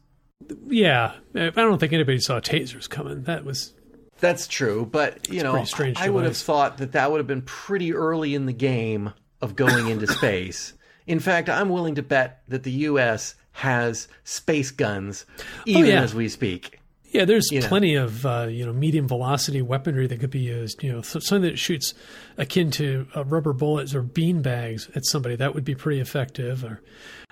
Yeah, 0.69 1.13
I 1.35 1.51
don't 1.51 1.79
think 1.79 1.93
anybody 1.93 2.19
saw 2.21 2.41
tasers 2.41 2.89
coming. 2.89 3.23
That 3.25 3.45
was 3.45 3.73
That's 4.21 4.47
true, 4.47 4.87
but 4.91 5.29
you 5.31 5.43
know, 5.43 5.65
I 5.97 6.11
would 6.11 6.25
have 6.25 6.37
thought 6.37 6.79
that 6.79 6.93
that 6.93 7.11
would 7.11 7.19
have 7.19 7.27
been 7.27 7.43
pretty 7.43 7.95
early 7.95 8.35
in 8.35 8.47
the 8.47 8.53
game 8.53 9.13
of 9.41 9.57
going 9.57 9.89
into 9.89 10.07
space. 10.13 10.75
In 11.07 11.21
fact, 11.21 11.49
I'm 11.49 11.69
willing 11.69 11.95
to 11.97 12.03
bet 12.03 12.43
that 12.49 12.63
the 12.63 12.71
U.S. 12.73 13.35
has 13.53 14.09
space 14.25 14.71
guns 14.71 15.25
even 15.67 15.85
Oh, 15.85 15.89
yeah. 15.95 16.03
as 16.03 16.15
we 16.15 16.29
speak. 16.29 16.81
Yeah, 17.11 17.25
there's 17.27 17.51
You 17.53 17.61
know. 17.61 17.69
plenty 17.69 17.95
of 17.95 18.27
uh, 18.27 18.49
you 18.51 18.67
know 18.67 18.73
medium 18.73 19.07
velocity 19.07 19.63
weaponry 19.63 20.07
that 20.09 20.19
could 20.21 20.31
be 20.31 20.41
used. 20.41 20.83
You 20.83 20.93
know, 20.93 21.03
so- 21.03 21.21
something 21.21 21.49
that 21.49 21.59
shoots 21.59 21.95
akin 22.37 22.71
to 22.73 23.07
uh, 23.17 23.25
rubber 23.25 23.53
bullets 23.53 23.95
or 23.95 24.03
bean 24.03 24.43
bags 24.43 24.91
at 24.95 25.07
somebody 25.07 25.37
that 25.37 25.55
would 25.55 25.65
be 25.65 25.75
pretty 25.77 26.01
effective. 26.01 26.65
Or, 26.65 26.83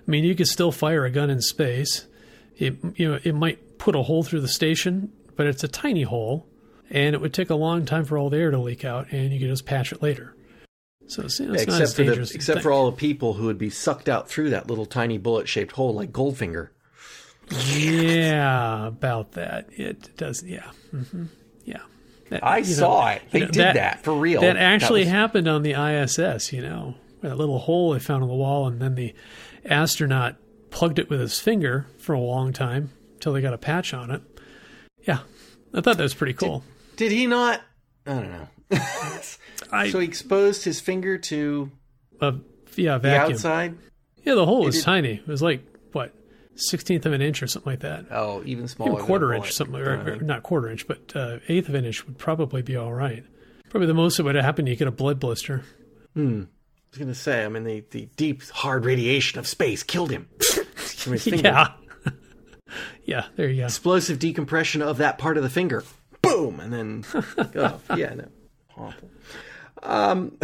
I 0.07 0.11
mean, 0.11 0.25
you 0.25 0.35
could 0.35 0.49
still 0.49 0.73
fire 0.73 1.05
a 1.05 1.11
gun 1.11 1.31
in 1.31 1.41
space. 1.41 2.07
It 2.59 2.77
you 2.97 3.09
know 3.11 3.19
it 3.23 3.35
might 3.35 3.79
put 3.79 3.95
a 3.97 4.03
hole 4.03 4.23
through 4.23 4.41
the 4.41 4.49
station, 4.49 5.11
but 5.37 5.47
it's 5.47 5.65
a 5.65 5.69
tiny 5.69 6.03
hole, 6.03 6.47
and 6.91 7.15
it 7.15 7.21
would 7.21 7.33
take 7.35 7.51
a 7.51 7.55
long 7.55 7.85
time 7.87 8.05
for 8.05 8.19
all 8.19 8.31
the 8.31 8.37
air 8.39 8.51
to 8.51 8.59
leak 8.59 8.85
out, 8.85 9.11
and 9.13 9.33
you 9.33 9.39
could 9.41 9.49
just 9.49 9.65
patch 9.67 9.93
it 9.93 10.03
later. 10.03 10.35
So 11.09 11.23
it's, 11.25 11.41
you 11.41 11.47
know, 11.49 11.55
it's 11.55 11.67
not 11.67 11.81
except 11.81 11.83
as 11.83 11.95
for 11.95 12.05
the, 12.05 12.23
except 12.23 12.45
think. 12.47 12.63
for 12.63 12.73
all 12.73 12.91
the 12.91 12.97
people 12.97 13.35
who 13.35 13.47
would 13.47 13.59
be 13.59 13.71
sucked 13.71 14.09
out 14.09 14.29
through 14.29 14.51
that 14.51 14.69
little 14.69 14.87
tiny 14.87 15.19
bullet-shaped 15.19 15.73
hole 15.73 15.93
like 15.93 16.13
Goldfinger. 16.13 16.69
yeah, 17.51 18.87
about 18.87 19.33
that. 19.33 19.69
It 19.73 20.17
does. 20.17 20.43
Yeah, 20.45 20.71
hmm 20.91 21.25
yeah. 21.65 21.81
That- 22.31 22.45
I 22.45 22.59
you 22.59 22.65
know, 22.67 22.73
saw 22.73 23.09
it. 23.11 23.23
They 23.31 23.41
you 23.41 23.47
know, 23.47 23.51
did 23.53 23.77
that, 23.77 24.03
for 24.05 24.15
real. 24.15 24.41
That 24.41 24.57
actually 24.57 25.01
was- 25.01 25.09
happened 25.11 25.49
on 25.49 25.63
the 25.63 25.73
ISS, 25.75 26.53
you 26.53 26.63
know, 26.63 26.95
that 27.21 27.37
little 27.37 27.59
hole 27.59 27.93
they 27.93 27.99
found 27.99 28.23
on 28.23 28.29
the 28.29 28.35
wall, 28.35 28.67
and 28.67 28.81
then 28.81 28.95
the 28.95 29.15
astronaut 29.65 30.37
plugged 30.71 30.99
it 30.99 31.09
with 31.11 31.21
his 31.21 31.39
finger 31.39 31.87
for 31.99 32.15
a 32.15 32.21
long 32.21 32.53
time 32.53 32.91
until 33.15 33.33
they 33.33 33.41
got 33.41 33.55
a 33.55 33.59
patch 33.59 33.93
on 33.95 34.11
it. 34.11 34.23
Yeah, 35.07 35.19
I 35.75 35.81
thought 35.81 35.97
that 35.97 36.03
was 36.03 36.15
pretty 36.15 36.35
cool. 36.35 36.65
Did 36.97 37.13
he 37.13 37.27
not? 37.27 37.61
I 38.07 38.15
don't 38.15 38.31
know. 38.31 38.49
I, 39.71 39.91
so 39.91 39.99
he 39.99 40.07
exposed 40.07 40.65
his 40.65 40.81
finger 40.81 41.19
to 41.19 41.71
a 42.21 42.35
yeah, 42.77 42.95
the 42.95 43.11
vacuum. 43.11 43.33
outside. 43.35 43.79
Yeah, 44.25 44.35
the 44.35 44.47
hole 44.47 44.65
was 44.65 44.77
did- 44.77 44.85
tiny. 44.85 45.13
It 45.15 45.27
was 45.29 45.43
like 45.43 45.63
what 45.93 46.15
sixteenth 46.55 47.07
of 47.07 47.13
an 47.13 47.21
inch 47.23 47.43
or 47.43 47.47
something 47.47 47.73
like 47.73 47.81
that. 47.81 48.07
Oh, 48.11 48.43
even 48.45 48.69
smaller. 48.69 48.93
Even 48.93 49.05
quarter 49.05 49.35
inch, 49.35 49.53
something 49.53 49.75
like 49.75 49.87
or, 49.87 50.13
or 50.15 50.17
not 50.17 50.43
quarter 50.43 50.69
inch, 50.69 50.87
but 50.87 51.15
uh, 51.15 51.39
eighth 51.49 51.69
of 51.69 51.75
an 51.75 51.85
inch 51.85 52.07
would 52.07 52.19
probably 52.19 52.63
be 52.63 52.77
all 52.77 52.93
right. 52.93 53.25
Probably 53.69 53.87
the 53.87 53.95
most 53.95 54.17
that 54.19 54.25
would 54.25 54.35
have 54.35 54.45
happen, 54.45 54.67
you 54.67 54.77
get 54.77 54.89
a 54.89 54.93
blood 54.93 55.19
blister. 55.19 55.65
I 56.17 56.47
was 56.93 56.99
going 56.99 57.09
to 57.09 57.15
say, 57.15 57.45
I 57.45 57.49
mean, 57.49 57.65
the, 57.65 57.85
the 57.91 58.09
deep, 58.17 58.43
hard 58.51 58.85
radiation 58.85 59.39
of 59.39 59.47
space 59.47 59.83
killed 59.83 60.11
him. 60.11 60.29
From 60.77 61.15
his 61.15 61.25
finger. 61.25 61.43
Yeah, 61.43 61.69
yeah. 63.05 63.27
There 63.35 63.49
you 63.49 63.63
go. 63.63 63.67
Explosive 63.67 64.19
decompression 64.19 64.83
of 64.83 64.99
that 64.99 65.19
part 65.19 65.37
of 65.37 65.43
the 65.43 65.51
finger. 65.51 65.83
Boom! 66.21 66.61
And 66.61 66.73
then, 66.73 67.05
oh, 67.57 67.81
yeah, 67.97 68.15
no. 68.15 68.29
Awful. 68.77 69.11
Um, 69.83 70.39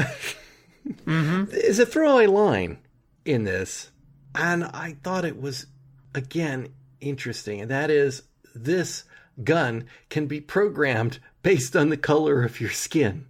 There's 1.04 1.78
a 1.78 1.86
throwaway 1.86 2.26
line 2.26 2.78
in 3.24 3.44
this, 3.44 3.90
and 4.34 4.64
I 4.64 4.96
thought 5.04 5.24
it 5.24 5.40
was, 5.40 5.66
again, 6.14 6.68
interesting, 7.00 7.60
and 7.60 7.70
that 7.70 7.90
is 7.90 8.22
this 8.54 9.04
gun 9.44 9.84
can 10.08 10.26
be 10.26 10.40
programmed 10.40 11.20
based 11.42 11.76
on 11.76 11.90
the 11.90 11.96
color 11.96 12.42
of 12.42 12.60
your 12.60 12.70
skin. 12.70 13.26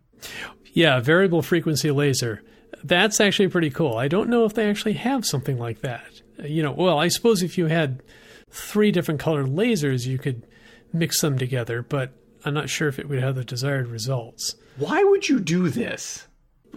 Yeah, 0.72 1.00
variable 1.00 1.42
frequency 1.42 1.90
laser. 1.90 2.42
That's 2.84 3.20
actually 3.20 3.48
pretty 3.48 3.70
cool. 3.70 3.96
I 3.96 4.08
don't 4.08 4.28
know 4.28 4.44
if 4.44 4.54
they 4.54 4.68
actually 4.68 4.94
have 4.94 5.24
something 5.26 5.58
like 5.58 5.80
that. 5.80 6.22
Uh, 6.38 6.46
You 6.46 6.62
know, 6.62 6.72
well, 6.72 6.98
I 6.98 7.08
suppose 7.08 7.42
if 7.42 7.58
you 7.58 7.66
had 7.66 8.02
three 8.50 8.90
different 8.92 9.20
colored 9.20 9.46
lasers, 9.46 10.06
you 10.06 10.18
could 10.18 10.46
mix 10.92 11.20
them 11.20 11.38
together, 11.38 11.82
but 11.82 12.12
I'm 12.44 12.54
not 12.54 12.68
sure 12.70 12.88
if 12.88 12.98
it 12.98 13.08
would 13.08 13.20
have 13.20 13.34
the 13.34 13.44
desired 13.44 13.88
results. 13.88 14.54
Why 14.76 15.02
would 15.02 15.28
you 15.28 15.40
do 15.40 15.68
this? 15.68 16.26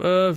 Uh, 0.00 0.34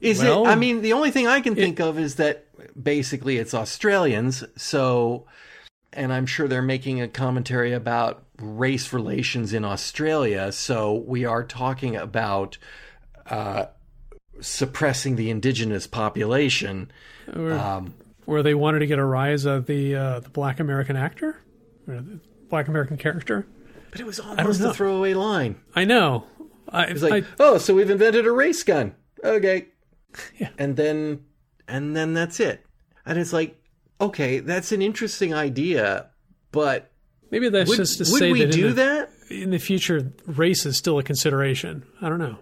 Is 0.00 0.20
Well, 0.22 0.44
it? 0.46 0.48
I 0.48 0.54
mean, 0.54 0.82
the 0.82 0.92
only 0.92 1.10
thing 1.10 1.26
I 1.26 1.40
can 1.40 1.54
think 1.54 1.80
of 1.80 1.98
is 1.98 2.14
that 2.16 2.46
basically 2.80 3.38
it's 3.38 3.54
Australians, 3.54 4.44
so, 4.56 5.26
and 5.92 6.12
I'm 6.12 6.26
sure 6.26 6.48
they're 6.48 6.62
making 6.62 7.00
a 7.00 7.08
commentary 7.08 7.72
about 7.72 8.24
race 8.38 8.92
relations 8.92 9.52
in 9.52 9.64
Australia. 9.64 10.52
So 10.52 11.04
we 11.06 11.24
are 11.24 11.44
talking 11.44 11.96
about 11.96 12.58
uh, 13.26 13.66
suppressing 14.40 15.16
the 15.16 15.30
indigenous 15.30 15.86
population. 15.86 16.90
or, 17.34 17.52
Um, 17.52 17.94
where 18.24 18.42
they 18.42 18.54
wanted 18.54 18.78
to 18.80 18.86
get 18.86 18.98
a 18.98 19.04
rise 19.04 19.44
of 19.44 19.66
the 19.66 19.94
uh, 19.96 20.20
the 20.20 20.30
black 20.30 20.60
American 20.60 20.96
actor, 20.96 21.40
or 21.88 21.94
the 21.96 22.20
black 22.48 22.68
American 22.68 22.96
character. 22.96 23.46
but 23.90 24.00
it 24.00 24.06
was 24.06 24.20
almost 24.20 24.60
a 24.60 24.72
throwaway 24.72 25.14
line. 25.14 25.56
I 25.74 25.84
know. 25.84 26.24
I, 26.68 26.84
It's 26.84 27.02
like, 27.02 27.24
I, 27.24 27.26
oh, 27.40 27.58
so 27.58 27.74
we've 27.74 27.90
invented 27.90 28.26
a 28.26 28.32
race 28.32 28.62
gun. 28.62 28.94
Okay. 29.22 29.68
Yeah. 30.38 30.50
And 30.58 30.76
then 30.76 31.24
and 31.68 31.96
then 31.96 32.14
that's 32.14 32.38
it. 32.40 32.64
And 33.04 33.18
it's 33.18 33.32
like, 33.32 33.60
okay, 34.00 34.38
that's 34.38 34.72
an 34.72 34.82
interesting 34.82 35.34
idea, 35.34 36.10
but 36.52 36.90
maybe 37.30 37.48
that's 37.48 37.68
would, 37.70 37.76
just 37.76 37.98
to 38.04 38.10
would 38.12 38.18
say 38.18 38.32
we 38.32 38.44
that, 38.44 38.52
do 38.52 38.68
in 38.68 38.74
the, 38.76 38.82
that? 38.82 39.10
in 39.30 39.50
the 39.50 39.58
future, 39.58 40.12
race 40.26 40.64
is 40.64 40.76
still 40.76 40.98
a 40.98 41.02
consideration. 41.02 41.84
I 42.00 42.08
don't 42.08 42.18
know. 42.18 42.38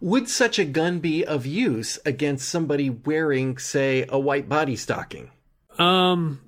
Would 0.00 0.28
such 0.28 0.58
a 0.58 0.64
gun 0.64 1.00
be 1.00 1.24
of 1.24 1.44
use 1.46 1.98
against 2.06 2.48
somebody 2.48 2.90
wearing, 2.90 3.58
say, 3.58 4.06
a 4.08 4.18
white 4.18 4.48
body 4.48 4.76
stocking? 4.76 5.30
Um, 5.78 6.40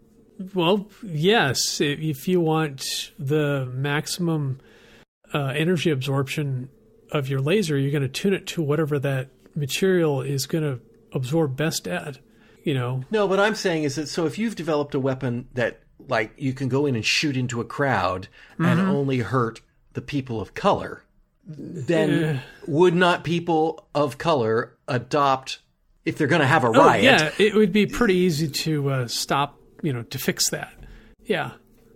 well, 0.55 0.89
yes. 1.03 1.81
If, 1.81 1.99
if 2.01 2.29
you 2.29 2.41
want 2.41 3.13
the 3.19 3.67
maximum 3.73 4.61
uh, 5.35 5.47
energy 5.57 5.91
absorption 5.91 6.69
of 7.13 7.29
your 7.29 7.41
laser, 7.41 7.77
you're 7.79 7.91
going 7.91 8.03
to 8.03 8.09
tune 8.09 8.35
it 8.35 8.47
to 8.49 8.63
whatever 8.63 8.99
that 9.01 9.29
material 9.55 10.23
is 10.23 10.47
going 10.47 10.65
to 10.65 10.81
absorb 11.13 11.57
best 11.57 11.89
at. 11.89 12.19
You 12.63 12.75
know, 12.75 13.03
No, 13.11 13.25
what 13.27 13.41
I'm 13.41 13.55
saying 13.55 13.85
is 13.85 13.95
that 13.97 14.09
so 14.09 14.27
if 14.27 14.39
you've 14.39 14.55
developed 14.55 14.95
a 14.95 15.01
weapon 15.01 15.49
that, 15.55 15.81
like, 16.09 16.33
you 16.37 16.53
can 16.53 16.69
go 16.69 16.85
in 16.87 16.95
and 16.95 17.05
shoot 17.05 17.37
into 17.37 17.61
a 17.61 17.65
crowd 17.65 18.29
and 18.59 18.67
Mm-hmm. 18.79 18.91
only 18.91 19.19
hurt 19.19 19.61
the 19.95 20.03
people 20.03 20.41
of 20.41 20.55
color, 20.55 21.03
then 21.47 22.41
would 22.67 22.95
not 22.95 23.25
people 23.25 23.89
of 23.95 24.19
color 24.19 24.77
adopt 24.87 25.61
if 26.05 26.17
they're 26.19 26.27
going 26.27 26.41
to 26.41 26.47
have 26.47 26.65
a 26.65 26.69
Oh, 26.69 26.73
riot? 26.87 27.05
yeah, 27.05 27.31
it 27.39 27.55
would 27.55 27.73
be 27.73 27.87
pretty 27.87 28.15
easy 28.15 28.49
to 28.49 28.91
uh, 28.91 29.09
stop 29.09 29.59
you 29.83 29.93
know 29.93 30.03
to 30.05 30.19
fix 30.19 30.51
that. 30.51 30.73
Yeah, 31.25 31.53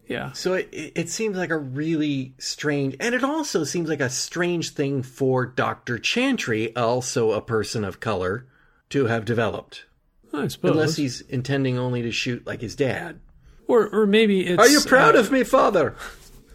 yeah. 0.06 0.32
So 0.32 0.54
it, 0.54 0.68
it 0.72 1.08
seems 1.10 1.36
like 1.36 1.50
a 1.50 1.56
really 1.58 2.34
strange, 2.38 2.96
and 3.00 3.14
it 3.14 3.24
also 3.24 3.64
seems 3.64 3.88
like 3.88 4.00
a 4.00 4.10
strange 4.10 4.70
thing 4.70 5.02
for 5.02 5.46
Doctor 5.46 5.98
Chandri, 5.98 6.72
also 6.76 7.32
a 7.32 7.40
person 7.40 7.84
of 7.84 8.00
color, 8.00 8.46
to 8.90 9.06
have 9.06 9.24
developed. 9.24 9.86
I 10.32 10.48
suppose. 10.48 10.72
Unless 10.72 10.96
he's 10.96 11.20
intending 11.22 11.78
only 11.78 12.02
to 12.02 12.10
shoot 12.10 12.46
like 12.46 12.60
his 12.60 12.74
dad. 12.76 13.20
or 13.68 13.88
or 13.88 14.06
maybe 14.06 14.46
it's 14.46 14.58
Are 14.58 14.68
you 14.68 14.80
proud 14.80 15.14
uh, 15.16 15.20
of 15.20 15.30
me, 15.30 15.44
father? 15.44 15.94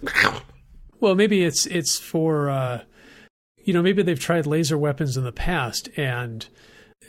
Well, 1.00 1.16
maybe 1.16 1.44
it's 1.44 1.66
it's 1.66 1.98
for 2.00 2.50
uh, 2.50 2.82
you 3.64 3.74
know 3.74 3.82
maybe 3.82 4.04
they've 4.04 4.20
tried 4.20 4.46
laser 4.46 4.78
weapons 4.78 5.16
in 5.18 5.24
the 5.24 5.32
past, 5.32 5.90
and 5.98 6.48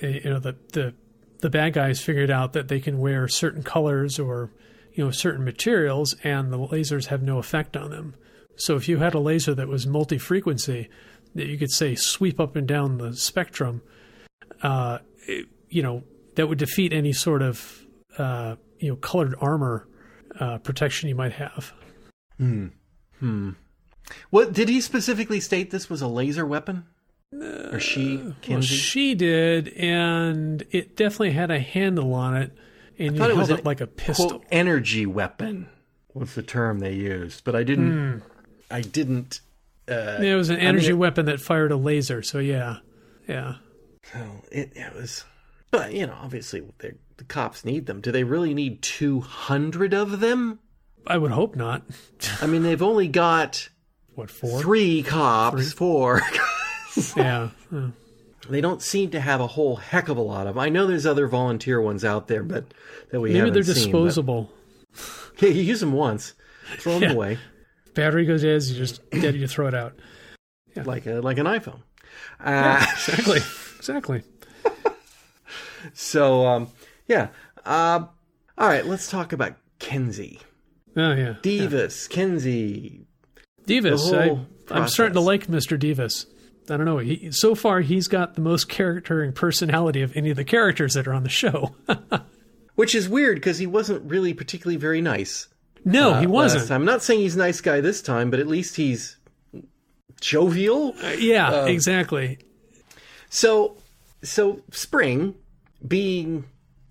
uh, 0.03 0.07
you 0.07 0.31
know 0.31 0.39
the 0.39 0.57
the 0.73 0.95
the 1.41 1.51
bad 1.51 1.73
guys 1.73 2.01
figured 2.01 2.31
out 2.31 2.53
that 2.53 2.69
they 2.69 2.81
can 2.81 2.99
wear 2.99 3.27
certain 3.29 3.63
colors 3.63 4.19
or 4.19 4.51
you 4.93 5.05
know 5.05 5.11
certain 5.11 5.45
materials, 5.45 6.15
and 6.25 6.53
the 6.53 6.59
lasers 6.59 7.07
have 7.07 7.23
no 7.23 7.39
effect 7.39 7.77
on 7.77 7.91
them. 7.91 8.15
So 8.57 8.77
if 8.77 8.89
you 8.89 8.99
had 8.99 9.15
a 9.15 9.19
laser 9.21 9.55
that 9.55 9.69
was 9.69 9.87
multi-frequency, 9.87 10.89
that 11.35 11.47
you 11.47 11.57
could 11.57 11.71
say 11.73 11.95
sweep 11.95 12.39
up 12.39 12.57
and 12.57 12.69
down 12.69 12.99
the 12.99 13.15
spectrum, 13.17 13.81
uh, 14.63 14.99
it- 15.27 15.49
you 15.69 15.83
know 15.83 16.03
that 16.37 16.49
would 16.49 16.59
defeat 16.59 16.93
any 16.93 17.13
sort 17.13 17.43
of 17.43 17.83
uh, 18.19 18.57
you 18.79 18.89
know 18.91 18.97
colored 18.97 19.35
armor 19.41 19.89
uh, 20.39 20.59
protection 20.59 21.09
you 21.09 21.15
might 21.15 21.33
have. 21.33 21.73
What 24.31 24.53
did 24.53 24.69
he 24.69 24.81
specifically 24.81 25.41
state? 25.41 25.71
This 25.71 25.89
was 25.89 26.03
a 26.03 26.09
laser 26.09 26.45
weapon, 26.47 26.85
or 27.33 27.79
she? 27.81 28.35
Well, 28.49 28.61
she 28.61 29.15
did, 29.15 29.69
and 29.69 30.65
it 30.71 30.97
definitely 30.97 31.31
had 31.33 31.51
a 31.51 31.61
handle 31.61 32.13
on 32.15 32.37
it, 32.37 32.53
and 32.99 33.13
you 33.15 33.19
thought 33.19 33.31
it 33.31 33.37
was 33.37 33.51
it, 33.51 33.61
an- 33.61 33.65
like 33.65 33.81
a 33.81 33.87
pistol. 33.87 34.29
quote 34.31 34.45
energy 34.51 35.07
weapon 35.07 35.69
was 36.15 36.35
the 36.35 36.43
term 36.43 36.81
they 36.81 36.93
used, 36.95 37.45
but 37.45 37.55
I 37.55 37.63
didn't. 37.63 38.23
I 38.71 38.81
didn't. 38.81 39.41
Uh, 39.89 40.19
it 40.21 40.35
was 40.35 40.51
an 40.51 40.57
mean, 40.57 40.67
energy 40.67 40.89
it- 40.91 40.95
weapon 40.95 41.27
that 41.27 41.41
fired 41.41 41.71
a 41.73 41.77
laser. 41.77 42.23
So 42.23 42.39
yeah, 42.39 42.79
yeah. 43.29 43.57
oh, 44.15 44.41
it, 44.51 44.73
it 44.75 44.95
was. 44.95 45.25
But 45.71 45.93
you 45.93 46.07
know, 46.07 46.17
obviously, 46.21 46.63
the 46.79 47.25
cops 47.25 47.65
need 47.65 47.87
them. 47.87 48.01
Do 48.01 48.11
they 48.11 48.25
really 48.25 48.55
need 48.55 48.83
two 48.83 49.21
hundred 49.21 49.95
of 49.95 50.19
them? 50.19 50.59
I 51.07 51.17
would 51.17 51.31
hope 51.31 51.55
not. 51.57 51.83
I 52.43 52.47
mean, 52.47 52.63
they've 52.65 52.83
only 52.83 53.07
got 53.09 53.69
What 54.21 54.31
for? 54.31 54.61
three 54.61 55.03
cops. 55.03 55.73
Four. 55.73 56.21
Yeah. 57.17 57.51
uh, 57.73 57.89
they 58.49 58.61
don't 58.61 58.83
seem 58.83 59.11
to 59.11 59.21
have 59.21 59.41
a 59.41 59.47
whole 59.47 59.77
heck 59.77 60.09
of 60.09 60.17
a 60.17 60.21
lot 60.21 60.49
of. 60.49 60.57
'em. 60.57 60.59
I 60.61 60.69
know 60.69 60.87
there's 60.89 61.07
other 61.07 61.29
volunteer 61.29 61.81
ones 61.81 62.05
out 62.05 62.27
there, 62.27 62.43
but 62.43 62.65
that 63.13 63.21
we 63.21 63.33
Maybe 63.33 63.51
they're 63.51 63.63
seen, 63.63 63.75
but- 63.93 64.05
disposable. 64.05 64.51
Yeah, 65.39 65.51
you 65.51 65.63
use 65.63 65.79
them 65.81 65.93
once, 65.93 66.35
throw 66.81 66.95
them 66.95 67.03
Yeah. 67.05 67.13
away 67.13 67.39
Battery 67.95 68.27
goes 68.27 68.43
dead, 68.43 68.63
you 68.65 68.77
just 68.77 69.09
dead, 69.11 69.35
you 69.37 69.47
throw 69.47 69.69
it 69.69 69.75
out. 69.75 69.95
Yeah. 70.77 70.83
like 70.83 71.07
a 71.07 71.21
like 71.21 71.39
an 71.39 71.47
iPhone. 71.47 71.81
Uh, 72.41 72.85
Exactly. 72.93 73.41
exactly. 73.79 74.23
So 75.95 76.47
um, 76.47 76.69
yeah. 77.07 77.29
Uh, 77.65 78.05
all 78.59 78.69
right, 78.69 78.85
let's 78.85 79.09
talk 79.11 79.33
about 79.33 79.55
Kenzy, 79.79 80.41
Oh 80.97 81.13
yeah. 81.15 81.35
Devis, 81.43 82.09
Kenzy. 82.09 83.07
Devis. 83.71 84.13
I, 84.13 84.39
I'm 84.71 84.89
starting 84.89 85.15
to 85.15 85.21
like 85.21 85.47
Mr. 85.47 85.79
Devis. 85.79 86.27
I 86.69 86.77
don't 86.77 86.87
know. 86.87 86.99
He, 86.99 87.31
so 87.33 87.55
far, 87.55 87.81
he's 87.81 88.07
got 88.07 88.35
the 88.35 88.41
most 88.41 88.69
character 88.69 89.23
and 89.23 89.35
personality 89.35 90.03
of 90.03 90.17
any 90.17 90.31
of 90.31 90.37
the 90.37 90.45
characters 90.45 90.95
that 90.95 91.09
are 91.09 91.13
on 91.15 91.23
the 91.25 91.29
show. 91.29 91.75
Which 92.77 92.95
is 92.95 93.09
weird 93.09 93.37
because 93.37 93.59
he 93.59 93.67
wasn't 93.67 94.09
really 94.09 94.33
particularly 94.35 94.77
very 94.77 95.01
nice. 95.01 95.49
no, 95.85 96.13
uh, 96.13 96.21
he 96.21 96.27
wasn't. 96.27 96.71
I'm 96.71 96.85
not 96.85 97.03
saying 97.03 97.21
he's 97.21 97.35
a 97.35 97.39
nice 97.39 97.61
guy 97.61 97.81
this 97.81 98.01
time, 98.03 98.31
but 98.31 98.39
at 98.41 98.47
least 98.47 98.77
he's 98.77 99.17
jovial. 100.21 100.95
Yeah, 101.19 101.49
Um, 101.51 101.69
exactly. 101.69 102.39
So, 103.29 103.77
so 104.23 104.61
Spring, 104.71 105.35
being 105.87 106.45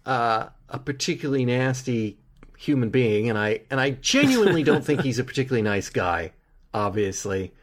uh, 0.06 0.48
a 0.70 0.80
particularly 0.80 1.46
nasty 1.46 2.18
human 2.58 2.90
being, 2.90 3.30
and 3.30 3.38
I 3.38 3.62
and 3.72 3.80
I 3.80 3.92
genuinely 3.92 4.64
don't 4.64 4.84
think 4.84 5.02
he's 5.02 5.20
a 5.20 5.24
particularly 5.24 5.62
nice 5.62 5.90
guy. 5.90 6.34
Obviously, 6.74 7.54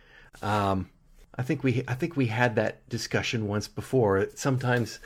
um, 0.43 0.91
I 1.37 1.43
think 1.43 1.63
we 1.63 1.85
I 1.87 1.95
think 1.95 2.17
we 2.17 2.27
had 2.27 2.57
that 2.57 2.89
discussion 2.89 3.47
once 3.47 3.69
before. 3.69 4.27
Sometimes 4.35 4.99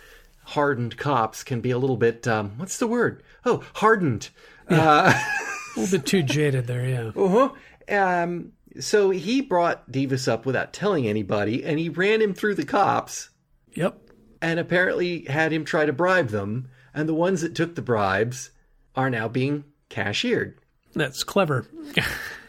hardened 0.44 0.96
cops 0.96 1.42
can 1.44 1.61
be 1.61 1.70
a 1.70 1.78
little 1.78 1.96
bit 1.96 2.26
um, 2.26 2.53
what's 2.57 2.78
the 2.78 2.86
word? 2.86 3.22
Oh, 3.44 3.62
hardened. 3.74 4.30
Uh, 4.68 5.12
A 5.76 5.78
little 5.80 5.98
bit 5.98 6.07
too 6.07 6.22
jaded 6.22 6.66
there, 6.66 6.86
yeah. 6.86 7.11
uh-huh. 7.14 7.51
Um, 7.88 8.53
so 8.78 9.11
he 9.11 9.40
brought 9.40 9.90
Devis 9.90 10.28
up 10.28 10.46
without 10.46 10.72
telling 10.72 11.07
anybody, 11.09 11.64
and 11.64 11.78
he 11.78 11.88
ran 11.88 12.22
him 12.22 12.34
through 12.34 12.55
the 12.55 12.64
cops 12.64 13.30
Yep. 13.74 13.98
and 14.40 14.61
apparently 14.61 15.24
had 15.24 15.53
him 15.53 15.64
try 15.64 15.84
to 15.86 15.92
bribe 15.92 16.28
them, 16.28 16.68
and 16.94 17.09
the 17.09 17.14
ones 17.14 17.40
that 17.42 17.55
took 17.57 17.74
the 17.74 17.82
bribes 17.82 18.51
are 18.94 19.11
now 19.11 19.26
being 19.28 19.64
cashiered. 19.88 20.59
That's 20.94 21.22
clever. 21.24 21.66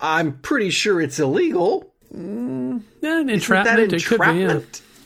I'm 0.00 0.38
pretty 0.38 0.70
sure 0.70 1.00
it's 1.00 1.18
illegal. 1.18 1.92
Yeah, 2.10 2.18
Isn't 2.20 3.00
that 3.00 3.28
entrapment, 3.28 3.92
it 3.92 4.04
could 4.04 4.20
be, 4.20 4.38
yeah. 4.38 4.60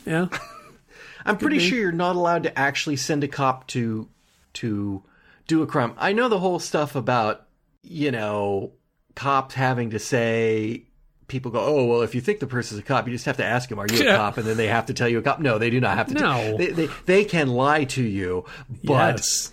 yeah. 0.05 0.27
I'm 1.25 1.37
pretty 1.37 1.59
sure 1.59 1.77
you're 1.77 1.91
not 1.91 2.15
allowed 2.15 2.43
to 2.43 2.57
actually 2.59 2.95
send 2.95 3.23
a 3.23 3.27
cop 3.27 3.67
to 3.67 4.07
to 4.53 5.03
do 5.47 5.61
a 5.61 5.67
crime. 5.67 5.93
I 5.97 6.13
know 6.13 6.29
the 6.29 6.39
whole 6.39 6.59
stuff 6.59 6.95
about 6.95 7.47
you 7.83 8.11
know 8.11 8.71
cops 9.15 9.53
having 9.55 9.89
to 9.91 9.99
say 9.99 10.85
people 11.27 11.51
go, 11.51 11.59
oh 11.63 11.85
well, 11.85 12.01
if 12.01 12.15
you 12.15 12.21
think 12.21 12.39
the 12.39 12.47
person's 12.47 12.79
a 12.79 12.83
cop, 12.83 13.07
you 13.07 13.13
just 13.13 13.25
have 13.25 13.37
to 13.37 13.45
ask 13.45 13.69
them, 13.69 13.79
are 13.79 13.87
you 13.91 14.01
a 14.01 14.03
Yeah. 14.05 14.17
cop? 14.17 14.37
And 14.37 14.47
then 14.47 14.57
they 14.57 14.67
have 14.67 14.85
to 14.87 14.93
tell 14.93 15.07
you 15.09 15.19
a 15.19 15.21
cop. 15.21 15.39
No, 15.39 15.57
they 15.57 15.69
do 15.69 15.79
not 15.79 15.97
have 15.97 16.07
to. 16.07 16.13
No. 16.13 16.57
they, 16.57 16.67
they 16.67 16.89
they 17.05 17.23
can 17.25 17.49
lie 17.49 17.83
to 17.85 18.03
you, 18.03 18.45
but 18.83 19.17
yes. 19.17 19.51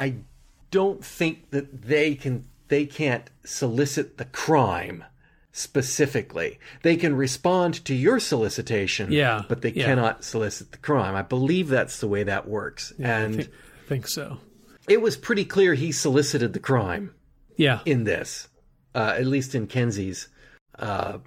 I 0.00 0.14
don't 0.70 1.04
think 1.04 1.50
that 1.50 1.82
they 1.82 2.14
can 2.14 2.44
they 2.68 2.86
can't 2.86 3.30
solicit 3.44 4.18
the 4.18 4.24
crime 4.26 5.04
specifically. 5.52 6.58
They 6.82 6.96
can 6.96 7.16
respond 7.16 7.84
to 7.86 7.94
your 7.94 8.20
solicitation, 8.20 9.10
Yeah, 9.10 9.42
but 9.48 9.62
they 9.62 9.72
yeah. 9.72 9.86
cannot 9.86 10.22
solicit 10.24 10.72
the 10.72 10.78
crime. 10.78 11.14
I 11.14 11.22
believe 11.22 11.68
that's 11.68 11.98
the 12.00 12.08
way 12.08 12.22
that 12.24 12.46
works. 12.48 12.92
I 12.98 13.02
and 13.08 13.36
think, 13.36 13.48
I 13.48 13.88
think 13.88 14.08
so. 14.08 14.38
it 14.88 15.00
was 15.00 15.16
pretty 15.16 15.44
clear 15.44 15.74
he 15.74 15.92
solicited 15.92 16.52
the 16.52 16.58
crime 16.60 17.14
Yeah. 17.56 17.80
in 17.86 18.04
this, 18.04 18.48
uh, 18.94 19.14
at 19.16 19.26
least 19.26 19.54
in 19.54 19.66
Kenzy's 19.66 20.28
uh, 20.78 21.18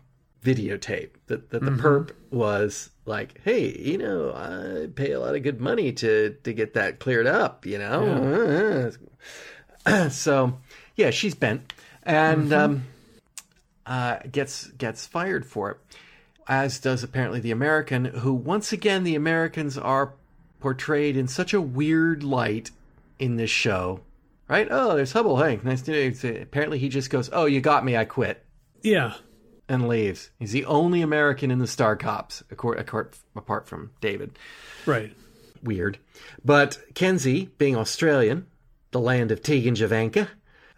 videotape. 0.44 1.12
That 1.28 1.50
that 1.50 1.62
the 1.64 1.72
Mm-hmm. 1.72 1.86
perp 1.86 2.12
was 2.32 2.92
like, 3.06 3.42
"Hey, 3.44 3.76
you 3.78 3.98
know, 3.98 4.32
I 4.34 4.88
pay 4.94 5.12
a 5.12 5.20
lot 5.20 5.36
of 5.36 5.42
good 5.44 5.60
money 5.60 5.92
to 5.94 6.36
to 6.44 6.54
get 6.54 6.76
that 6.76 7.00
cleared 7.00 7.26
up." 7.28 7.66
You 7.66 7.80
know, 7.80 8.92
so 10.12 10.54
yeah, 11.00 11.10
she's 11.12 11.34
bent 11.36 11.74
and 12.04 12.50
Mm-hmm. 12.52 12.54
um, 12.74 12.84
uh, 13.86 14.18
gets 14.32 14.68
gets 14.68 15.08
fired 15.08 15.46
for 15.46 15.72
it, 15.72 15.78
as 16.48 16.80
does 16.80 17.04
apparently 17.04 17.40
the 17.40 17.52
American. 17.52 18.06
Who 18.06 18.34
once 18.34 18.72
again, 18.72 19.04
the 19.04 19.16
Americans 19.16 19.78
are 19.78 20.14
portrayed 20.60 21.18
in 21.18 21.28
such 21.28 21.54
a 21.54 21.62
weird 21.62 22.24
light 22.24 22.72
in 23.18 23.38
this 23.38 23.50
show. 23.50 24.02
Right? 24.48 24.68
Oh, 24.70 24.96
there's 24.96 25.12
Hubble. 25.14 25.38
Hey, 25.42 25.60
nice 25.64 25.82
to 25.84 25.92
meet 25.92 26.24
you. 26.24 26.40
Apparently, 26.42 26.78
he 26.80 26.90
just 26.90 27.10
goes, 27.10 27.30
"Oh, 27.34 27.46
you 27.46 27.62
got 27.62 27.86
me. 27.86 27.96
I 27.98 28.06
quit," 28.06 28.44
Yeah. 28.82 29.14
and 29.68 29.88
leaves. 29.88 30.32
He's 30.40 30.52
the 30.52 30.66
only 30.66 31.02
American 31.02 31.52
in 31.52 31.60
the 31.60 31.68
Star 31.68 31.96
Cops, 31.96 32.44
apart 32.52 33.68
from 33.68 33.92
David. 34.02 34.38
Right. 34.86 35.14
Weird, 35.62 35.98
but 36.44 36.80
Kenzy, 36.96 37.50
being 37.58 37.76
Australian, 37.76 38.48
the 38.92 39.00
land 39.00 39.32
of 39.32 39.44
Tegan 39.44 39.76
Jovanka, 39.76 40.30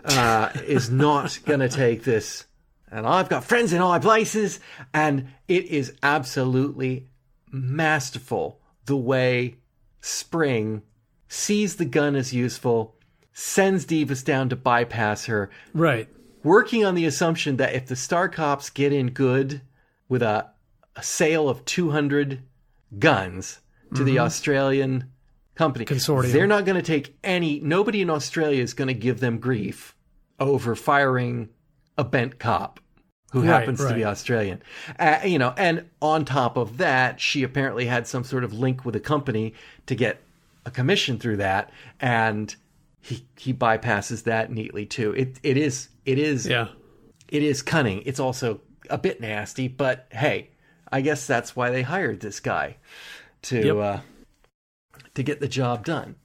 uh, 0.06 0.50
is 0.66 0.90
not 0.90 1.40
going 1.46 1.60
to 1.60 1.70
take 1.70 2.04
this. 2.04 2.46
And 2.92 3.08
I've 3.08 3.30
got 3.30 3.44
friends 3.46 3.72
in 3.72 3.82
high 3.82 4.00
places, 4.00 4.60
and 4.94 5.30
it 5.48 5.66
is 5.66 5.94
absolutely 6.04 7.08
masterful 7.52 8.60
the 8.86 8.98
way 8.98 9.56
Spring 10.02 10.82
sees 11.28 11.76
the 11.76 11.86
gun 11.86 12.16
as 12.16 12.34
useful, 12.34 12.96
sends 13.34 13.86
Devis 13.86 14.24
down 14.24 14.50
to 14.50 14.56
bypass 14.56 15.26
her, 15.26 15.50
Right. 15.74 16.10
working 16.44 16.84
on 16.84 16.96
the 16.96 17.06
assumption 17.06 17.58
that 17.58 17.74
if 17.74 17.86
the 17.88 17.96
Star 17.96 18.28
Cops 18.28 18.70
get 18.70 18.92
in 18.92 19.12
good 19.12 19.62
with 20.10 20.22
a, 20.22 20.50
a 20.96 21.04
sale 21.04 21.48
of 21.48 21.64
200 21.66 22.42
guns 23.00 23.60
to 23.96 24.04
the 24.04 24.20
Australian 24.20 25.11
company. 25.62 25.86
Consortium. 25.86 26.32
they're 26.32 26.48
not 26.48 26.66
going 26.66 26.76
to 26.76 26.82
take 26.82 27.16
any, 27.24 27.60
nobody 27.60 28.02
in 28.02 28.10
Australia 28.10 28.62
is 28.64 28.74
going 28.74 28.88
to 28.88 28.94
give 28.94 29.20
them 29.20 29.38
grief 29.40 29.96
over 30.40 30.76
firing 30.76 31.50
a 31.98 32.04
bent 32.04 32.40
cop 32.40 32.80
who 33.32 33.40
Right, 33.42 33.48
happens 33.60 33.80
to 33.86 33.94
be 33.94 34.04
Australian. 34.04 34.62
Uh, 35.00 35.20
you 35.24 35.40
know, 35.40 35.54
and 35.58 35.90
on 36.02 36.26
top 36.26 36.58
of 36.58 36.78
that, 36.80 37.22
she 37.22 37.44
apparently 37.44 37.86
had 37.86 38.08
some 38.08 38.24
sort 38.24 38.44
of 38.44 38.52
link 38.54 38.84
with 38.84 38.96
a 38.96 39.00
company 39.00 39.54
to 39.86 39.96
get 39.96 40.20
a 40.66 40.72
commission 40.72 41.18
through 41.18 41.38
that. 41.38 41.72
And 42.02 42.54
he 43.00 43.26
he 43.38 43.54
bypasses 43.54 44.24
that 44.24 44.52
neatly 44.52 44.86
too. 44.86 45.14
It 45.14 45.40
it 45.44 45.58
is 45.58 45.88
it 46.06 46.18
is 46.20 46.46
Yeah. 46.46 46.68
it 47.30 47.42
is 47.44 47.62
cunning. 47.62 48.04
It's 48.06 48.20
also 48.20 48.60
a 48.90 48.98
bit 48.98 49.22
nasty, 49.22 49.68
but 49.70 50.08
hey, 50.12 50.50
I 50.92 51.00
guess 51.02 51.26
that's 51.26 51.56
why 51.56 51.70
they 51.70 51.84
hired 51.84 52.20
this 52.20 52.40
guy 52.42 52.78
to 53.44 53.66
Yep. 53.66 53.76
uh, 53.78 54.00
to 55.16 55.24
get 55.24 55.40
the 55.40 55.48
job 55.48 55.86
done. 55.86 56.16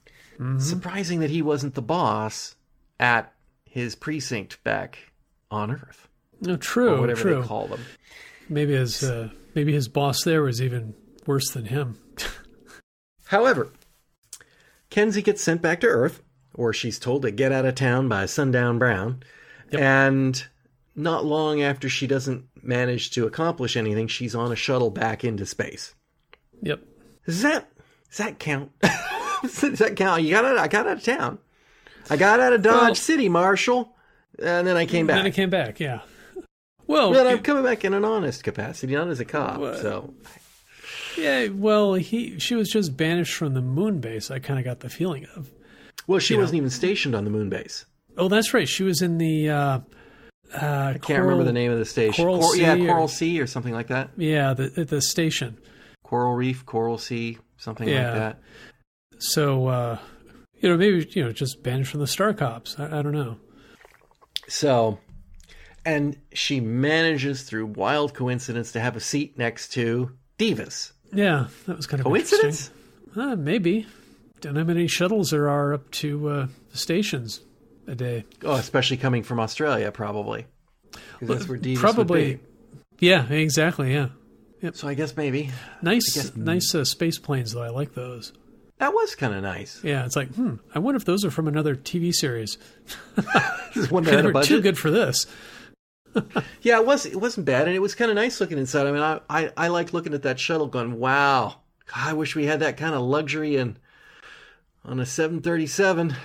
Surprising 0.59 1.19
that 1.21 1.31
he 1.31 1.41
wasn't 1.41 1.73
the 1.73 1.81
boss 1.81 2.55
at 2.99 3.33
his 3.65 3.95
precinct 3.95 4.63
back 4.63 5.11
on 5.49 5.71
Earth, 5.71 6.07
No, 6.41 6.57
true. 6.57 6.95
or 6.95 7.01
whatever 7.01 7.21
true. 7.21 7.41
they 7.41 7.47
call 7.47 7.65
them. 7.67 7.81
Maybe 8.47 8.73
his 8.73 9.01
uh, 9.03 9.29
maybe 9.55 9.73
his 9.73 9.87
boss 9.87 10.23
there 10.23 10.43
was 10.43 10.61
even 10.61 10.93
worse 11.25 11.49
than 11.51 11.65
him. 11.65 11.97
However, 13.25 13.71
Kenzy 14.91 15.21
gets 15.23 15.41
sent 15.41 15.61
back 15.61 15.81
to 15.81 15.87
Earth, 15.87 16.21
or 16.53 16.71
she's 16.71 16.99
told 16.99 17.23
to 17.23 17.31
get 17.31 17.51
out 17.51 17.65
of 17.65 17.73
town 17.75 18.07
by 18.07 18.25
Sundown 18.27 18.77
Brown. 18.79 19.23
Yep. 19.71 19.81
And 19.81 20.47
not 20.95 21.25
long 21.25 21.61
after 21.61 21.89
she 21.89 22.05
doesn't 22.07 22.45
manage 22.61 23.09
to 23.11 23.25
accomplish 23.25 23.75
anything, 23.75 24.07
she's 24.07 24.35
on 24.35 24.51
a 24.51 24.55
shuttle 24.55 24.91
back 24.91 25.23
into 25.23 25.45
space. 25.45 25.93
Yep. 26.61 26.81
Does 27.25 27.41
that 27.41 27.69
does 28.09 28.17
that 28.17 28.39
count? 28.39 28.71
does 29.41 29.79
that 29.79 29.95
count? 29.95 30.23
You 30.23 30.31
got 30.31 30.45
out, 30.45 30.57
I 30.57 30.67
got 30.67 30.87
out 30.87 30.97
of 30.97 31.03
town. 31.03 31.39
I 32.09 32.17
got 32.17 32.39
out 32.39 32.53
of 32.53 32.61
Dodge 32.61 32.81
Well- 32.81 32.95
City, 32.95 33.29
Marshall, 33.29 33.95
and 34.39 34.65
then 34.67 34.77
I 34.77 34.85
came 34.85 35.07
back. 35.07 35.17
Then 35.17 35.25
it 35.27 35.33
came 35.33 35.49
back. 35.49 35.79
Yeah. 35.79 36.01
Well, 36.87 37.11
But 37.11 37.27
I'm 37.27 37.39
coming 37.39 37.63
back 37.63 37.83
in 37.83 37.93
an 37.93 38.05
honest 38.05 38.43
capacity, 38.45 38.95
not 38.95 39.09
as 39.09 39.19
a 39.19 39.25
cop. 39.25 39.59
What? 39.59 39.79
So 39.79 40.13
yeah. 41.17 41.47
Well, 41.47 41.95
he 41.95 42.39
she 42.39 42.55
was 42.55 42.69
just 42.69 42.95
banished 42.95 43.33
from 43.33 43.53
the 43.53 43.61
moon 43.61 43.99
base. 43.99 44.31
I 44.31 44.39
kind 44.39 44.57
of 44.57 44.63
got 44.63 44.79
the 44.79 44.89
feeling 44.89 45.25
of. 45.35 45.49
well, 46.07 46.19
she 46.19 46.37
wasn't 46.37 46.57
even 46.57 46.69
stationed 46.69 47.13
on 47.15 47.25
the 47.25 47.29
moon 47.29 47.49
base. 47.49 47.85
Oh, 48.17 48.29
that's 48.29 48.53
right. 48.53 48.67
She 48.67 48.83
was 48.83 49.01
in 49.01 49.17
the. 49.17 49.49
Uh, 49.49 49.79
uh, 50.53 50.93
I 50.95 50.97
can't 51.01 51.21
remember 51.23 51.43
the 51.43 51.51
name 51.51 51.71
of 51.71 51.77
the 51.77 51.83
station. 51.85 52.23
Coral 52.23 52.39
Cor- 52.39 52.55
yeah, 52.55 52.75
Sea 52.75 52.83
or- 52.83 52.87
Coral 52.87 53.07
Sea 53.09 53.41
or 53.41 53.47
something 53.47 53.73
like 53.73 53.87
that. 53.87 54.11
Yeah, 54.15 54.53
the 54.53 54.69
the 54.85 55.01
station. 55.01 55.57
Coral 56.03 56.35
Reef, 56.35 56.65
Coral 56.65 56.97
Sea, 56.97 57.37
something 57.57 57.87
Yeah. 57.87 58.03
like 58.11 58.13
that. 58.13 58.39
So 59.19 59.67
uh, 59.67 59.97
you 60.59 60.69
know, 60.69 60.77
maybe 60.77 61.07
you 61.11 61.23
know, 61.23 61.31
just 61.31 61.63
banished 61.63 61.91
from 61.91 61.99
the 61.99 62.07
Star 62.07 62.33
Cops. 62.33 62.77
I, 62.79 62.99
I 62.99 63.01
don't 63.01 63.11
know. 63.13 63.37
So, 64.47 64.99
and 65.85 66.17
she 66.33 66.59
manages 66.59 67.43
through 67.43 67.65
wild 67.67 68.13
coincidence 68.13 68.71
to 68.73 68.79
have 68.79 68.95
a 68.95 68.99
seat 68.99 69.37
next 69.37 69.69
to 69.73 70.11
Devis. 70.37 70.93
Yeah, 71.13 71.47
that 71.65 71.75
was 71.77 71.87
kind 71.87 71.99
of 71.99 72.05
Coincidence? 72.05 72.69
Uh, 73.15 73.35
maybe. 73.35 73.87
Don't 74.41 74.53
know 74.53 74.59
how 74.61 74.67
many 74.67 74.87
shuttles 74.87 75.31
there 75.31 75.49
are 75.49 75.73
up 75.73 75.89
to 75.91 76.29
uh, 76.29 76.47
the 76.71 76.77
stations 76.77 77.41
a 77.87 77.95
day. 77.95 78.23
Oh, 78.43 78.55
especially 78.55 78.97
coming 78.97 79.23
from 79.23 79.39
Australia, 79.39 79.91
probably. 79.91 80.45
'Cause 81.19 81.27
that's 81.27 81.47
where 81.47 81.57
Devis 81.57 81.79
Probably. 81.81 82.39
Yeah, 82.99 83.25
exactly. 83.31 83.93
Yeah, 83.93 84.09
be. 84.61 84.71
So 84.73 84.87
I 84.87 84.93
guess 84.93 85.15
maybe 85.17 85.51
nice, 85.81 86.13
guess- 86.15 86.35
nice 86.35 86.73
uh, 86.75 86.83
space 86.85 87.19
planes 87.19 87.53
though. 87.53 87.61
I 87.63 87.69
like 87.69 87.93
those. 87.93 88.33
that 88.79 88.93
was 88.93 89.15
kind 89.15 89.33
of 89.33 89.41
nice. 89.43 89.83
Yeah, 89.83 90.05
it's 90.05 90.15
like, 90.15 90.33
hmm. 90.35 90.55
I 90.75 90.79
wonder 90.79 90.97
if 90.97 91.05
those 91.05 91.23
are 91.25 91.31
from 91.31 91.47
another 91.47 91.75
TV 91.75 92.13
series. 92.13 92.57
Just 93.73 93.91
one 93.91 94.03
that 94.03 94.11
They 94.11 94.15
had 94.17 94.25
a 94.25 94.31
were 94.31 94.43
too 94.43 94.61
good 94.61 94.77
for 94.77 94.91
this. 94.91 95.25
Yeah, 96.63 96.79
it 96.79 96.85
was. 96.85 97.05
It 97.05 97.17
wasn't 97.21 97.45
bad, 97.45 97.67
and 97.67 97.75
it 97.75 97.79
was 97.79 97.93
kind 97.93 98.09
of 98.09 98.15
nice 98.15 98.41
looking 98.41 98.57
inside. 98.57 98.87
I 98.87 98.91
mean, 98.91 99.01
I 99.03 99.19
I, 99.29 99.51
I 99.55 99.67
like 99.67 99.93
looking 99.93 100.15
at 100.15 100.23
that 100.23 100.39
shuttle, 100.39 100.65
going, 100.65 100.97
"Wow, 100.99 101.57
God, 101.93 102.07
I 102.09 102.13
wish 102.13 102.35
we 102.35 102.47
had 102.47 102.61
that 102.61 102.75
kind 102.77 102.95
of 102.95 103.01
luxury 103.01 103.55
and 103.57 103.77
on 104.83 104.99
a 104.99 105.05
737, 105.05 106.15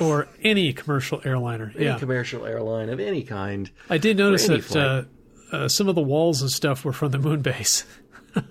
or 0.00 0.28
any 0.42 0.72
commercial 0.72 1.20
airliner. 1.26 1.72
any 1.76 1.84
Yeah, 1.86 1.98
commercial 1.98 2.46
airline 2.46 2.88
of 2.88 3.00
any 3.00 3.22
kind." 3.22 3.70
I 3.90 3.98
did 3.98 4.16
notice 4.16 4.46
that 4.46 4.74
uh, 4.74 5.04
uh, 5.52 5.68
some 5.68 5.88
of 5.88 5.94
the 5.94 6.02
walls 6.02 6.40
and 6.42 6.50
stuff 6.50 6.84
were 6.84 6.92
from 6.92 7.10
the 7.12 7.18
moon 7.18 7.40
base. 7.42 7.84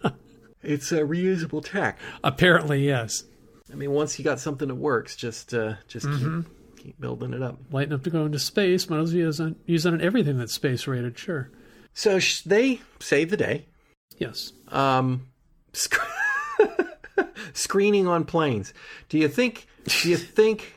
It's 0.63 0.91
a 0.91 1.01
reusable 1.01 1.63
tech. 1.63 1.97
Apparently, 2.25 2.85
yes. 2.85 3.23
I 3.71 3.75
mean, 3.75 3.91
once 3.91 4.19
you 4.19 4.25
got 4.25 4.39
something 4.39 4.67
that 4.67 4.75
works, 4.75 5.15
just 5.15 5.53
uh, 5.53 5.75
just 5.87 6.05
Mm-hmm. 6.05 6.41
keep 6.41 6.83
keep 6.83 6.99
building 6.99 7.31
it 7.33 7.41
up. 7.41 7.57
Light 7.71 7.87
enough 7.87 8.03
to 8.03 8.09
go 8.09 8.25
into 8.25 8.39
space. 8.39 8.89
Might 8.89 8.99
as 8.99 9.13
well 9.13 9.21
use 9.23 9.39
on, 9.39 9.55
use 9.65 9.85
on 9.85 10.01
everything 10.01 10.37
that's 10.37 10.51
space 10.53 10.85
rated. 10.85 11.17
Sure. 11.17 11.49
So 11.93 12.19
sh- 12.19 12.41
they 12.41 12.81
save 12.99 13.29
the 13.29 13.37
day. 13.37 13.65
Yes. 14.17 14.51
Um, 14.69 15.27
sc- 15.71 16.01
screening 17.53 18.07
on 18.07 18.25
planes. 18.25 18.73
Do 19.09 19.17
you 19.17 19.27
think? 19.29 19.67
Do 20.01 20.09
you 20.09 20.17
think? 20.17 20.73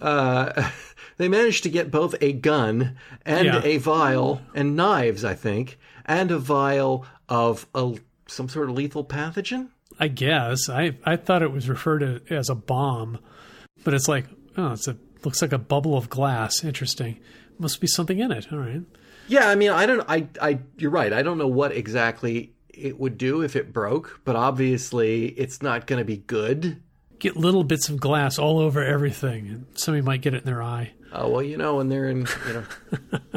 Uh, 0.00 0.70
they 1.16 1.28
managed 1.28 1.62
to 1.64 1.70
get 1.70 1.90
both 1.90 2.14
a 2.20 2.32
gun 2.32 2.96
and 3.24 3.46
Yeah. 3.46 3.60
a 3.64 3.78
vial 3.78 4.40
and 4.54 4.76
knives, 4.76 5.24
I 5.24 5.34
think, 5.34 5.78
and 6.04 6.30
a 6.30 6.38
vial 6.38 7.06
of 7.28 7.66
a, 7.74 7.94
some 8.26 8.48
sort 8.48 8.68
of 8.68 8.76
lethal 8.76 9.04
pathogen. 9.04 9.68
I 9.98 10.08
guess. 10.08 10.68
I, 10.68 10.96
I 11.04 11.16
thought 11.16 11.42
it 11.42 11.52
was 11.52 11.68
referred 11.68 12.00
to 12.00 12.34
as 12.34 12.50
a 12.50 12.54
bomb, 12.54 13.18
but 13.84 13.94
it's 13.94 14.08
like, 14.08 14.26
oh, 14.56 14.72
it's 14.72 14.88
a 14.88 14.96
looks 15.24 15.40
like 15.42 15.52
a 15.52 15.58
bubble 15.58 15.96
of 15.96 16.08
glass. 16.10 16.62
Interesting. 16.62 17.18
Must 17.58 17.80
be 17.80 17.86
something 17.86 18.18
in 18.18 18.30
it. 18.30 18.52
All 18.52 18.58
right. 18.58 18.82
Yeah, 19.28 19.48
I 19.48 19.54
mean, 19.54 19.70
I 19.70 19.86
don't. 19.86 20.04
I, 20.08 20.28
I. 20.40 20.58
You're 20.76 20.90
right. 20.90 21.12
I 21.12 21.22
don't 21.22 21.38
know 21.38 21.48
what 21.48 21.72
exactly 21.72 22.52
it 22.68 23.00
would 23.00 23.16
do 23.18 23.40
if 23.42 23.56
it 23.56 23.72
broke, 23.72 24.20
but 24.24 24.36
obviously, 24.36 25.28
it's 25.28 25.62
not 25.62 25.86
going 25.86 25.98
to 25.98 26.04
be 26.04 26.18
good. 26.18 26.80
Get 27.18 27.34
little 27.36 27.64
bits 27.64 27.88
of 27.88 27.98
glass 27.98 28.38
all 28.38 28.58
over 28.58 28.84
everything, 28.84 29.46
and 29.48 29.66
somebody 29.74 30.02
might 30.02 30.20
get 30.20 30.34
it 30.34 30.42
in 30.42 30.44
their 30.44 30.62
eye. 30.62 30.92
Oh 31.12 31.28
well, 31.30 31.42
you 31.42 31.56
know, 31.56 31.76
when 31.76 31.88
they're 31.88 32.08
in 32.08 32.26
you 32.46 32.52
know 32.52 32.64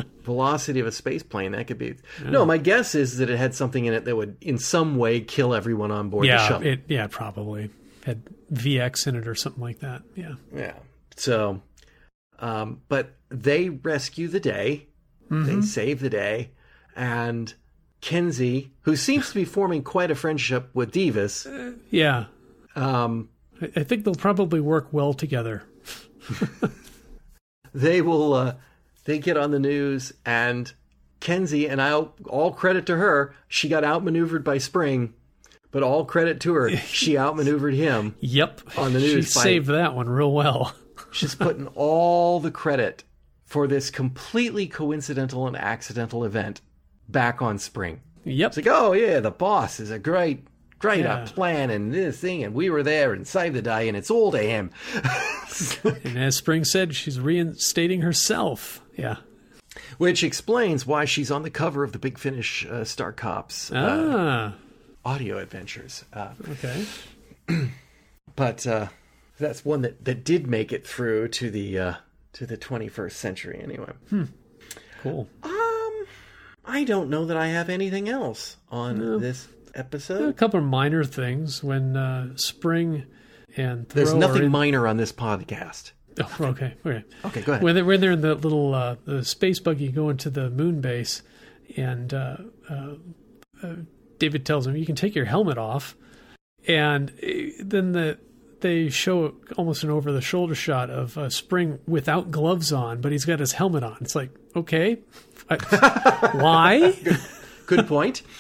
velocity 0.24 0.80
of 0.80 0.88
a 0.88 0.92
space 0.92 1.24
plane, 1.24 1.52
that 1.54 1.68
could 1.68 1.78
be. 1.78 1.96
No, 2.26 2.46
my 2.46 2.58
guess 2.58 2.96
is 2.96 3.18
that 3.18 3.30
it 3.30 3.38
had 3.38 3.54
something 3.56 3.86
in 3.86 3.94
it 3.94 4.06
that 4.06 4.16
would, 4.16 4.38
in 4.42 4.58
some 4.58 4.98
way, 4.98 5.22
kill 5.22 5.54
everyone 5.54 5.92
on 5.92 6.10
board 6.10 6.24
the 6.24 6.30
yeah, 6.30 6.48
shuttle. 6.48 6.68
it 6.68 6.82
yeah 6.88 7.08
probably 7.08 7.70
had 8.06 8.22
VX 8.52 9.08
in 9.08 9.16
it 9.16 9.28
or 9.28 9.36
something 9.36 9.62
like 9.62 9.80
that. 9.80 10.02
Yeah. 10.16 10.36
yeah. 10.56 10.74
So, 11.16 11.62
um, 12.40 12.82
but 12.90 13.16
they 13.30 13.70
rescue 13.70 14.28
the 14.28 14.40
day. 14.40 14.88
Mm-hmm. 15.30 15.46
They 15.62 15.66
save 15.66 16.00
the 16.00 16.10
day, 16.10 16.52
and 16.96 17.54
Kenzy, 18.02 18.72
who 18.82 18.96
seems 18.96 19.30
to 19.30 19.36
be 19.36 19.46
forming 19.58 19.84
quite 19.84 20.10
a 20.12 20.16
friendship 20.16 20.70
with 20.74 20.92
Devis, 20.92 21.46
Yeah. 21.92 22.26
um, 22.76 23.30
I, 23.62 23.70
I 23.78 23.84
think 23.84 24.06
they'll 24.06 24.16
probably 24.16 24.60
work 24.60 24.88
well 24.92 25.14
together. 25.14 25.64
they 27.74 28.02
will 28.02 28.34
uh, 28.34 28.54
they 29.06 29.20
get 29.20 29.38
on 29.38 29.52
the 29.52 29.60
news 29.60 30.14
and 30.26 30.74
Kenzy 31.22 31.68
and 31.70 31.82
I 31.82 31.94
all 31.94 32.52
credit 32.52 32.86
to 32.88 32.96
her 32.98 33.36
she 33.48 33.68
got 33.70 33.84
outmaneuvered 33.84 34.44
by 34.44 34.58
Spring 34.58 35.14
but 35.72 35.84
all 35.84 36.06
credit 36.06 36.40
to 36.42 36.54
her 36.54 36.70
she 36.78 37.18
outmaneuvered 37.18 37.74
him 37.74 38.16
Yep. 38.20 38.62
On 38.78 38.94
the 38.94 39.00
she 39.00 39.16
news 39.16 39.34
fight. 39.34 39.44
saved 39.44 39.68
that 39.68 39.96
one 39.96 40.10
real 40.10 40.32
well. 40.32 40.74
she's 41.12 41.36
putting 41.36 41.68
all 41.76 42.40
the 42.40 42.52
credit 42.52 43.04
for 43.46 43.68
this 43.68 43.90
completely 43.90 44.68
coincidental 44.68 45.48
and 45.48 45.58
accidental 45.58 46.24
event 46.24 46.62
back 47.08 47.42
on 47.42 47.58
Spring 47.58 48.02
Yep. 48.26 48.48
it's 48.50 48.58
like 48.58 48.68
oh 48.68 48.94
yeah 48.94 49.20
the 49.20 49.32
boss 49.32 49.80
is 49.80 49.90
a 49.92 49.98
great 50.00 50.46
great 50.80 51.02
Yeah. 51.02 51.16
uh, 51.24 51.28
plan 51.28 51.70
and 51.70 51.94
this 51.94 52.20
thing 52.20 52.44
and 52.44 52.54
we 52.54 52.70
were 52.70 52.84
there 52.84 53.14
and 53.14 53.28
saved 53.28 53.56
the 53.56 53.62
day 53.62 53.88
and 53.88 53.96
it's 53.98 54.10
all 54.10 54.32
to 54.32 54.40
him 54.40 54.72
And 56.04 56.18
as 56.18 56.38
Spring 56.38 56.64
said, 56.64 56.96
she's 56.96 57.20
reinstating 57.20 58.02
herself. 58.02 58.82
Yeah. 58.96 59.18
which 59.98 60.24
explains 60.24 60.86
why 60.86 61.06
she's 61.06 61.30
on 61.32 61.44
the 61.44 61.50
cover 61.50 61.84
of 61.84 61.92
the 61.92 62.00
Big 62.00 62.18
Finish 62.18 62.66
uh, 62.66 62.84
Star 62.86 63.12
Cops 63.12 63.72
uh, 63.72 63.76
Ah. 63.76 65.10
audio 65.10 65.38
adventures. 65.38 66.06
Uh, 66.14 66.30
Okay. 66.52 66.86
but 68.36 68.66
uh, 68.68 68.88
that's 69.40 69.66
one 69.66 69.82
that, 69.82 70.04
that 70.06 70.24
did 70.24 70.48
make 70.48 70.72
it 70.72 70.86
through 70.86 71.28
to 71.30 71.50
the 71.52 71.78
uh, 71.80 71.94
to 72.34 72.46
the 72.46 72.58
21st 72.58 73.12
century 73.14 73.60
anyway. 73.62 73.92
Cool. 75.02 75.28
Um, 75.44 76.06
I 76.66 76.84
don't 76.86 77.10
know 77.10 77.26
that 77.26 77.38
I 77.38 77.48
have 77.48 77.70
anything 77.70 78.08
else 78.08 78.58
on 78.72 79.20
this 79.20 79.48
A 80.30 80.34
couple 80.34 80.60
of 80.60 80.66
minor 80.66 81.04
things 81.04 81.64
when 81.64 81.96
uh, 81.98 82.36
Spring 82.38 83.06
and 83.58 83.88
There's 83.90 84.14
nothing 84.14 84.44
in- 84.44 84.52
minor 84.52 84.88
on 84.88 84.98
this 84.98 85.12
podcast. 85.12 85.92
Oh, 86.22 86.36
okay. 86.48 86.74
Okay. 86.86 87.04
Okay, 87.24 87.42
go 87.42 87.54
ahead. 87.54 87.64
When 87.64 87.76
they're, 87.76 87.86
when 87.86 88.02
they're 88.02 88.12
in 88.12 88.20
the 88.20 88.36
little 88.36 88.74
uh, 88.76 88.98
the 89.06 89.24
space 89.24 89.60
buggy 89.62 89.90
going 89.90 90.18
to 90.18 90.30
the 90.30 90.50
moon 90.50 90.82
base, 90.82 91.22
and 91.78 92.14
uh, 92.14 92.38
uh, 92.70 92.96
uh, 93.64 93.76
David 94.18 94.46
tells 94.46 94.68
him, 94.68 94.76
"You 94.76 94.86
can 94.86 94.96
take 94.98 95.16
your 95.16 95.24
helmet 95.26 95.58
off," 95.58 95.96
and 96.68 97.10
uh, 97.24 97.28
then 97.64 97.94
the 97.94 98.18
they 98.60 98.90
show 98.90 99.36
almost 99.56 99.86
an 99.86 99.92
over 99.92 100.12
the 100.12 100.20
shoulder 100.20 100.56
shot 100.56 100.90
of 100.90 101.18
uh, 101.18 101.30
Spring 101.30 101.80
without 101.88 102.32
gloves 102.32 102.74
on, 102.74 103.00
but 103.00 103.14
he's 103.14 103.24
got 103.24 103.40
his 103.40 103.54
helmet 103.54 103.84
on. 103.84 103.96
It's 104.02 104.16
like, 104.16 104.32
okay, 104.58 104.98
I- 105.50 106.30
why? 106.34 107.00
Good 107.66 107.88
point. 107.88 108.24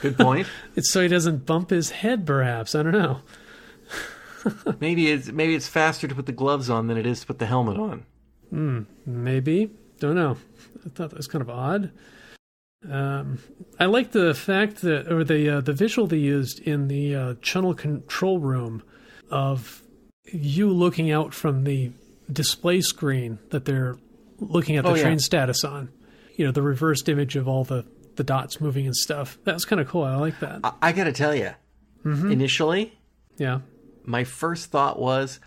Good 0.00 0.16
point. 0.16 0.46
It's 0.76 0.90
so 0.92 1.02
he 1.02 1.08
doesn't 1.08 1.44
bump 1.46 1.70
his 1.70 1.90
head, 1.90 2.26
perhaps. 2.26 2.74
I 2.74 2.82
don't 2.82 2.92
know. 2.92 3.20
maybe 4.80 5.10
it's 5.10 5.28
maybe 5.30 5.54
it's 5.54 5.68
faster 5.68 6.08
to 6.08 6.14
put 6.14 6.26
the 6.26 6.32
gloves 6.32 6.70
on 6.70 6.86
than 6.88 6.96
it 6.96 7.06
is 7.06 7.20
to 7.20 7.26
put 7.26 7.38
the 7.38 7.46
helmet 7.46 7.76
on. 7.78 8.06
Maybe. 9.06 9.70
Don't 10.00 10.14
know. 10.16 10.36
I 10.84 10.88
thought 10.90 11.10
that 11.10 11.16
was 11.16 11.26
kind 11.28 11.42
of 11.42 11.50
odd. 11.50 11.90
Um, 12.90 13.38
I 13.78 13.84
like 13.86 14.10
the 14.10 14.34
fact 14.34 14.82
that, 14.82 15.10
or 15.12 15.22
the 15.24 15.48
uh, 15.58 15.60
the 15.60 15.72
visual 15.72 16.08
they 16.08 16.16
used 16.16 16.58
in 16.60 16.88
the 16.88 17.14
uh, 17.14 17.34
channel 17.40 17.74
control 17.74 18.40
room 18.40 18.82
of 19.30 19.82
you 20.24 20.68
looking 20.70 21.10
out 21.12 21.32
from 21.34 21.64
the 21.64 21.92
display 22.30 22.80
screen 22.80 23.38
that 23.50 23.64
they're 23.64 23.96
looking 24.40 24.76
at 24.76 24.84
the 24.84 24.90
Oh, 24.90 24.94
yeah. 24.94 25.02
train 25.02 25.18
status 25.20 25.62
on. 25.64 25.90
You 26.36 26.46
know, 26.46 26.52
the 26.52 26.62
reversed 26.62 27.08
image 27.08 27.36
of 27.36 27.46
all 27.46 27.62
the, 27.64 27.84
the 28.16 28.24
dots 28.24 28.60
moving 28.60 28.86
and 28.86 28.96
stuff. 28.96 29.38
That 29.44 29.54
was 29.54 29.64
kind 29.64 29.80
of 29.80 29.88
cool. 29.88 30.04
I 30.04 30.16
like 30.16 30.38
that. 30.40 30.60
I, 30.64 30.72
I 30.82 30.92
got 30.92 31.04
to 31.04 31.12
tell 31.12 31.34
you, 31.34 31.52
mm-hmm. 32.04 32.30
initially, 32.30 32.98
yeah. 33.36 33.60
my 34.04 34.24
first 34.24 34.70
thought 34.70 34.98
was, 34.98 35.40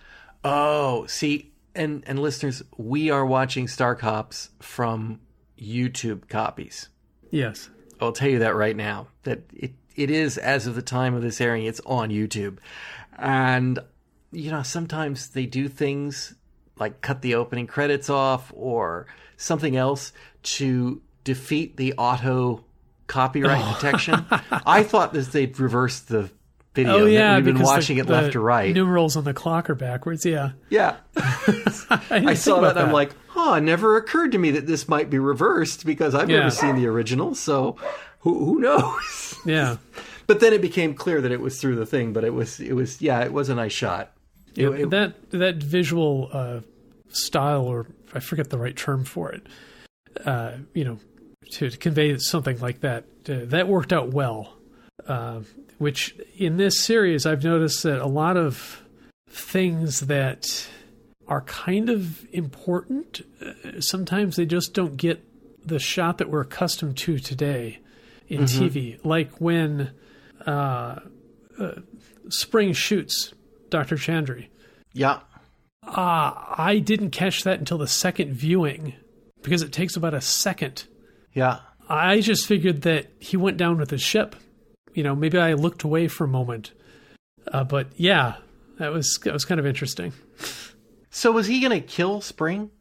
oh, 0.43 1.05
see, 1.05 1.51
and 1.73 2.03
and 2.07 2.19
listeners, 2.19 2.63
we 2.77 3.09
are 3.09 3.25
watching 3.25 3.67
Star 3.67 3.95
Cops 3.95 4.49
from 4.59 5.19
YouTube 5.59 6.27
copies. 6.29 6.89
Yes. 7.31 7.69
I'll 7.99 8.11
tell 8.11 8.29
you 8.29 8.39
that 8.39 8.55
right 8.55 8.75
now. 8.75 9.07
That 9.23 9.41
it 9.53 9.73
it 9.95 10.09
is 10.09 10.37
as 10.37 10.67
of 10.67 10.75
the 10.75 10.81
time 10.81 11.13
of 11.13 11.21
this 11.21 11.39
airing, 11.39 11.65
it's 11.65 11.81
on 11.85 12.09
YouTube, 12.09 12.57
and 13.17 13.79
you 14.31 14.51
know 14.51 14.63
sometimes 14.63 15.29
they 15.29 15.45
do 15.45 15.67
things 15.67 16.35
like 16.77 17.01
cut 17.01 17.21
the 17.21 17.35
opening 17.35 17.67
credits 17.67 18.09
off 18.09 18.51
or 18.55 19.07
something 19.37 19.75
else 19.75 20.11
to 20.43 21.01
defeat 21.25 21.75
the 21.75 21.93
auto 21.97 22.63
copyright 23.07 23.65
detection. 23.75 24.25
I 24.51 24.83
thought 24.83 25.11
that 25.13 25.31
they'd 25.33 25.59
reversed 25.59 26.07
the 26.07 26.29
video. 26.73 26.99
Oh 27.01 27.05
yeah, 27.05 27.35
we've 27.35 27.45
been 27.45 27.53
because 27.55 27.67
the- 27.67 27.73
watching 27.75 27.97
it 27.97 28.05
left 28.07 28.31
to 28.33 28.39
right. 28.39 28.73
Numerals 28.73 29.15
on 29.17 29.25
the 29.25 29.33
clock 29.33 29.69
are 29.69 29.75
backwards. 29.75 30.25
Yeah, 30.25 30.51
yeah. 30.69 30.95
I, 31.17 31.99
I 32.27 32.33
saw 32.35 32.59
about 32.59 32.75
that, 32.75 32.85
I'm 32.85 32.91
like, 32.93 33.11
huh, 33.27 33.59
never 33.59 33.97
occurred 33.97 34.31
to 34.31 34.37
me 34.37 34.51
that 34.51 34.65
this 34.67 34.87
might 34.87 35.09
be 35.09 35.19
reversed 35.19 35.85
because 35.85 36.15
I've 36.15 36.29
Yeah. 36.29 36.37
never 36.39 36.51
seen 36.51 36.75
the 36.77 36.87
original, 36.87 37.35
so 37.35 37.75
who, 38.19 38.45
who 38.45 38.59
knows? 38.59 39.35
yeah, 39.45 39.77
But 40.27 40.39
then 40.39 40.53
it 40.53 40.61
became 40.61 40.93
clear 40.95 41.21
that 41.21 41.31
it 41.31 41.39
was 41.41 41.59
through 41.59 41.75
the 41.75 41.85
thing, 41.85 42.13
but 42.13 42.23
it 42.23 42.33
was 42.33 42.59
it 42.59 42.73
was 42.73 43.01
yeah, 43.01 43.19
it 43.23 43.33
was 43.33 43.49
a 43.49 43.55
nice 43.55 43.73
shot. 43.73 44.11
It- 44.55 44.61
Yeah, 44.63 44.69
it- 44.71 44.89
that 44.89 45.29
that 45.31 45.55
visual 45.57 46.29
uh, 46.33 46.61
style, 47.09 47.65
or 47.65 47.85
I 48.13 48.19
forget 48.19 48.49
the 48.49 48.57
right 48.57 48.75
term 48.75 49.03
for 49.05 49.31
it, 49.31 49.45
uh, 50.25 50.53
you 50.73 50.83
know, 50.85 50.97
to, 51.51 51.69
convey 51.77 52.17
something 52.17 52.59
like 52.59 52.81
that, 52.81 53.05
uh, 53.29 53.45
that 53.45 53.67
worked 53.67 53.93
out 53.93 54.11
well. 54.11 54.53
Uh, 55.07 55.41
which 55.77 56.15
in 56.37 56.57
this 56.57 56.81
series, 56.81 57.25
I've 57.25 57.43
noticed 57.43 57.83
that 57.83 58.01
a 58.01 58.07
lot 58.07 58.37
of 58.37 58.81
things 59.29 60.01
that 60.01 60.67
are 61.27 61.41
kind 61.41 61.89
of 61.89 62.25
important, 62.31 63.21
uh, 63.43 63.81
sometimes 63.81 64.35
they 64.35 64.45
just 64.45 64.73
don't 64.73 64.95
get 64.95 65.23
the 65.65 65.79
shot 65.79 66.19
that 66.19 66.29
we're 66.29 66.41
accustomed 66.41 66.97
to 66.97 67.19
today 67.19 67.79
in 68.27 68.43
TV. 68.43 69.03
Like 69.03 69.31
when 69.41 69.91
uh, 70.45 70.99
uh, 71.59 71.71
Spring 72.29 72.73
shoots 72.73 73.33
Dr. 73.69 73.95
Chandri. 73.95 74.47
yeah. 74.93 75.21
Ah, 75.87 76.55
I 76.57 76.79
didn't 76.79 77.11
catch 77.11 77.43
that 77.43 77.59
until 77.59 77.77
the 77.77 77.87
second 77.87 78.33
viewing 78.33 78.95
because 79.43 79.61
it 79.61 79.71
takes 79.71 79.95
about 79.95 80.15
a 80.15 80.21
second. 80.21 80.85
Yeah. 81.35 81.59
I 81.87 82.21
just 82.21 82.47
figured 82.47 82.81
that 82.81 83.11
he 83.19 83.37
went 83.37 83.57
down 83.57 83.77
with 83.77 83.91
his 83.91 84.01
ship. 84.01 84.35
You 84.95 85.03
know, 85.03 85.15
maybe 85.15 85.37
I 85.37 85.53
looked 85.53 85.83
away 85.83 86.07
for 86.07 86.23
a 86.23 86.27
moment. 86.27 86.71
Uh, 87.51 87.63
but 87.63 87.89
yeah, 87.95 88.37
that 88.79 88.91
was 88.91 89.19
that 89.23 89.33
was 89.33 89.45
kind 89.45 89.59
of 89.59 89.67
interesting. 89.67 90.13
So 91.11 91.31
was 91.31 91.45
he 91.45 91.59
gonna 91.59 91.81
kill 91.81 92.21
Spring? 92.21 92.71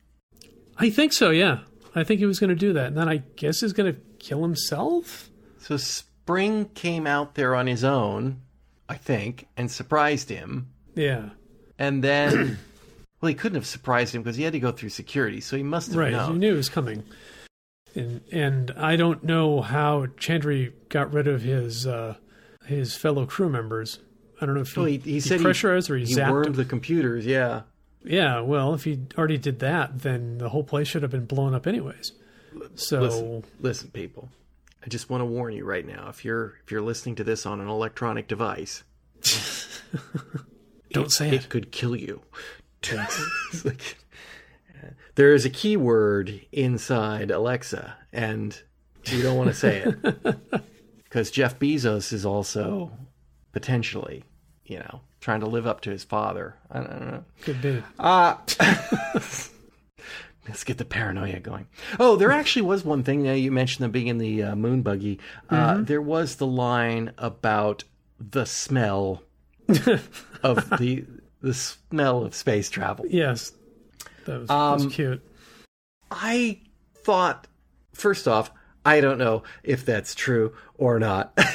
I 0.79 0.89
think 0.89 1.13
so. 1.13 1.29
Yeah, 1.31 1.59
I 1.95 2.05
think 2.05 2.21
he 2.21 2.27
was 2.27 2.41
going 2.41 2.51
to 2.51 2.57
do 2.57 2.73
that, 2.73 2.87
and 2.87 2.97
then 2.97 3.09
I 3.09 3.19
guess 3.37 3.61
he's 3.61 3.73
going 3.73 3.95
to 3.95 4.01
kill 4.19 4.43
himself. 4.43 5.31
So 5.59 5.77
Spring 5.77 6.69
came 6.75 7.07
out 7.07 7.37
there 7.37 7.55
on 7.55 7.67
his 7.67 7.85
own, 7.85 8.41
I 8.89 8.97
think, 8.97 9.47
and 9.57 9.71
surprised 9.71 10.29
him. 10.29 10.71
Yeah, 10.97 11.31
And 11.79 12.03
then 12.03 12.59
well, 13.21 13.29
he 13.29 13.35
couldn't 13.35 13.57
have 13.57 13.67
surprised 13.67 14.15
him 14.15 14.23
because 14.23 14.37
he 14.37 14.43
had 14.43 14.53
to 14.53 14.61
go 14.61 14.73
through 14.73 14.91
security, 14.91 15.41
so 15.41 15.57
he 15.57 15.63
must 15.63 15.89
have 15.89 15.97
right. 15.97 16.11
You 16.11 16.17
known. 16.17 16.39
knew 16.39 16.55
it 16.55 16.57
was 16.57 16.69
coming, 16.69 17.03
and 17.95 18.21
and 18.33 18.71
I 18.77 18.97
don't 18.97 19.23
know 19.25 19.61
how 19.61 20.07
Chandri 20.07 20.73
got 20.89 21.13
rid 21.13 21.27
of 21.29 21.43
his 21.43 21.87
uh, 21.87 22.17
his 22.67 22.97
fellow 22.97 23.27
crew 23.27 23.49
members. 23.49 23.99
I 24.41 24.47
don't 24.47 24.55
know 24.57 24.63
if 24.63 24.73
he, 24.75 24.81
Well, 24.81 24.89
he, 24.89 24.99
he 24.99 25.21
said 25.21 25.39
he, 25.39 25.45
pressurized 25.45 25.89
or 25.91 25.97
he, 25.97 26.05
he 26.07 26.15
zapped 26.15 26.31
wormed 26.33 26.47
them. 26.47 26.55
the 26.55 26.65
computers, 26.65 27.25
yeah. 27.25 27.63
Yeah, 28.05 28.41
well, 28.41 28.75
if 28.75 28.85
he 28.85 29.01
already 29.17 29.39
did 29.39 29.61
that, 29.61 30.01
then 30.01 30.37
the 30.39 30.51
whole 30.51 30.65
place 30.65 30.89
should 30.89 31.03
have 31.03 31.11
been 31.11 31.25
blown 31.25 31.55
up 31.55 31.67
anyways. 31.67 32.13
So 32.75 33.01
Listen, 33.01 33.45
listen, 33.61 33.91
people. 33.91 34.29
I 34.85 34.89
just 34.89 35.09
want 35.09 35.23
to 35.23 35.25
warn 35.25 35.55
you 35.55 35.65
right 35.65 35.87
now. 35.87 36.09
If 36.11 36.25
you're 36.25 36.55
if 36.65 36.71
you're 36.71 36.83
listening 36.83 37.15
to 37.17 37.25
this 37.25 37.47
on 37.47 37.61
an 37.61 37.69
electronic 37.69 38.29
device, 38.29 38.83
don't 40.93 41.11
say 41.11 41.29
it 41.29 41.35
it. 41.45 41.49
could 41.49 41.71
kill 41.73 41.97
you. 41.97 42.23
Like, 43.65 43.97
there 45.15 45.33
is 45.35 45.45
a 45.45 45.51
keyword 45.51 46.41
inside 46.53 47.31
Alexa, 47.31 47.97
and 48.13 48.61
you 49.07 49.23
don't 49.23 49.37
want 49.37 49.49
to 49.51 49.55
say 49.55 49.83
it 49.83 50.63
because 51.05 51.31
Jeff 51.31 51.59
Bezos 51.59 52.13
is 52.13 52.25
also 52.27 52.91
potentially, 53.53 54.25
you 54.65 54.79
know, 54.79 55.01
trying 55.21 55.41
to 55.41 55.47
live 55.47 55.67
up 55.67 55.81
to 55.83 55.91
his 55.91 56.05
father. 56.05 56.57
I 56.71 56.79
don't 56.81 57.01
know. 57.11 57.25
Could 57.43 57.63
be. 57.63 57.83
Uh, 57.99 58.37
let's 60.49 60.65
get 60.65 60.79
the 60.79 60.85
paranoia 60.85 61.41
going. 61.41 61.67
Oh, 61.99 62.17
there 62.17 62.31
actually 62.33 62.63
was 62.63 62.85
one 62.85 63.03
thing. 63.03 63.23
Now 63.23 63.33
you 63.33 63.51
mentioned 63.53 63.85
them 63.85 63.91
being 63.91 64.09
in 64.09 64.19
the 64.19 64.43
uh, 64.43 64.57
moon 64.57 64.83
buggy. 64.83 65.19
Uh, 65.49 65.81
There 65.83 66.03
was 66.03 66.37
the 66.37 66.47
line 66.47 67.13
about 67.19 67.85
the 68.19 68.45
smell 68.47 69.23
of 70.43 70.69
the 70.79 71.05
the 71.41 71.55
smell 71.55 72.25
of 72.25 72.35
space 72.35 72.71
travel. 72.71 73.05
Yes, 73.09 73.53
that 74.27 74.41
was, 74.41 74.49
that 74.49 74.55
Um, 74.55 74.85
was 74.85 74.95
cute. 74.95 75.23
I 76.11 76.61
thought, 77.05 77.47
first 77.93 78.27
off, 78.29 78.51
I 78.85 79.01
don't 79.01 79.19
know 79.19 79.43
if 79.63 79.85
that's 79.85 80.15
true 80.15 80.55
or 80.77 80.99
not. 80.99 81.37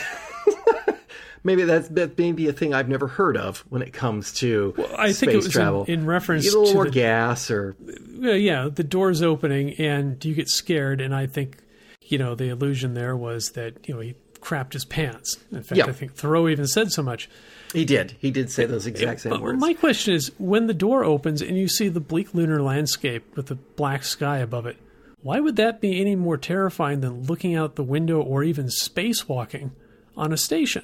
Maybe 1.42 1.64
that's 1.64 1.88
that 1.90 2.18
may 2.18 2.34
be 2.34 2.50
a 2.50 2.54
thing 2.54 2.74
I've 2.74 2.90
never 2.90 3.08
heard 3.08 3.38
of 3.38 3.60
when 3.70 3.82
it 3.82 3.94
comes 3.94 4.34
to 4.36 4.74
I 4.98 5.12
space 5.14 5.20
think 5.22 5.32
it 5.32 5.36
was 5.38 5.46
in, 5.46 5.52
travel. 5.54 5.86
in 5.86 6.06
reference 6.06 6.44
Get 6.44 6.54
a 6.54 6.58
little 6.60 6.72
to 6.72 6.76
more 6.76 6.86
the, 6.86 6.92
gas, 6.92 7.50
or 7.50 7.78
yeah, 8.20 8.68
the 8.68 8.84
doors 8.84 9.22
opening 9.22 9.74
and 9.76 10.24
you 10.26 10.36
get 10.36 10.50
scared, 10.50 11.00
and 11.00 11.16
I 11.16 11.28
think 11.28 11.60
you 12.02 12.18
know 12.18 12.36
the 12.36 12.50
illusion 12.50 12.94
there 12.94 13.16
was 13.16 13.52
that 13.52 13.88
you 13.88 13.94
know 13.96 14.02
he 14.02 14.16
crapped 14.42 14.74
his 14.74 14.84
pants. 14.84 15.38
In 15.52 15.64
fact, 15.64 15.78
Yeah. 15.78 15.86
I 15.86 15.94
think 15.94 16.14
Theroux 16.18 16.52
even 16.52 16.68
said 16.68 16.92
so 16.92 17.02
much. 17.04 17.30
He 17.74 17.86
did. 17.86 18.16
He 18.20 18.32
did 18.32 18.50
say 18.52 18.66
those 18.66 18.86
exact 18.88 19.22
same 19.22 19.32
But 19.32 19.42
words. 19.42 19.60
my 19.62 19.74
question 19.74 20.14
is, 20.14 20.32
when 20.40 20.68
the 20.68 20.74
door 20.74 21.04
opens 21.04 21.42
and 21.42 21.58
you 21.58 21.68
see 21.68 21.88
the 21.90 22.00
bleak 22.00 22.34
lunar 22.34 22.62
landscape 22.62 23.36
with 23.36 23.48
the 23.48 23.56
black 23.56 24.04
sky 24.04 24.40
above 24.40 24.66
it, 24.66 24.78
why 25.22 25.40
would 25.40 25.56
that 25.58 25.82
be 25.82 26.00
any 26.00 26.16
more 26.16 26.38
terrifying 26.38 27.02
than 27.02 27.24
looking 27.24 27.56
out 27.56 27.76
the 27.76 27.84
window 27.84 28.22
or 28.22 28.44
even 28.44 28.68
spacewalking 28.68 29.72
on 30.18 30.32
a 30.34 30.38
station 30.38 30.84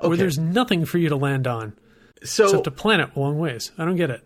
where 0.00 0.16
there's 0.16 0.38
nothing 0.38 0.84
for 0.84 0.98
you 0.98 1.08
to 1.08 1.16
land 1.16 1.46
on 1.46 1.74
so 2.22 2.44
except 2.44 2.66
a 2.66 2.70
planet 2.70 3.10
a 3.16 3.18
long 3.20 3.38
ways? 3.38 3.72
I 3.78 3.84
don't 3.84 3.96
get 3.96 4.10
it. 4.10 4.22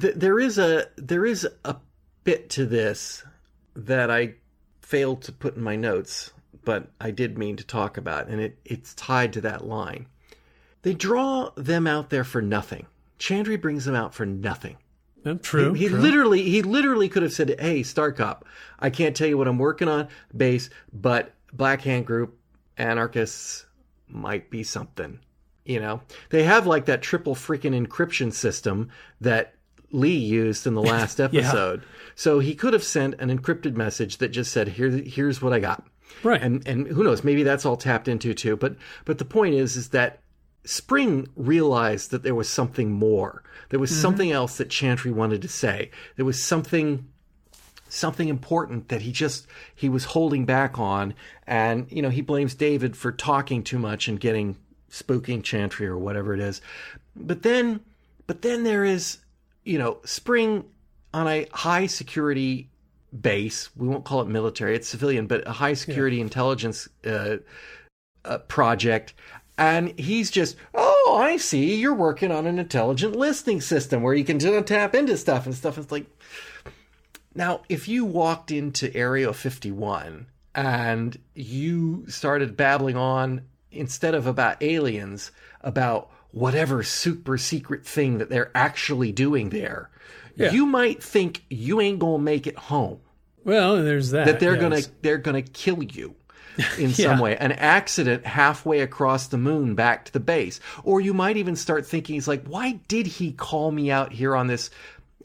th- 0.00 0.14
there 0.14 0.40
is 0.40 0.58
a 0.58 0.86
there 0.96 1.26
is 1.26 1.46
a 1.64 1.76
bit 2.24 2.48
to 2.50 2.64
this 2.66 3.22
that 3.74 4.10
I 4.10 4.34
failed 4.80 5.22
to 5.22 5.32
put 5.32 5.56
in 5.56 5.62
my 5.62 5.76
notes, 5.76 6.32
but 6.64 6.88
I 7.00 7.10
did 7.10 7.36
mean 7.38 7.56
to 7.56 7.64
talk 7.64 7.98
about, 7.98 8.28
and 8.28 8.40
it, 8.40 8.58
it's 8.64 8.94
tied 8.94 9.34
to 9.34 9.40
that 9.42 9.66
line. 9.66 10.06
They 10.86 10.94
draw 10.94 11.50
them 11.56 11.88
out 11.88 12.10
there 12.10 12.22
for 12.22 12.40
nothing. 12.40 12.86
Chandri 13.18 13.60
brings 13.60 13.86
them 13.86 13.96
out 13.96 14.14
for 14.14 14.24
nothing. 14.24 14.76
Uh, 15.24 15.34
True. 15.42 15.72
He 15.72 15.88
true. 15.88 15.98
literally 15.98 16.42
he 16.42 16.62
literally 16.62 17.08
could 17.08 17.24
have 17.24 17.32
said, 17.32 17.56
"Hey, 17.58 17.82
Star 17.82 18.12
Cop, 18.12 18.44
I 18.78 18.90
can't 18.90 19.16
tell 19.16 19.26
you 19.26 19.36
what 19.36 19.48
I'm 19.48 19.58
working 19.58 19.88
on, 19.88 20.06
base, 20.36 20.70
but 20.92 21.34
Black 21.52 21.80
Hand 21.80 22.06
Group, 22.06 22.38
anarchists 22.78 23.66
might 24.06 24.48
be 24.48 24.62
something." 24.62 25.18
You 25.64 25.80
know, 25.80 26.02
they 26.30 26.44
have 26.44 26.68
like 26.68 26.84
that 26.84 27.02
triple 27.02 27.34
freaking 27.34 27.74
encryption 27.74 28.32
system 28.32 28.90
that 29.20 29.54
Lee 29.90 30.14
used 30.14 30.68
in 30.68 30.74
the 30.74 30.82
last 30.94 31.18
episode. 31.18 31.82
So 32.14 32.38
he 32.38 32.54
could 32.54 32.74
have 32.74 32.84
sent 32.84 33.20
an 33.20 33.36
encrypted 33.36 33.74
message 33.74 34.18
that 34.18 34.28
just 34.28 34.52
said, 34.52 34.68
"Here, 34.68 34.90
here's 34.90 35.42
what 35.42 35.52
I 35.52 35.58
got." 35.58 35.84
right. 36.22 36.40
and 36.40 36.64
and 36.68 36.86
who 36.86 37.02
knows 37.02 37.24
maybe 37.24 37.42
that's 37.42 37.66
all 37.66 37.76
tapped 37.76 38.06
into 38.06 38.32
too 38.32 38.56
but 38.56 38.76
but 39.04 39.18
the 39.18 39.24
point 39.24 39.54
is 39.54 39.76
is 39.76 39.88
that 39.88 40.20
spring 40.66 41.28
realized 41.36 42.10
that 42.10 42.22
there 42.22 42.34
was 42.34 42.48
something 42.48 42.92
more. 42.92 43.42
There 43.70 43.80
was 43.80 43.90
something 43.98 44.30
else 44.30 44.58
that 44.58 44.68
Chandri 44.68 45.12
wanted 45.12 45.42
to 45.42 45.48
say. 45.48 45.90
There 46.16 46.26
was 46.26 46.42
something 46.42 47.08
something 47.88 48.28
important 48.28 48.88
that 48.88 49.02
he 49.02 49.12
just 49.12 49.46
he 49.74 49.88
was 49.88 50.04
holding 50.04 50.44
back 50.44 50.78
on. 50.78 51.14
And 51.46 51.90
you 51.90 52.02
know 52.02 52.10
he 52.10 52.20
blames 52.20 52.54
david 52.54 52.96
for 52.96 53.12
talking 53.12 53.62
too 53.62 53.78
much 53.78 54.08
and 54.08 54.20
getting 54.20 54.56
spooking 54.90 55.42
Chandri 55.42 55.86
or 55.86 55.96
whatever 55.98 56.34
it 56.34 56.40
is. 56.40 56.60
But 57.14 57.42
then 57.42 57.80
But 58.26 58.42
then 58.42 58.64
there 58.64 58.84
is, 58.84 59.18
you 59.64 59.78
know, 59.78 60.00
Spring 60.04 60.64
on 61.14 61.28
a 61.28 61.46
high 61.52 61.86
security 61.86 62.68
base. 63.20 63.70
We 63.76 63.88
won't 63.88 64.04
call 64.04 64.20
it 64.20 64.28
military; 64.28 64.74
it's 64.74 64.88
civilian, 64.88 65.26
but 65.26 65.46
a 65.46 65.52
high 65.52 65.74
security 65.74 66.20
intelligence 66.20 66.88
uh, 67.04 67.36
uh, 68.24 68.38
project. 68.38 69.14
And 69.58 69.98
he's 69.98 70.30
just, 70.30 70.56
oh, 70.74 71.18
I 71.20 71.38
see. 71.38 71.76
You're 71.76 71.94
working 71.94 72.30
on 72.30 72.46
an 72.46 72.58
intelligent 72.58 73.16
listening 73.16 73.60
system 73.62 74.02
where 74.02 74.14
you 74.14 74.24
can 74.24 74.38
just 74.38 74.66
tap 74.66 74.94
into 74.94 75.16
stuff 75.16 75.46
and 75.46 75.54
stuff. 75.54 75.78
It's 75.78 75.90
like, 75.90 76.06
now, 77.34 77.62
if 77.68 77.88
you 77.88 78.04
walked 78.04 78.50
into 78.50 78.94
Area 78.94 79.32
51 79.32 80.26
and 80.54 81.18
you 81.34 82.04
started 82.08 82.56
babbling 82.56 82.96
on 82.96 83.42
instead 83.70 84.14
of 84.14 84.26
about 84.26 84.62
aliens, 84.62 85.30
about 85.60 86.10
whatever 86.32 86.82
super 86.82 87.38
secret 87.38 87.84
thing 87.86 88.18
that 88.18 88.28
they're 88.30 88.50
actually 88.54 89.12
doing 89.12 89.50
there, 89.50 89.90
Yeah. 90.34 90.52
you 90.52 90.66
might 90.66 91.02
think 91.02 91.44
you 91.48 91.80
ain't 91.80 91.98
gonna 91.98 92.22
make 92.22 92.46
it 92.46 92.56
home. 92.56 93.00
Well, 93.44 93.82
there's 93.82 94.10
that. 94.10 94.26
That 94.26 94.40
they're 94.40 94.54
yes. 94.54 94.60
gonna 94.60 94.80
they're 95.02 95.18
gonna 95.18 95.42
kill 95.42 95.82
you 95.82 96.14
in 96.78 96.90
some 96.92 97.18
way. 97.18 97.36
An 97.36 97.52
accident 97.52 98.26
halfway 98.26 98.80
across 98.80 99.28
the 99.28 99.38
moon 99.38 99.74
back 99.74 100.04
to 100.06 100.12
the 100.12 100.20
base. 100.20 100.60
Or 100.84 101.00
you 101.00 101.12
might 101.14 101.36
even 101.36 101.56
start 101.56 101.86
thinking 101.86 102.14
he's 102.14 102.28
like, 102.28 102.46
why 102.46 102.80
did 102.88 103.06
he 103.06 103.32
call 103.32 103.70
me 103.70 103.90
out 103.90 104.12
here 104.12 104.34
on 104.34 104.46
this 104.46 104.70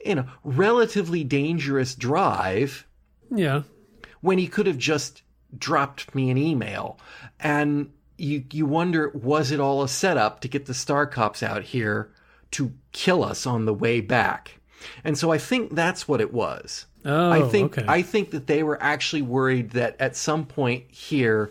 you 0.04 0.14
know 0.14 0.24
relatively 0.44 1.24
dangerous 1.24 1.94
drive 1.94 2.86
Yeah. 3.30 3.62
when 4.20 4.38
he 4.38 4.48
could 4.48 4.66
have 4.66 4.78
just 4.78 5.22
dropped 5.56 6.14
me 6.14 6.30
an 6.30 6.38
email 6.38 6.98
and 7.38 7.92
you 8.18 8.44
you 8.50 8.66
wonder 8.66 9.10
was 9.14 9.52
it 9.52 9.60
all 9.60 9.82
a 9.82 9.88
setup 9.88 10.40
to 10.40 10.48
get 10.48 10.66
the 10.66 10.74
star 10.74 11.06
cops 11.06 11.42
out 11.42 11.62
here 11.62 12.10
to 12.52 12.72
kill 12.92 13.22
us 13.22 13.46
on 13.46 13.64
the 13.64 13.74
way 13.74 14.00
back 14.00 14.58
and 15.04 15.16
so 15.16 15.30
i 15.30 15.38
think 15.38 15.74
that's 15.74 16.08
what 16.08 16.20
it 16.20 16.32
was 16.32 16.86
Oh, 17.04 17.30
i 17.30 17.42
think 17.48 17.78
okay. 17.78 17.86
i 17.88 18.02
think 18.02 18.30
that 18.30 18.46
they 18.46 18.62
were 18.62 18.80
actually 18.82 19.22
worried 19.22 19.70
that 19.70 19.96
at 20.00 20.16
some 20.16 20.46
point 20.46 20.84
here 20.90 21.50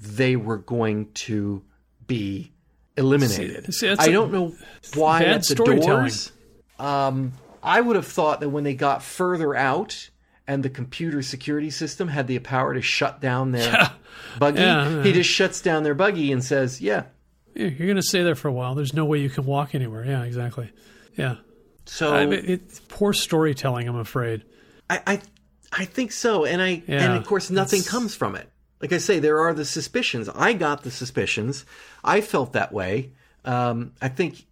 they 0.00 0.36
were 0.36 0.58
going 0.58 1.12
to 1.12 1.62
be 2.06 2.52
eliminated 2.96 3.74
See- 3.74 3.94
see, 3.94 3.96
i 3.98 4.08
don't 4.08 4.32
know 4.32 4.54
why 4.94 5.24
at 5.24 5.46
the 5.46 5.54
doors 5.54 6.32
um, 6.78 7.32
I 7.62 7.80
would 7.80 7.96
have 7.96 8.06
thought 8.06 8.40
that 8.40 8.50
when 8.50 8.64
they 8.64 8.74
got 8.74 9.02
further 9.02 9.54
out 9.54 10.10
and 10.46 10.62
the 10.62 10.70
computer 10.70 11.22
security 11.22 11.70
system 11.70 12.06
had 12.06 12.26
the 12.28 12.38
power 12.38 12.74
to 12.74 12.80
shut 12.80 13.20
down 13.20 13.50
their 13.52 13.90
buggy, 14.38 14.60
Yeah, 14.60 15.02
he 15.02 15.12
just 15.12 15.28
shuts 15.28 15.60
down 15.60 15.82
their 15.82 15.94
buggy 15.94 16.30
and 16.30 16.44
says, 16.44 16.80
"Yeah." 16.80 17.04
Yeah, 17.54 17.68
You're 17.68 17.86
going 17.88 17.96
to 17.96 18.02
stay 18.02 18.22
there 18.22 18.34
for 18.34 18.48
a 18.48 18.52
while. 18.52 18.74
There's 18.74 18.94
no 18.94 19.04
way 19.04 19.18
you 19.18 19.30
can 19.30 19.46
walk 19.46 19.74
anywhere. 19.74 20.04
Yeah, 20.04 20.22
exactly. 20.22 20.70
Yeah. 21.16 21.36
So 21.86 22.14
I 22.14 22.26
mean, 22.26 22.44
it's 22.44 22.80
poor 22.88 23.12
storytelling, 23.12 23.88
I'm 23.88 23.96
afraid. 23.96 24.44
I, 24.88 25.00
I, 25.06 25.20
I 25.72 25.84
think 25.84 26.12
so, 26.12 26.44
and 26.44 26.62
I, 26.62 26.82
and 26.86 27.14
of 27.14 27.26
course, 27.26 27.50
nothing 27.50 27.80
it's- 27.80 27.90
comes 27.90 28.14
from 28.14 28.36
it. 28.36 28.48
Like 28.80 28.92
I 28.92 28.98
say, 28.98 29.18
there 29.20 29.40
are 29.40 29.54
the 29.54 29.64
suspicions. 29.64 30.28
I 30.28 30.52
got 30.52 30.82
the 30.82 30.90
suspicions. 30.90 31.64
I 32.04 32.20
felt 32.20 32.52
that 32.52 32.72
way. 32.72 33.12
Um, 33.44 33.92
I 34.02 34.08
think, 34.08 34.44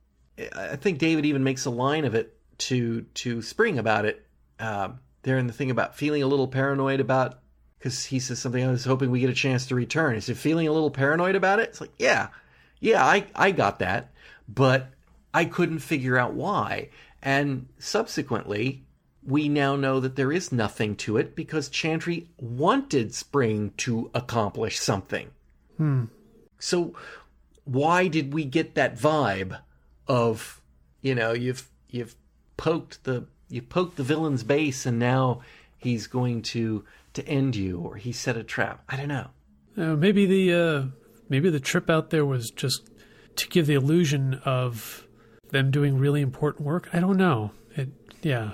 I 0.57 0.77
think 0.77 0.99
David 0.99 1.27
even 1.27 1.45
makes 1.45 1.67
a 1.67 1.71
line 1.71 2.07
of 2.07 2.15
it 2.15 2.35
to 2.59 3.03
to 3.15 3.43
Spring 3.43 3.79
about 3.79 4.07
it. 4.07 4.25
Um, 4.59 5.01
there 5.23 5.37
in 5.37 5.47
the 5.47 5.53
thing 5.53 5.71
about 5.71 5.95
feeling 5.97 6.23
a 6.23 6.27
little 6.27 6.49
paranoid 6.49 7.01
about 7.01 7.41
because 7.79 8.05
he 8.07 8.19
says 8.19 8.39
something. 8.39 8.65
I 8.65 8.71
was 8.71 8.85
hoping 8.87 9.11
we 9.11 9.21
get 9.21 9.29
a 9.29 9.35
chance 9.35 9.67
to 9.67 9.75
return. 9.75 10.17
Is 10.17 10.27
he 10.27 10.33
feeling 10.35 10.69
a 10.69 10.73
little 10.73 10.91
paranoid 10.91 11.35
about 11.35 11.59
it? 11.61 11.69
It's 11.69 11.81
like, 11.83 11.93
yeah, 11.99 12.29
yeah, 12.81 13.05
I 13.05 13.27
I 13.35 13.51
got 13.51 13.81
that, 13.81 14.13
but 14.49 14.89
I 15.35 15.45
couldn't 15.45 15.81
figure 15.81 16.17
out 16.17 16.33
why. 16.33 16.89
And 17.23 17.67
subsequently, 17.79 18.84
we 19.27 19.49
now 19.49 19.77
know 19.77 20.01
that 20.01 20.17
there 20.17 20.33
is 20.33 20.53
nothing 20.53 20.97
to 20.97 21.17
it 21.17 21.35
because 21.35 21.69
Chandri 21.69 22.27
wanted 22.39 23.15
Spring 23.15 23.73
to 23.79 24.11
accomplish 24.15 24.79
something. 24.79 25.31
So 26.59 26.95
why 27.65 28.09
did 28.09 28.33
we 28.35 28.45
get 28.45 28.75
that 28.75 28.97
vibe 28.97 29.59
of, 30.07 30.61
you 31.01 31.15
know, 31.15 31.33
you've 31.33 31.69
you've 31.89 32.15
poked 32.57 33.05
the 33.05 33.27
you 33.49 33.63
poked 33.63 33.97
the 33.97 34.03
villain's 34.03 34.43
base 34.43 34.87
and 34.87 34.99
now 34.99 35.41
he's 35.79 36.07
going 36.07 36.43
to 36.43 36.85
to 37.15 37.27
end 37.27 37.57
you 37.57 37.79
or 37.81 37.97
he 37.97 38.13
set 38.13 38.37
a 38.37 38.43
trap. 38.45 38.83
I 38.89 38.97
don't 38.97 39.09
know. 39.09 39.29
Uh, 39.77 39.97
maybe 39.97 40.27
the 40.27 40.53
uh, 40.53 40.83
maybe 41.29 41.51
the 41.51 41.61
trip 41.61 41.89
out 41.89 42.11
there 42.11 42.25
was 42.25 42.51
just 42.51 42.91
to 43.37 43.49
give 43.49 43.67
the 43.67 43.75
illusion 43.75 44.41
of 44.45 45.07
them 45.51 45.71
doing 45.71 45.99
really 45.99 46.21
important 46.21 46.67
work. 46.67 46.89
I 46.93 47.01
don't 47.01 47.17
know. 47.17 47.53
It, 47.75 47.89
yeah. 48.23 48.53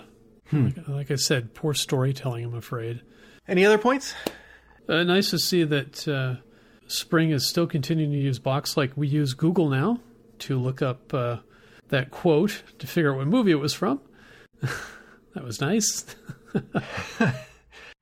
Like, 0.53 0.89
like 0.89 1.11
I 1.11 1.17
said, 1.17 1.55
poor 1.55 1.75
storytelling. 1.75 2.45
I'm 2.45 2.55
afraid. 2.55 3.03
Any 3.49 3.65
other 3.65 3.79
points? 3.79 4.15
Uh, 4.89 5.03
nice 5.05 5.31
to 5.31 5.39
see 5.39 5.65
that 5.65 6.09
uh, 6.09 6.37
Spring 6.87 7.31
is 7.31 7.49
still 7.49 7.67
continuing 7.67 8.13
to 8.13 8.19
use 8.19 8.39
Box 8.39 8.77
like 8.77 8.97
we 8.97 9.09
use 9.09 9.35
Google 9.35 9.69
now 9.69 10.01
to 10.41 10.59
look 10.59 10.83
up 10.83 11.13
uh, 11.15 11.39
that 11.89 12.11
quote 12.11 12.63
to 12.79 12.87
figure 12.87 13.13
out 13.13 13.19
what 13.19 13.27
movie 13.27 13.51
it 13.53 13.57
was 13.57 13.75
from. 13.75 14.01
that 14.61 15.45
was 15.45 15.61
nice. 15.61 16.17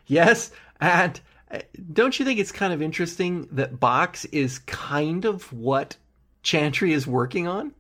Yes, 0.09 0.51
and 0.81 1.21
uh, 1.51 1.59
don't 1.93 2.19
you 2.19 2.25
think 2.25 2.41
it's 2.41 2.51
kind 2.51 2.73
of 2.73 2.83
interesting 2.83 3.47
that 3.53 3.79
Box 3.79 4.25
is 4.27 4.59
kind 4.61 5.25
of 5.25 5.53
what 5.53 5.97
Chandri 6.43 6.91
is 6.91 7.07
working 7.07 7.47
on? 7.47 7.73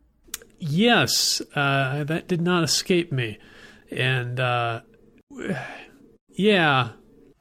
Yes, 0.59 1.41
uh, 1.55 2.05
that 2.05 2.29
did 2.29 2.43
not 2.43 2.64
escape 2.64 3.11
me, 3.11 3.39
and 3.91 4.39
uh, 4.41 4.80
yeah, 6.30 6.91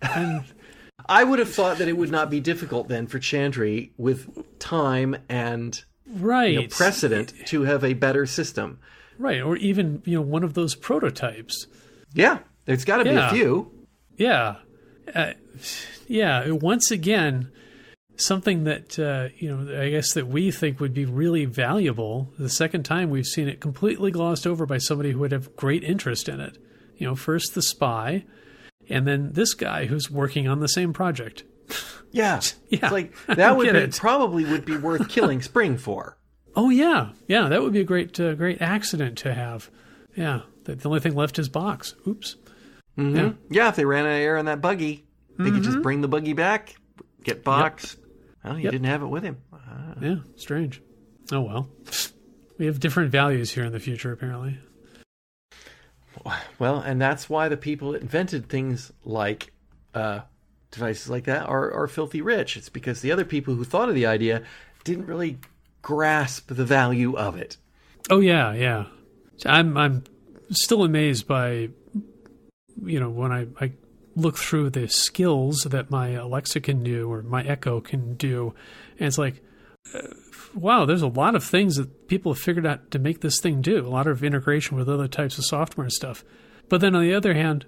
and 0.01 0.43
I 1.09 1.23
would 1.23 1.39
have 1.39 1.53
thought 1.53 1.77
that 1.77 1.87
it 1.87 1.97
would 1.97 2.11
not 2.11 2.29
be 2.29 2.39
difficult 2.39 2.87
then 2.87 3.07
for 3.07 3.19
Chandri 3.19 3.91
with 3.97 4.27
time 4.59 5.15
and 5.29 5.81
right, 6.07 6.51
you 6.53 6.61
know, 6.61 6.67
precedent 6.69 7.33
to 7.47 7.63
have 7.63 7.83
a 7.83 7.93
better 7.93 8.25
system. 8.25 8.79
right, 9.17 9.41
or 9.41 9.57
even 9.57 10.01
you 10.05 10.15
know 10.15 10.21
one 10.21 10.43
of 10.43 10.53
those 10.53 10.75
prototypes. 10.75 11.67
Yeah, 12.13 12.39
there's 12.65 12.85
got 12.85 12.97
to 12.97 13.03
be 13.03 13.11
Yeah. 13.11 13.29
a 13.29 13.33
few. 13.33 13.71
Yeah, 14.17 14.55
uh, 15.13 15.33
yeah. 16.07 16.49
Once 16.51 16.89
again, 16.91 17.51
something 18.17 18.63
that 18.65 18.97
uh, 18.99 19.29
you 19.37 19.55
know, 19.55 19.81
I 19.81 19.89
guess 19.89 20.13
that 20.13 20.27
we 20.27 20.51
think 20.51 20.79
would 20.79 20.93
be 20.93 21.05
really 21.05 21.45
valuable. 21.45 22.31
The 22.37 22.49
second 22.49 22.83
time 22.83 23.09
we've 23.09 23.25
seen 23.25 23.47
it 23.47 23.59
completely 23.61 24.11
glossed 24.11 24.45
over 24.45 24.65
by 24.65 24.77
somebody 24.77 25.11
who 25.11 25.19
would 25.19 25.31
have 25.31 25.55
great 25.55 25.83
interest 25.83 26.27
in 26.27 26.39
it. 26.39 26.57
You 26.97 27.07
know, 27.07 27.15
first 27.15 27.53
the 27.53 27.61
spy, 27.61 28.25
and 28.89 29.07
then 29.07 29.33
this 29.33 29.53
guy 29.53 29.85
who's 29.85 30.09
working 30.09 30.47
on 30.47 30.59
the 30.59 30.67
same 30.67 30.93
project. 30.93 31.43
Yeah, 32.11 32.41
Yeah, 32.69 32.79
It's 32.83 32.91
like 32.91 33.13
that 33.27 33.55
would 33.57 33.71
be, 33.71 33.97
probably 33.97 34.45
would 34.45 34.65
be 34.65 34.77
worth 34.77 35.07
killing 35.09 35.41
Spring 35.41 35.77
for. 35.77 36.17
Oh 36.55 36.69
yeah, 36.69 37.09
yeah. 37.27 37.49
That 37.49 37.61
would 37.61 37.73
be 37.73 37.81
a 37.81 37.85
great, 37.85 38.19
uh, 38.19 38.33
great 38.33 38.61
accident 38.61 39.17
to 39.19 39.33
have. 39.33 39.69
Yeah, 40.15 40.41
the, 40.63 40.75
the 40.75 40.89
only 40.89 40.99
thing 41.01 41.15
left 41.15 41.37
is 41.37 41.49
box. 41.49 41.93
Oops. 42.07 42.35
Yeah. 42.97 43.33
Yeah, 43.51 43.69
if 43.69 43.75
they 43.75 43.85
ran 43.85 44.05
out 44.05 44.11
of 44.13 44.17
air 44.17 44.37
on 44.37 44.45
that 44.45 44.59
buggy, 44.59 45.05
they 45.37 45.51
could 45.51 45.61
just 45.61 45.83
bring 45.83 46.01
the 46.01 46.07
buggy 46.07 46.33
back, 46.33 46.75
get 47.23 47.43
Box. 47.43 47.95
Oh, 48.47 48.55
he 48.55 48.63
Yep. 48.63 48.71
didn't 48.71 48.87
have 48.87 49.01
it 49.03 49.07
with 49.07 49.23
him. 49.23 49.37
Ah. 49.53 49.93
Yeah, 50.01 50.15
strange. 50.35 50.81
Oh 51.31 51.41
well. 51.41 51.69
We 52.57 52.65
have 52.65 52.79
different 52.79 53.11
values 53.11 53.51
here 53.51 53.65
in 53.65 53.71
the 53.71 53.79
future, 53.79 54.11
apparently. 54.11 54.57
Well, 56.57 56.79
and 56.79 56.99
that's 56.99 57.29
why 57.29 57.47
the 57.47 57.57
people 57.57 57.91
that 57.91 58.01
invented 58.01 58.49
things 58.49 58.91
like 59.05 59.53
uh, 59.93 60.21
devices 60.71 61.09
like 61.09 61.25
that 61.25 61.45
are, 61.47 61.71
are 61.71 61.87
filthy 61.87 62.21
rich. 62.21 62.57
It's 62.57 62.69
because 62.69 63.01
the 63.01 63.11
other 63.11 63.23
people 63.25 63.53
who 63.53 63.63
thought 63.63 63.89
of 63.89 63.95
the 63.95 64.07
idea 64.07 64.41
didn't 64.83 65.05
really 65.05 65.37
grasp 65.83 66.47
the 66.53 66.65
value 66.65 67.15
of 67.15 67.37
it. 67.37 67.57
Oh 68.09 68.19
yeah, 68.19 68.53
yeah. 68.53 68.85
I'm 69.45 69.77
I'm 69.77 70.03
still 70.49 70.83
amazed 70.83 71.27
by 71.27 71.69
you 72.83 72.99
know 72.99 73.09
when 73.09 73.31
I 73.31 73.47
I 73.61 73.73
look 74.17 74.37
through 74.37 74.71
the 74.71 74.87
skills 74.87 75.63
that 75.69 75.89
my 75.89 76.09
Alexa 76.09 76.59
can 76.61 76.83
do 76.83 77.09
or 77.11 77.21
my 77.21 77.43
Echo 77.43 77.79
can 77.81 78.15
do, 78.15 78.53
and 78.99 79.07
it's 79.07 79.17
like. 79.17 79.41
Uh, 79.93 80.01
wow, 80.53 80.85
there's 80.85 81.01
a 81.01 81.07
lot 81.07 81.33
of 81.33 81.43
things 81.43 81.77
that 81.77 82.07
people 82.09 82.33
have 82.33 82.41
figured 82.41 82.65
out 82.65 82.91
to 82.91 82.99
make 82.99 83.21
this 83.21 83.39
thing 83.39 83.61
do. 83.61 83.85
A 83.85 83.87
lot 83.87 84.07
of 84.07 84.23
integration 84.23 84.75
with 84.75 84.89
other 84.89 85.07
types 85.07 85.37
of 85.37 85.45
software 85.45 85.85
and 85.85 85.93
stuff. 85.93 86.25
But 86.67 86.81
then 86.81 86.95
on 86.95 87.03
the 87.03 87.13
other 87.13 87.33
hand, 87.33 87.65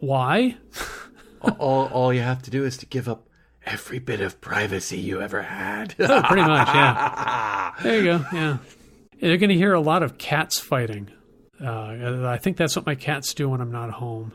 why? 0.00 0.56
all, 1.58 1.88
all 1.88 2.12
you 2.12 2.20
have 2.20 2.42
to 2.42 2.50
do 2.50 2.64
is 2.64 2.76
to 2.78 2.86
give 2.86 3.08
up 3.08 3.28
every 3.66 3.98
bit 3.98 4.20
of 4.20 4.40
privacy 4.40 4.98
you 4.98 5.20
ever 5.20 5.42
had. 5.42 5.94
Oh, 6.00 6.22
pretty 6.22 6.42
much, 6.42 6.68
yeah. 6.68 7.72
There 7.82 7.98
you 7.98 8.04
go. 8.04 8.24
Yeah, 8.32 8.58
you're 9.18 9.38
going 9.38 9.50
to 9.50 9.56
hear 9.56 9.72
a 9.74 9.80
lot 9.80 10.02
of 10.02 10.18
cats 10.18 10.58
fighting. 10.58 11.10
Uh, 11.62 12.26
I 12.26 12.38
think 12.38 12.56
that's 12.56 12.74
what 12.74 12.86
my 12.86 12.94
cats 12.94 13.34
do 13.34 13.48
when 13.48 13.60
I'm 13.60 13.70
not 13.70 13.90
home. 13.90 14.32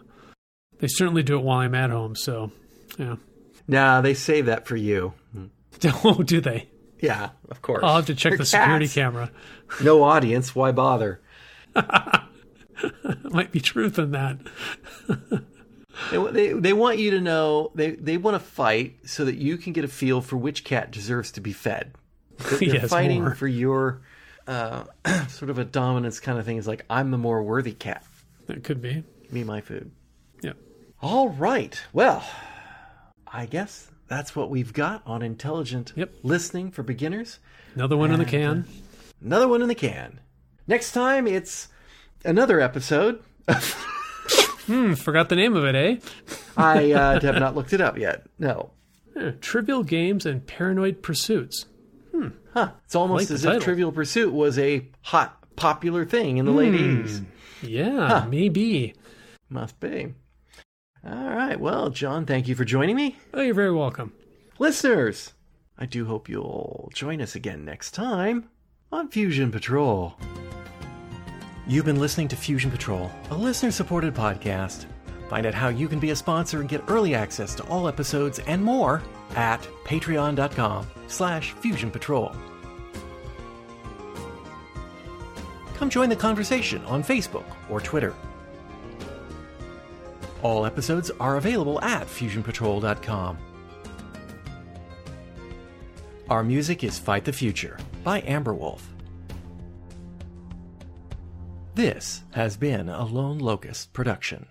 They 0.79 0.87
certainly 0.87 1.23
do 1.23 1.37
it 1.37 1.43
while 1.43 1.59
I'm 1.59 1.75
at 1.75 1.89
home. 1.89 2.15
So, 2.15 2.51
yeah. 2.97 3.15
nah, 3.67 4.01
they 4.01 4.13
save 4.13 4.45
that 4.47 4.67
for 4.67 4.75
you. 4.75 5.13
Oh, 6.03 6.23
do 6.23 6.41
they? 6.41 6.69
Yeah, 6.99 7.29
of 7.49 7.61
course. 7.61 7.81
I'll 7.83 7.97
have 7.97 8.07
to 8.07 8.15
check 8.15 8.31
They're 8.31 8.39
the 8.39 8.45
security 8.45 8.87
camera. 8.87 9.31
No 9.83 10.01
audience, 10.01 10.55
why 10.55 10.71
bother? 10.71 11.21
Might 13.29 13.51
be 13.51 13.59
truth 13.59 13.99
in 13.99 14.11
that. 14.11 14.39
They, 16.11 16.31
they, 16.31 16.53
they 16.53 16.73
want 16.73 16.99
you 16.99 17.09
to 17.11 17.19
know, 17.21 17.71
they, 17.73 17.91
they 17.91 18.17
want 18.17 18.35
to 18.35 18.39
fight 18.39 18.97
so 19.05 19.25
that 19.25 19.35
you 19.35 19.57
can 19.57 19.73
get 19.73 19.83
a 19.83 19.87
feel 19.87 20.21
for 20.21 20.37
which 20.37 20.63
cat 20.63 20.91
deserves 20.91 21.31
to 21.31 21.41
be 21.41 21.53
fed. 21.53 21.91
They're, 22.37 22.59
they're 22.59 22.69
Yes, 22.75 22.89
fighting 22.91 23.23
more. 23.23 23.33
for 23.33 23.47
your 23.47 24.01
uh, 24.45 24.83
sort 25.27 25.49
of 25.49 25.57
a 25.57 25.65
dominance 25.65 26.19
kind 26.19 26.37
of 26.37 26.45
thing. 26.45 26.57
Is 26.57 26.67
like, 26.67 26.85
I'm 26.87 27.09
the 27.09 27.17
more 27.17 27.41
worthy 27.41 27.73
cat. 27.73 28.05
That 28.45 28.63
could 28.63 28.79
be. 28.79 29.03
Me 29.31 29.43
my 29.43 29.59
food. 29.61 29.89
Yeah. 31.01 31.07
All 31.09 31.29
right. 31.29 31.79
Well, 31.93 32.23
I 33.25 33.45
guess 33.45 33.89
that's 34.07 34.35
what 34.35 34.49
we've 34.49 34.73
got 34.73 35.01
on 35.05 35.21
intelligent 35.21 35.93
Yep. 35.95 36.13
listening 36.23 36.71
for 36.71 36.83
beginners. 36.83 37.39
Another 37.75 37.97
one 37.97 38.11
in 38.11 38.19
the 38.19 38.25
can. 38.25 38.65
Another 39.23 39.47
one 39.47 39.61
in 39.61 39.67
the 39.67 39.75
can. 39.75 40.19
Next 40.67 40.91
time, 40.91 41.27
it's 41.27 41.67
another 42.25 42.59
episode. 42.59 43.21
Hmm, 44.67 44.95
forgot 44.95 45.29
the 45.29 45.37
name 45.37 45.55
of 45.55 45.63
it, 45.63 45.75
eh? 45.75 45.95
I 46.57 46.91
uh, 46.91 47.21
have 47.21 47.39
not 47.39 47.55
looked 47.55 47.71
it 47.71 47.79
up 47.79 47.97
yet. 47.97 48.25
No. 48.37 48.71
Eh, 49.15 49.31
Trivial 49.39 49.81
games 49.81 50.25
and 50.25 50.45
paranoid 50.45 51.01
pursuits. 51.01 51.67
Hmm. 52.11 52.27
Huh. 52.53 52.71
It's 52.83 52.93
almost 52.93 53.29
Like 53.29 53.35
as 53.35 53.43
title. 53.43 53.59
if 53.59 53.63
Trivial 53.63 53.93
Pursuit 53.93 54.33
was 54.33 54.59
a 54.59 54.85
hot, 55.03 55.37
popular 55.55 56.03
thing 56.03 56.35
in 56.35 56.43
the 56.43 56.51
late 56.51 56.73
Hmm. 56.77 57.01
80s. 57.05 57.23
Yeah, 57.61 58.27
maybe. 58.29 58.93
Must 59.49 59.79
be. 59.79 60.13
All 61.07 61.29
right. 61.29 61.59
Well, 61.59 61.89
John, 61.89 62.25
thank 62.25 62.47
you 62.47 62.55
for 62.55 62.65
joining 62.65 62.95
me. 62.95 63.15
Oh, 63.33 63.41
you're 63.41 63.53
very 63.53 63.71
welcome. 63.71 64.11
Listeners, 64.59 65.33
I 65.77 65.85
do 65.85 66.05
hope 66.05 66.27
you'll 66.27 66.91
join 66.93 67.21
us 67.21 67.35
again 67.35 67.63
next 67.63 67.91
time 67.91 68.49
on 68.91 69.09
Fusion 69.09 69.51
Patrol. 69.51 70.15
You've 71.67 71.85
been 71.85 71.99
listening 71.99 72.27
to 72.29 72.35
Fusion 72.35 72.71
Patrol, 72.71 73.11
a 73.29 73.35
listener 73.35 73.71
supported 73.71 74.13
podcast. 74.13 74.85
Find 75.29 75.45
out 75.45 75.53
how 75.53 75.67
you 75.67 75.87
can 75.87 75.99
be 75.99 76.11
a 76.11 76.15
sponsor 76.15 76.61
and 76.61 76.69
get 76.69 76.83
early 76.87 77.13
access 77.13 77.53
to 77.55 77.63
all 77.67 77.87
episodes 77.87 78.39
and 78.39 78.63
more 78.63 79.01
at 79.35 79.61
patreon.com 79.83 80.87
slash 81.07 81.51
fusion 81.53 81.91
patrol. 81.91 82.33
Come 85.75 85.89
join 85.89 86.09
the 86.09 86.15
conversation 86.15 86.83
on 86.85 87.03
Facebook 87.03 87.45
or 87.69 87.79
Twitter. 87.79 88.15
All 90.43 90.65
episodes 90.65 91.11
are 91.19 91.37
available 91.37 91.81
at 91.81 92.07
fusionpatrol.com. 92.07 93.37
Our 96.29 96.43
music 96.43 96.83
is 96.83 96.99
Fight 96.99 97.23
the 97.23 97.33
Future 97.33 97.77
by 98.03 98.21
Amber 98.21 98.53
Wolf. 98.53 98.93
This 101.73 102.23
has 102.31 102.57
been 102.57 102.89
a 102.89 103.05
Lone 103.05 103.37
Locust 103.39 103.93
production. 103.93 104.47